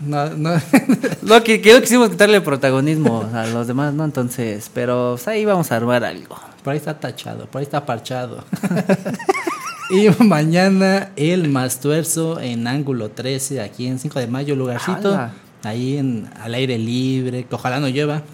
no, 0.00 0.30
no. 0.30 0.50
Lo 1.22 1.44
que, 1.44 1.60
que 1.60 1.74
no 1.74 1.82
quisimos 1.82 2.08
quitarle 2.08 2.40
protagonismo 2.40 3.28
a 3.34 3.46
los 3.46 3.66
demás, 3.66 3.92
¿no? 3.92 4.06
Entonces, 4.06 4.70
pero 4.72 5.16
pues, 5.16 5.28
ahí 5.28 5.44
vamos 5.44 5.70
a 5.72 5.76
armar 5.76 6.04
algo. 6.04 6.38
Por 6.62 6.72
ahí 6.72 6.78
está 6.78 6.98
tachado, 6.98 7.46
por 7.46 7.60
ahí 7.60 7.64
está 7.64 7.86
parchado. 7.86 8.44
y 9.90 10.08
mañana 10.22 11.10
el 11.16 11.48
Mastuerzo 11.48 12.40
en 12.40 12.66
ángulo 12.66 13.10
13, 13.10 13.60
aquí 13.60 13.86
en 13.86 13.98
5 13.98 14.18
de 14.18 14.26
mayo, 14.26 14.56
lugarcito. 14.56 15.14
¡Hala! 15.14 15.32
Ahí 15.62 15.96
en, 15.96 16.28
al 16.42 16.54
aire 16.54 16.78
libre, 16.78 17.44
que 17.44 17.54
ojalá 17.54 17.80
no 17.80 17.88
llueva. 17.88 18.22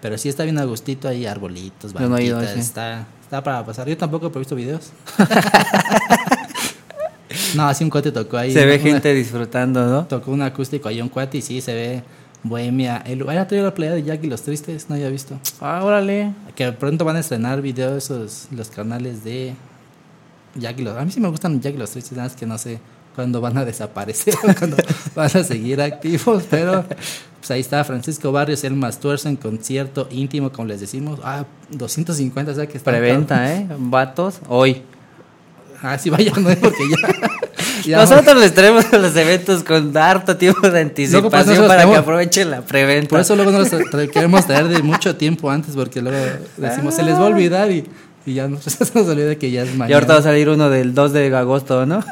Pero 0.00 0.18
sí 0.18 0.28
está 0.28 0.44
bien 0.44 0.58
a 0.58 0.64
gustito, 0.64 1.08
hay 1.08 1.26
arbolitos, 1.26 1.92
Yo 1.94 2.08
no 2.08 2.20
ido, 2.20 2.36
banquitas, 2.36 2.54
sí. 2.54 2.60
está, 2.60 3.06
está 3.22 3.42
para 3.42 3.64
pasar. 3.64 3.88
Yo 3.88 3.96
tampoco 3.96 4.30
he 4.34 4.38
visto 4.38 4.54
videos. 4.54 4.92
no, 7.54 7.68
así 7.68 7.84
un 7.84 7.90
cuate 7.90 8.12
tocó 8.12 8.36
ahí. 8.36 8.52
Se 8.52 8.66
ve 8.66 8.74
una- 8.74 8.82
gente 8.82 9.14
disfrutando, 9.14 9.86
¿no? 9.86 10.04
Tocó 10.04 10.30
un 10.30 10.42
acústico 10.42 10.88
ahí 10.88 11.00
un 11.00 11.08
cuate 11.08 11.38
y 11.38 11.42
sí, 11.42 11.60
se 11.60 11.72
ve 11.72 12.02
bohemia. 12.44 13.02
El 13.04 13.18
lugar 13.18 13.48
era 13.50 13.62
la 13.62 13.74
playa 13.74 13.92
de 13.92 14.04
Jack 14.04 14.22
y 14.22 14.28
los 14.28 14.42
Tristes, 14.42 14.88
no 14.88 14.94
había 14.94 15.08
visto. 15.08 15.38
Ah, 15.60 15.82
órale. 15.82 16.32
Que 16.54 16.70
pronto 16.72 17.04
van 17.04 17.16
a 17.16 17.20
estrenar 17.20 17.60
videos 17.60 18.04
esos, 18.04 18.48
los 18.52 18.68
canales 18.68 19.24
de 19.24 19.54
Jack 20.54 20.78
y 20.78 20.82
los... 20.82 20.96
A 20.96 21.04
mí 21.04 21.10
sí 21.10 21.20
me 21.20 21.28
gustan 21.28 21.60
Jack 21.60 21.74
y 21.74 21.78
los 21.78 21.90
Tristes, 21.90 22.12
nada 22.12 22.28
más 22.28 22.36
que 22.36 22.46
no 22.46 22.56
sé 22.58 22.78
cuándo 23.14 23.40
van 23.40 23.56
a 23.58 23.64
desaparecer 23.64 24.34
o 24.48 24.54
cuándo 24.54 24.76
van 25.14 25.30
a 25.34 25.42
seguir 25.42 25.80
activos, 25.80 26.44
pero 26.50 26.84
pues 27.38 27.50
ahí 27.50 27.60
está 27.60 27.82
Francisco 27.84 28.30
Barrios, 28.30 28.62
el 28.64 28.74
Mastuerzo 28.74 29.28
en 29.28 29.36
concierto 29.36 30.08
íntimo, 30.10 30.52
como 30.52 30.68
les 30.68 30.80
decimos. 30.80 31.20
Ah, 31.24 31.44
250, 31.70 32.52
o 32.52 32.54
sea 32.54 32.66
que 32.66 32.76
está... 32.76 32.90
Preventa, 32.90 33.54
¿eh? 33.54 33.66
Vatos, 33.78 34.40
hoy. 34.48 34.82
Ah, 35.82 35.98
sí, 35.98 36.10
vayan, 36.10 36.42
¿no? 36.42 36.48
porque 36.60 36.82
ya... 36.90 37.28
Nosotros 37.88 38.36
les 38.36 38.54
traemos 38.54 38.90
los 38.92 39.16
eventos 39.16 39.62
con 39.62 39.96
harto 39.96 40.36
tiempo 40.36 40.68
de 40.68 40.80
anticipación 40.80 41.66
para 41.66 41.86
que 41.86 41.96
aprovechen 41.96 42.50
la 42.50 42.62
preventa. 42.62 43.08
Por 43.08 43.20
eso 43.20 43.36
luego 43.36 43.50
nos 43.50 43.68
queremos 44.12 44.46
traer 44.46 44.68
de 44.68 44.82
mucho 44.82 45.16
tiempo 45.16 45.50
antes, 45.50 45.74
porque 45.74 46.00
luego 46.00 46.18
decimos, 46.56 46.94
se 46.94 47.02
les 47.02 47.14
va 47.14 47.20
a 47.20 47.26
olvidar 47.26 47.70
y 47.70 47.84
Y 48.26 48.34
ya 48.34 48.48
nos, 48.48 48.62
se 48.64 48.78
nos 48.98 49.08
olvida 49.08 49.34
que 49.36 49.50
ya 49.50 49.62
es 49.62 49.70
mañana. 49.70 49.90
Y 49.90 49.92
ahorita 49.94 50.14
va 50.14 50.18
a 50.20 50.22
salir 50.22 50.48
uno 50.48 50.70
del 50.70 50.94
2 50.94 51.12
de 51.12 51.36
agosto, 51.36 51.84
¿no? 51.84 52.02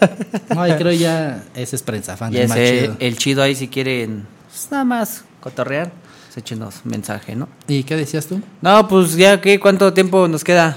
No, 0.55 0.69
y 0.69 0.73
creo 0.73 0.93
ya 0.93 1.43
ese 1.55 1.77
es 1.77 1.83
prensa 1.83 2.17
fan. 2.17 2.35
y 2.35 2.39
el 2.39 2.49
más 2.49 2.59
ese, 2.59 2.81
chido. 2.81 2.97
el 2.99 3.17
chido 3.17 3.43
ahí 3.43 3.55
si 3.55 3.69
quieren 3.69 4.27
pues, 4.49 4.69
nada 4.71 4.85
más 4.85 5.25
cotorrear, 5.41 5.91
pues 6.27 6.37
échenos 6.37 6.85
mensaje, 6.85 7.35
¿no? 7.35 7.49
¿Y 7.67 7.85
qué 7.85 7.97
decías 7.97 8.27
tú? 8.27 8.43
No, 8.61 8.87
pues 8.89 9.17
ya, 9.17 9.41
¿qué? 9.41 9.59
¿Cuánto 9.59 9.93
tiempo 9.95 10.29
nos 10.29 10.45
queda? 10.45 10.77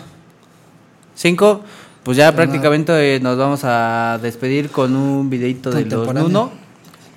¿Cinco? 1.16 1.64
Pues 2.06 2.18
ya 2.18 2.34
prácticamente 2.36 3.20
nos 3.20 3.36
vamos 3.36 3.62
a 3.64 4.20
despedir 4.22 4.70
con 4.70 4.96
un 4.96 5.28
videito 5.28 5.72
de 5.72 5.86
los. 5.86 6.14
Nuno. 6.14 6.52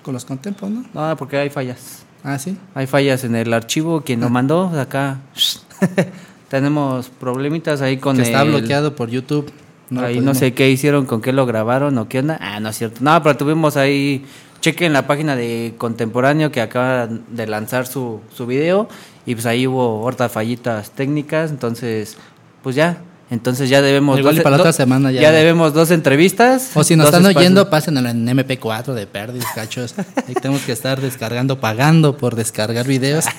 Con 0.03 0.15
los 0.15 0.25
contempos, 0.25 0.71
¿no? 0.71 0.85
No, 0.95 1.15
porque 1.19 1.37
hay 1.37 1.51
fallas. 1.51 2.05
Ah, 2.25 2.39
sí. 2.39 2.57
Hay 2.75 2.87
fallas 2.87 3.23
en 3.25 3.37
el 3.37 3.53
archivo. 3.53 4.01
Quien 4.01 4.21
lo 4.23 4.31
mandó, 4.31 4.69
acá. 4.81 5.19
Tenemos 6.49 7.11
problemitas 7.21 7.83
ahí 7.83 7.99
con 7.99 8.17
que 8.17 8.23
está 8.23 8.41
el- 8.43 8.49
bloqueado 8.49 8.97
por 8.97 9.11
YouTube. 9.11 9.53
lo 9.91 10.01
ahí 10.01 10.21
no 10.21 10.35
sé 10.35 10.55
qué 10.55 10.71
hicieron, 10.71 11.05
con 11.05 11.21
qué 11.21 11.33
lo 11.35 11.45
grabaron 11.45 11.99
o 11.99 12.09
qué 12.09 12.21
onda. 12.21 12.39
Ah, 12.41 12.59
no 12.59 12.71
es 12.71 12.79
cierto. 12.79 12.99
No, 13.03 13.23
pero 13.23 13.37
tuvimos 13.37 13.77
ahí. 13.77 14.25
Chequen 14.61 14.93
la 14.95 15.07
página 15.07 15.37
de 15.37 15.75
Contemporáneo 15.79 16.51
que 16.51 16.61
acaba 16.63 17.07
de 17.07 17.47
lanzar 17.47 17.87
su, 17.87 18.21
su 18.35 18.47
video. 18.47 18.89
Y 19.27 19.35
pues 19.35 19.45
ahí 19.45 19.67
hubo 19.67 20.01
horta 20.01 20.31
fallitas 20.31 20.91
técnicas. 20.93 21.51
Entonces, 21.51 22.17
pues 22.63 22.75
ya. 22.75 23.03
Entonces 23.31 23.69
ya 23.69 23.83
debemos. 23.83 24.19
Igual 24.19 24.39
y 24.39 24.41
para 24.41 24.57
la 24.57 24.63
otra 24.63 24.73
semana 24.73 25.13
ya. 25.13 25.31
debemos 25.31 25.75
dos 25.75 25.91
entrevistas. 25.91 26.71
O 26.75 26.83
si 26.83 26.97
nos 26.97 27.07
dos 27.07 27.15
están 27.15 27.23
espacios. 27.23 27.41
oyendo, 27.41 27.71
pásenlo 27.71 28.09
en 28.09 28.27
MP4 28.27 28.95
de 28.95 29.07
Perdis, 29.07 29.45
cachos. 29.55 29.95
Ahí 30.27 30.35
tenemos 30.35 30.63
que 30.63 30.73
estar 30.73 31.01
descargando, 31.01 31.61
pagando 31.61 32.17
por 32.17 32.37
descargar 32.37 32.87
videos. 32.87 33.27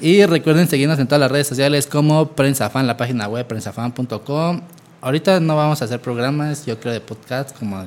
y 0.00 0.24
recuerden 0.26 0.68
seguirnos 0.68 0.98
en 0.98 1.06
todas 1.06 1.20
las 1.20 1.30
redes 1.30 1.46
sociales 1.46 1.86
como 1.86 2.28
PrensaFan, 2.28 2.86
la 2.86 2.96
página 2.96 3.26
web 3.26 3.46
prensafan.com. 3.46 4.60
Ahorita 5.00 5.40
no 5.40 5.56
vamos 5.56 5.80
a 5.80 5.86
hacer 5.86 6.00
programas, 6.00 6.66
yo 6.66 6.78
creo, 6.78 6.92
de 6.92 7.00
podcast 7.00 7.56
como 7.56 7.84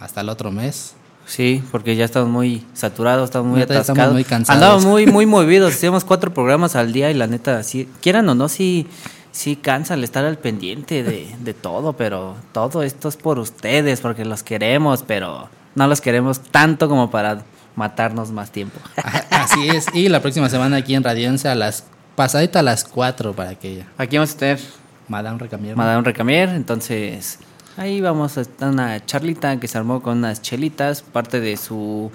hasta 0.00 0.22
el 0.22 0.28
otro 0.28 0.50
mes. 0.50 0.94
Sí, 1.26 1.62
porque 1.72 1.96
ya 1.96 2.04
estamos 2.04 2.28
muy 2.28 2.64
saturados, 2.72 3.24
estamos 3.24 3.48
muy 3.48 3.58
ya 3.58 3.64
estamos 3.64 3.84
atascados. 3.84 4.14
muy 4.14 4.24
cansados. 4.24 4.62
Andamos 4.62 4.84
muy, 4.86 5.06
muy 5.06 5.26
movidos. 5.26 5.74
Hacíamos 5.74 6.04
cuatro 6.04 6.32
programas 6.32 6.76
al 6.76 6.92
día 6.92 7.10
y 7.10 7.14
la 7.14 7.26
neta, 7.26 7.62
sí, 7.62 7.88
quieran 8.00 8.28
o 8.28 8.34
no, 8.34 8.48
sí, 8.48 8.86
sí 9.32 9.56
cansa 9.56 9.94
el 9.94 10.04
estar 10.04 10.24
al 10.24 10.38
pendiente 10.38 11.02
de, 11.02 11.34
de 11.40 11.54
todo, 11.54 11.94
pero 11.94 12.36
todo 12.52 12.82
esto 12.82 13.08
es 13.08 13.16
por 13.16 13.40
ustedes, 13.40 14.00
porque 14.00 14.24
los 14.24 14.42
queremos, 14.44 15.02
pero 15.02 15.48
no 15.74 15.88
los 15.88 16.00
queremos 16.00 16.40
tanto 16.40 16.88
como 16.88 17.10
para 17.10 17.42
matarnos 17.74 18.30
más 18.30 18.50
tiempo. 18.52 18.78
Así 19.30 19.68
es. 19.68 19.86
Y 19.94 20.08
la 20.08 20.22
próxima 20.22 20.48
semana 20.48 20.76
aquí 20.76 20.94
en 20.94 21.02
Radianza 21.04 21.52
a 21.52 21.54
las 21.54 21.84
pasadita 22.16 22.60
a 22.60 22.62
las 22.62 22.84
4 22.84 23.34
para 23.34 23.54
que 23.54 23.84
Aquí 23.98 24.16
vamos 24.16 24.34
a 24.34 24.38
tener 24.38 24.60
Madame 25.06 25.38
Recamier. 25.38 25.76
Madame 25.76 26.02
Recamier, 26.02 26.48
entonces 26.48 27.38
ahí 27.76 28.00
vamos 28.00 28.38
a 28.38 28.42
estar 28.42 28.70
una 28.70 29.04
charlita 29.04 29.58
que 29.60 29.68
se 29.68 29.78
armó 29.78 30.02
con 30.02 30.18
unas 30.18 30.42
chelitas, 30.42 31.02
parte 31.02 31.40
de 31.40 31.56
su 31.56 32.10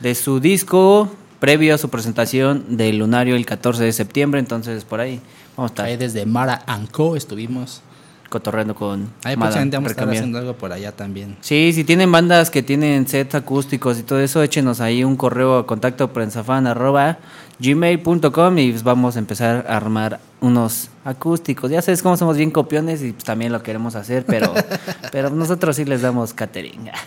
de 0.00 0.14
su 0.14 0.40
disco 0.40 1.10
previo 1.38 1.74
a 1.74 1.78
su 1.78 1.88
presentación 1.88 2.76
del 2.76 2.98
Lunario 2.98 3.36
el 3.36 3.46
14 3.46 3.84
de 3.84 3.92
septiembre, 3.92 4.40
entonces 4.40 4.84
por 4.84 5.00
ahí 5.00 5.20
vamos 5.56 5.70
a 5.70 5.72
estar 5.72 5.86
Ahí 5.86 5.96
desde 5.96 6.26
Mara 6.26 6.62
Anco 6.66 7.16
estuvimos. 7.16 7.82
cotorreando 8.28 8.74
con 8.74 9.10
Ahí 9.24 9.36
próximamente 9.36 9.76
vamos 9.76 9.88
a 9.88 9.92
estar 9.92 10.08
haciendo 10.08 10.38
algo 10.38 10.54
por 10.54 10.72
allá 10.72 10.92
también. 10.92 11.36
Sí, 11.40 11.72
si 11.74 11.84
tienen 11.84 12.12
bandas 12.12 12.50
que 12.50 12.62
tienen 12.62 13.08
sets 13.08 13.34
acústicos 13.34 13.98
y 13.98 14.02
todo 14.02 14.20
eso, 14.20 14.42
échenos 14.42 14.80
ahí 14.80 15.02
un 15.02 15.16
correo 15.16 15.58
a 15.58 15.66
contacto 15.66 16.12
prensafan 16.12 16.66
arroba 16.66 17.18
gmail.com 17.60 18.58
y 18.58 18.70
pues 18.70 18.82
vamos 18.82 19.16
a 19.16 19.18
empezar 19.18 19.66
a 19.68 19.76
armar 19.76 20.20
unos 20.40 20.88
acústicos. 21.04 21.70
Ya 21.70 21.82
sabes 21.82 22.02
cómo 22.02 22.16
somos 22.16 22.36
bien 22.36 22.50
copiones 22.50 23.02
y 23.02 23.12
pues 23.12 23.24
también 23.24 23.52
lo 23.52 23.62
queremos 23.62 23.94
hacer, 23.94 24.24
pero, 24.26 24.52
pero 25.12 25.30
nosotros 25.30 25.76
sí 25.76 25.84
les 25.84 26.02
damos 26.02 26.34
catering. 26.34 26.90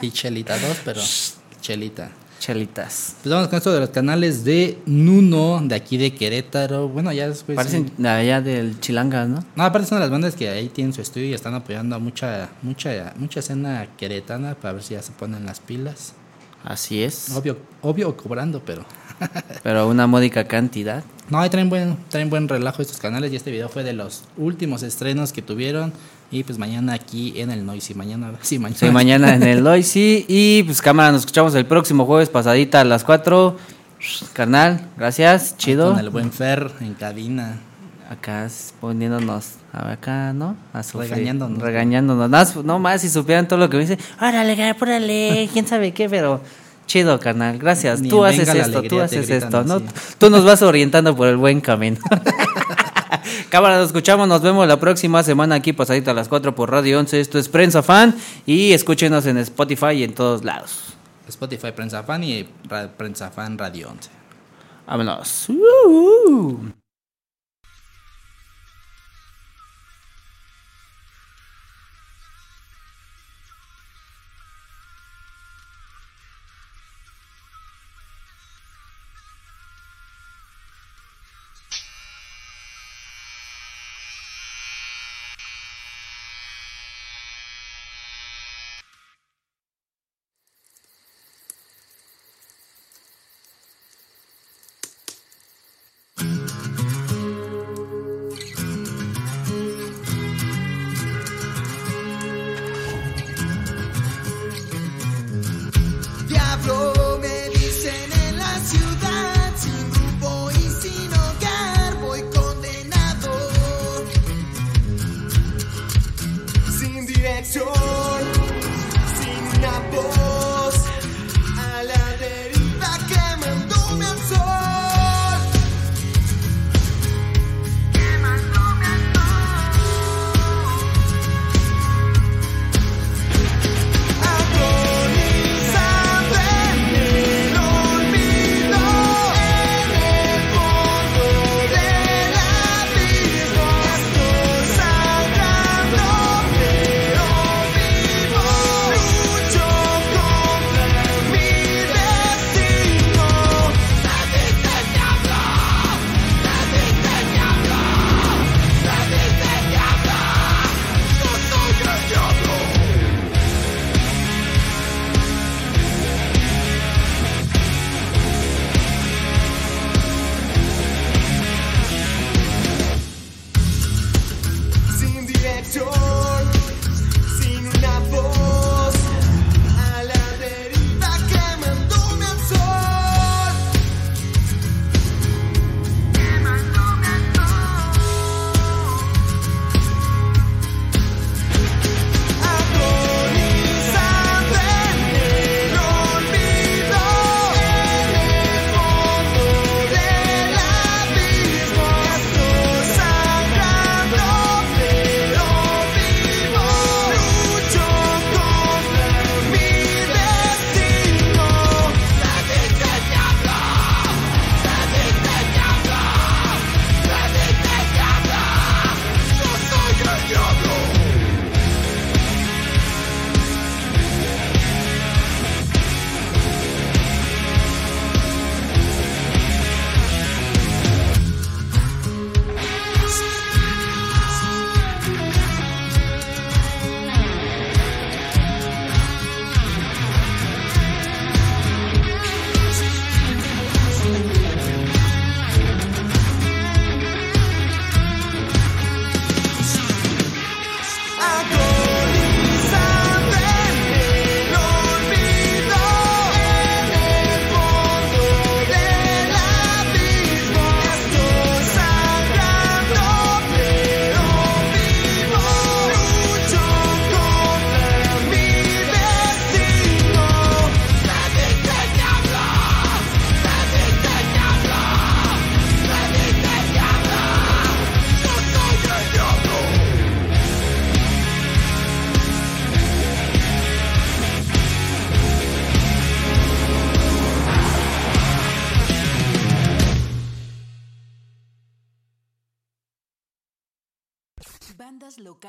Y 0.00 0.10
Chelita 0.10 0.58
2, 0.58 0.80
pero 0.84 1.00
Chelita. 1.62 2.10
Chelitas. 2.44 3.16
Pues 3.22 3.32
vamos 3.34 3.48
con 3.48 3.56
esto 3.56 3.72
de 3.72 3.80
los 3.80 3.88
canales 3.88 4.44
de 4.44 4.78
Nuno, 4.84 5.62
de 5.64 5.74
aquí 5.74 5.96
de 5.96 6.14
Querétaro. 6.14 6.88
Bueno, 6.90 7.10
ya 7.10 7.26
después. 7.26 7.56
Parecen 7.56 7.90
de 7.96 8.06
allá 8.06 8.42
del 8.42 8.78
Chilangas, 8.80 9.26
¿no? 9.28 9.42
No, 9.56 9.64
aparte 9.64 9.88
son 9.88 9.98
las 9.98 10.10
bandas 10.10 10.34
que 10.34 10.50
ahí 10.50 10.68
tienen 10.68 10.92
su 10.92 11.00
estudio 11.00 11.28
y 11.28 11.32
están 11.32 11.54
apoyando 11.54 11.96
a 11.96 11.98
mucha, 11.98 12.50
mucha, 12.60 13.14
mucha 13.16 13.40
escena 13.40 13.88
queretana 13.96 14.56
para 14.56 14.74
ver 14.74 14.82
si 14.82 14.92
ya 14.92 15.00
se 15.00 15.12
ponen 15.12 15.46
las 15.46 15.60
pilas. 15.60 16.12
Así 16.64 17.02
es. 17.02 17.30
Obvio, 17.36 17.58
obvio 17.82 18.16
cobrando, 18.16 18.62
pero. 18.64 18.84
Pero 19.62 19.88
una 19.88 20.08
módica 20.08 20.44
cantidad. 20.44 21.04
No, 21.30 21.38
ahí 21.38 21.48
traen 21.48 21.70
buen, 21.70 21.96
traen 22.08 22.28
buen 22.30 22.48
relajo 22.48 22.82
estos 22.82 22.98
canales 22.98 23.32
y 23.32 23.36
este 23.36 23.52
video 23.52 23.68
fue 23.68 23.84
de 23.84 23.92
los 23.92 24.24
últimos 24.36 24.82
estrenos 24.82 25.32
que 25.32 25.40
tuvieron. 25.40 25.92
Y 26.30 26.42
pues 26.42 26.58
mañana 26.58 26.94
aquí 26.94 27.32
en 27.36 27.50
el 27.50 27.64
Noisy. 27.64 27.94
Mañana, 27.94 28.32
sí, 28.42 28.58
mañana. 28.58 28.78
Sí, 28.78 28.90
mañana 28.90 29.34
en 29.34 29.42
el 29.44 29.62
Loisy. 29.62 30.24
Y 30.26 30.64
pues 30.64 30.82
cámara, 30.82 31.12
nos 31.12 31.20
escuchamos 31.20 31.54
el 31.54 31.64
próximo 31.64 32.06
jueves 32.06 32.28
pasadita 32.28 32.80
a 32.80 32.84
las 32.84 33.04
4. 33.04 33.56
Carnal, 34.32 34.88
gracias, 34.96 35.56
chido. 35.56 35.92
Con 35.92 36.00
el 36.00 36.10
buen 36.10 36.32
Fer 36.32 36.72
en 36.80 36.94
cabina. 36.94 37.60
Acá 38.10 38.48
poniéndonos 38.80 39.54
acá, 39.72 40.32
¿no? 40.32 40.56
A 40.72 40.82
sufrir, 40.82 41.10
Regañándonos. 41.10 41.62
Regañándonos. 41.62 42.30
No, 42.30 42.62
no 42.62 42.78
más 42.78 43.00
si 43.00 43.08
supieran 43.08 43.48
todo 43.48 43.58
lo 43.58 43.70
que 43.70 43.76
me 43.76 43.82
dicen. 43.82 43.98
Órale, 44.20 44.68
apúrale, 44.68 45.48
quién 45.52 45.66
sabe 45.66 45.92
qué, 45.92 46.08
pero 46.08 46.40
chido, 46.86 47.18
carnal. 47.18 47.58
Gracias. 47.58 48.00
Ni 48.00 48.08
tú 48.08 48.24
haces 48.24 48.48
esto, 48.48 48.82
tú 48.82 49.00
haces 49.00 49.30
esto, 49.30 49.64
¿no? 49.64 49.76
así. 49.76 49.86
Tú 50.18 50.30
nos 50.30 50.44
vas 50.44 50.62
orientando 50.62 51.16
por 51.16 51.28
el 51.28 51.36
buen 51.36 51.60
camino. 51.60 51.98
Cámara, 53.48 53.78
nos 53.78 53.86
escuchamos, 53.86 54.28
nos 54.28 54.42
vemos 54.42 54.66
la 54.68 54.78
próxima 54.78 55.22
semana 55.22 55.54
aquí 55.54 55.72
pasadita 55.72 56.10
a 56.10 56.14
las 56.14 56.28
4 56.28 56.54
por 56.54 56.70
Radio 56.70 56.98
11. 56.98 57.20
Esto 57.20 57.38
es 57.38 57.48
Prensa 57.48 57.82
Fan 57.82 58.14
y 58.46 58.72
escúchenos 58.72 59.26
en 59.26 59.38
Spotify 59.38 59.92
y 59.92 60.04
en 60.04 60.14
todos 60.14 60.44
lados. 60.44 60.94
Spotify 61.28 61.72
Prensa 61.72 62.02
Fan 62.02 62.22
y 62.24 62.46
Prensa 62.96 63.30
Fan 63.30 63.56
Radio 63.56 63.88
11. 63.90 64.10
Vámonos. 64.86 65.48
Uh. 65.48 66.83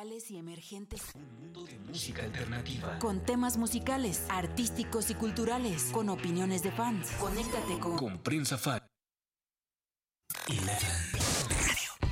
Locales 0.05 0.31
y 0.31 0.37
emergentes. 0.37 1.01
Música 1.87 2.23
alternativa. 2.23 2.99
Con 2.99 3.19
temas 3.25 3.57
musicales, 3.57 4.25
artísticos 4.29 5.09
y 5.09 5.15
culturales. 5.15 5.89
Con 5.91 6.09
opiniones 6.09 6.63
de 6.63 6.71
fans. 6.71 7.11
Conéctate 7.19 7.79
con. 7.79 7.97
Con 7.97 8.17
prensa 8.19 8.57
fan. 8.57 8.81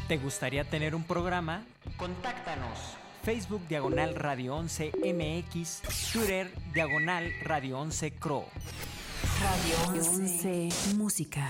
¿Te 0.08 0.18
gustaría 0.18 0.70
tener 0.70 0.96
un 0.96 1.04
programa? 1.04 1.66
Contáctanos. 1.98 2.78
Facebook 3.24 3.66
Diagonal 3.68 4.16
Radio 4.16 4.56
11 4.56 4.91
MX, 4.98 5.82
Twitter 6.12 6.52
Diagonal 6.74 7.32
Radio 7.44 7.80
11 7.80 8.16
Cro. 8.16 8.46
Radio 9.41 10.02
11 10.02 10.70
Música. 10.98 11.50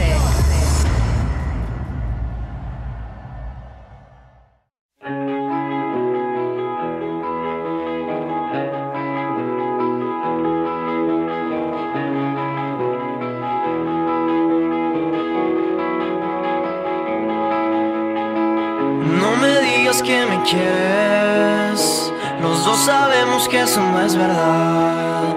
Los 22.41 22.65
dos 22.65 22.77
sabemos 22.79 23.47
que 23.47 23.61
eso 23.61 23.79
no 23.79 24.01
es 24.01 24.15
verdad. 24.15 25.35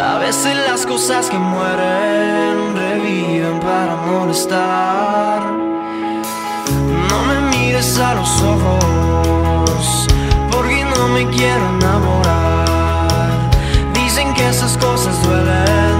A 0.00 0.18
veces 0.18 0.56
las 0.68 0.86
cosas 0.86 1.28
que 1.28 1.36
mueren 1.36 2.74
reviven 2.74 3.60
para 3.60 3.96
molestar. 3.96 5.42
No 7.10 7.18
me 7.28 7.56
mires 7.56 7.98
a 7.98 8.14
los 8.14 8.42
ojos, 8.42 10.06
porque 10.50 10.84
no 10.96 11.08
me 11.08 11.26
quiero 11.28 11.68
enamorar. 11.76 13.50
Dicen 13.92 14.32
que 14.32 14.48
esas 14.48 14.78
cosas 14.78 15.22
duelen, 15.22 15.95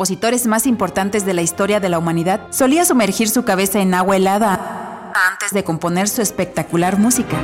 compositores 0.00 0.46
más 0.46 0.66
importantes 0.66 1.26
de 1.26 1.34
la 1.34 1.42
historia 1.42 1.78
de 1.78 1.90
la 1.90 1.98
humanidad, 1.98 2.40
solía 2.48 2.86
sumergir 2.86 3.28
su 3.28 3.44
cabeza 3.44 3.80
en 3.80 3.92
agua 3.92 4.16
helada 4.16 5.12
antes 5.30 5.50
de 5.52 5.62
componer 5.62 6.08
su 6.08 6.22
espectacular 6.22 6.98
música. 6.98 7.36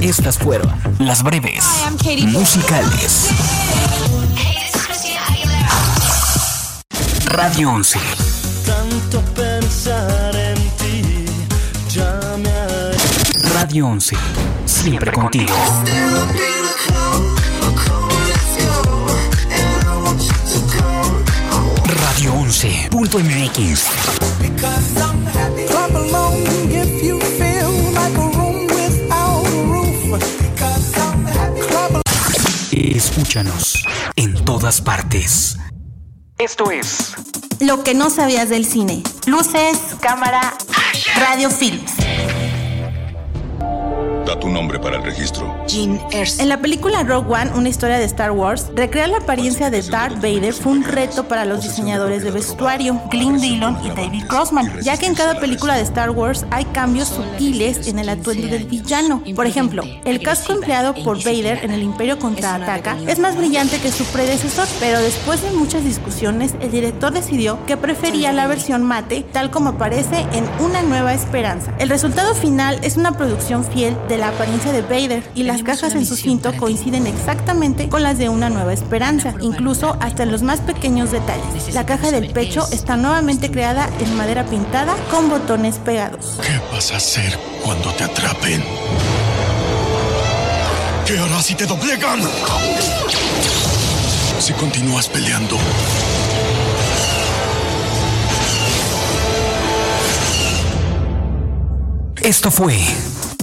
Estas 0.00 0.38
fueron 0.38 0.72
las 0.98 1.22
breves 1.22 1.64
musicales. 2.32 3.30
Radio 7.26 7.70
11. 7.70 8.00
Tanto 8.66 9.20
pensar 9.36 10.34
en 10.34 10.56
ti 10.78 11.26
ya 11.90 12.20
me 12.38 12.48
ha 12.48 13.52
Radio 13.54 13.86
11. 13.86 14.16
Siempre 14.68 15.10
contigo. 15.10 15.54
Radio 21.86 22.34
11.mx. 22.34 23.84
Clap 25.68 25.94
along 25.94 26.42
if 26.70 27.02
you 27.02 27.18
feel 27.18 27.72
like 27.94 28.14
a 28.14 28.28
room 28.36 28.66
without 28.66 29.46
a 29.46 29.62
roof. 29.64 30.20
Clap 31.68 32.02
Escúchanos 32.70 33.82
en 34.16 34.34
todas 34.44 34.82
partes. 34.82 35.56
Esto 36.36 36.70
es 36.70 37.14
Lo 37.60 37.82
que 37.82 37.94
no 37.94 38.10
sabías 38.10 38.50
del 38.50 38.66
cine. 38.66 39.02
Luces, 39.26 39.78
cámara, 40.02 40.54
radio 41.18 41.50
films. 41.50 41.97
Nombre 44.48 44.78
para 44.78 44.96
el 44.96 45.02
registro. 45.02 45.54
Jean 45.66 46.00
En 46.12 46.48
la 46.48 46.60
película 46.60 47.02
Rogue 47.02 47.34
One, 47.34 47.50
una 47.54 47.68
historia 47.68 47.98
de 47.98 48.04
Star 48.04 48.30
Wars, 48.30 48.66
recrear 48.74 49.08
la 49.08 49.18
apariencia 49.18 49.70
de 49.70 49.82
Darth 49.82 50.16
Vader 50.16 50.52
fue 50.52 50.72
un 50.72 50.84
reto 50.84 51.28
para 51.28 51.44
los 51.44 51.62
diseñadores 51.62 52.22
de 52.22 52.30
vestuario, 52.30 53.00
Glenn 53.10 53.40
Dillon 53.40 53.76
y 53.84 53.88
David 53.88 54.24
Crossman, 54.26 54.80
ya 54.82 54.96
que 54.96 55.06
en 55.06 55.14
cada 55.14 55.38
película 55.38 55.74
de 55.74 55.82
Star 55.82 56.10
Wars 56.10 56.46
hay 56.50 56.64
cambios 56.66 57.08
sutiles 57.08 57.86
en 57.88 57.98
el 57.98 58.08
atuendo 58.08 58.46
del 58.48 58.64
villano. 58.64 59.22
Por 59.34 59.46
ejemplo, 59.46 59.84
el 60.04 60.22
casco 60.22 60.52
empleado 60.52 60.94
por 60.94 61.22
Vader 61.22 61.64
en 61.64 61.72
el 61.72 61.82
Imperio 61.82 62.18
contraataca 62.18 62.96
es 63.06 63.18
más 63.18 63.36
brillante 63.36 63.78
que 63.78 63.92
su 63.92 64.04
predecesor, 64.04 64.66
pero 64.80 65.00
después 65.00 65.42
de 65.42 65.50
muchas 65.50 65.84
discusiones, 65.84 66.54
el 66.60 66.70
director 66.70 67.12
decidió 67.12 67.64
que 67.66 67.76
prefería 67.76 68.32
la 68.32 68.46
versión 68.46 68.82
mate, 68.82 69.24
tal 69.32 69.50
como 69.50 69.70
aparece 69.70 70.26
en 70.32 70.44
Una 70.60 70.82
Nueva 70.82 71.14
Esperanza. 71.14 71.74
El 71.78 71.88
resultado 71.88 72.34
final 72.34 72.78
es 72.82 72.96
una 72.96 73.12
producción 73.12 73.64
fiel 73.64 73.96
de 74.08 74.18
la 74.18 74.32
apariencia 74.38 74.70
de 74.70 74.82
Vader 74.82 75.28
y 75.34 75.42
las 75.42 75.64
cajas 75.64 75.96
en 75.96 76.06
su 76.06 76.14
cinto 76.14 76.56
coinciden 76.56 77.08
exactamente 77.08 77.88
con 77.88 78.04
las 78.04 78.18
de 78.18 78.28
Una 78.28 78.48
Nueva 78.48 78.72
Esperanza, 78.72 79.34
incluso 79.40 79.96
hasta 79.98 80.22
en 80.22 80.30
los 80.30 80.42
más 80.42 80.60
pequeños 80.60 81.10
detalles. 81.10 81.74
La 81.74 81.84
caja 81.84 82.12
del 82.12 82.30
pecho 82.30 82.64
está 82.70 82.96
nuevamente 82.96 83.50
creada 83.50 83.90
en 83.98 84.16
madera 84.16 84.44
pintada 84.46 84.94
con 85.10 85.28
botones 85.28 85.78
pegados. 85.78 86.38
¿Qué 86.40 86.60
vas 86.72 86.92
a 86.92 86.98
hacer 86.98 87.36
cuando 87.64 87.90
te 87.94 88.04
atrapen? 88.04 88.62
¿Qué 91.04 91.18
harás 91.18 91.44
si 91.44 91.56
te 91.56 91.66
doblegan? 91.66 92.20
Si 94.38 94.52
continúas 94.52 95.08
peleando. 95.08 95.58
Esto 102.22 102.52
fue 102.52 102.78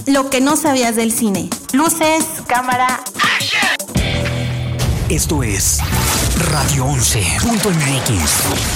Lo 0.06 0.30
que 0.30 0.40
no 0.40 0.56
sabías 0.56 0.94
del 0.94 1.12
cine. 1.12 1.50
Luces, 1.72 2.24
cámara, 2.46 3.00
Esto 5.08 5.42
es 5.42 5.78
Radio 6.50 6.86
11.mx. 6.86 8.66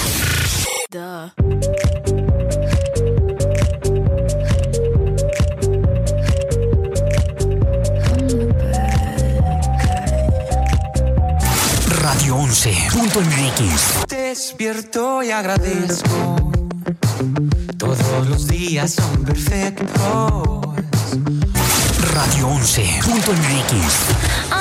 Radio 12.01 12.35
11.mx. 12.37 14.07
Despierto 14.07 15.23
y 15.23 15.31
agradezco. 15.31 16.51
Todos 17.77 18.27
los 18.29 18.47
días 18.47 18.91
son 18.91 19.23
perfectos. 19.23 20.70
Radio 21.11 22.47
11.mx. 22.47 24.60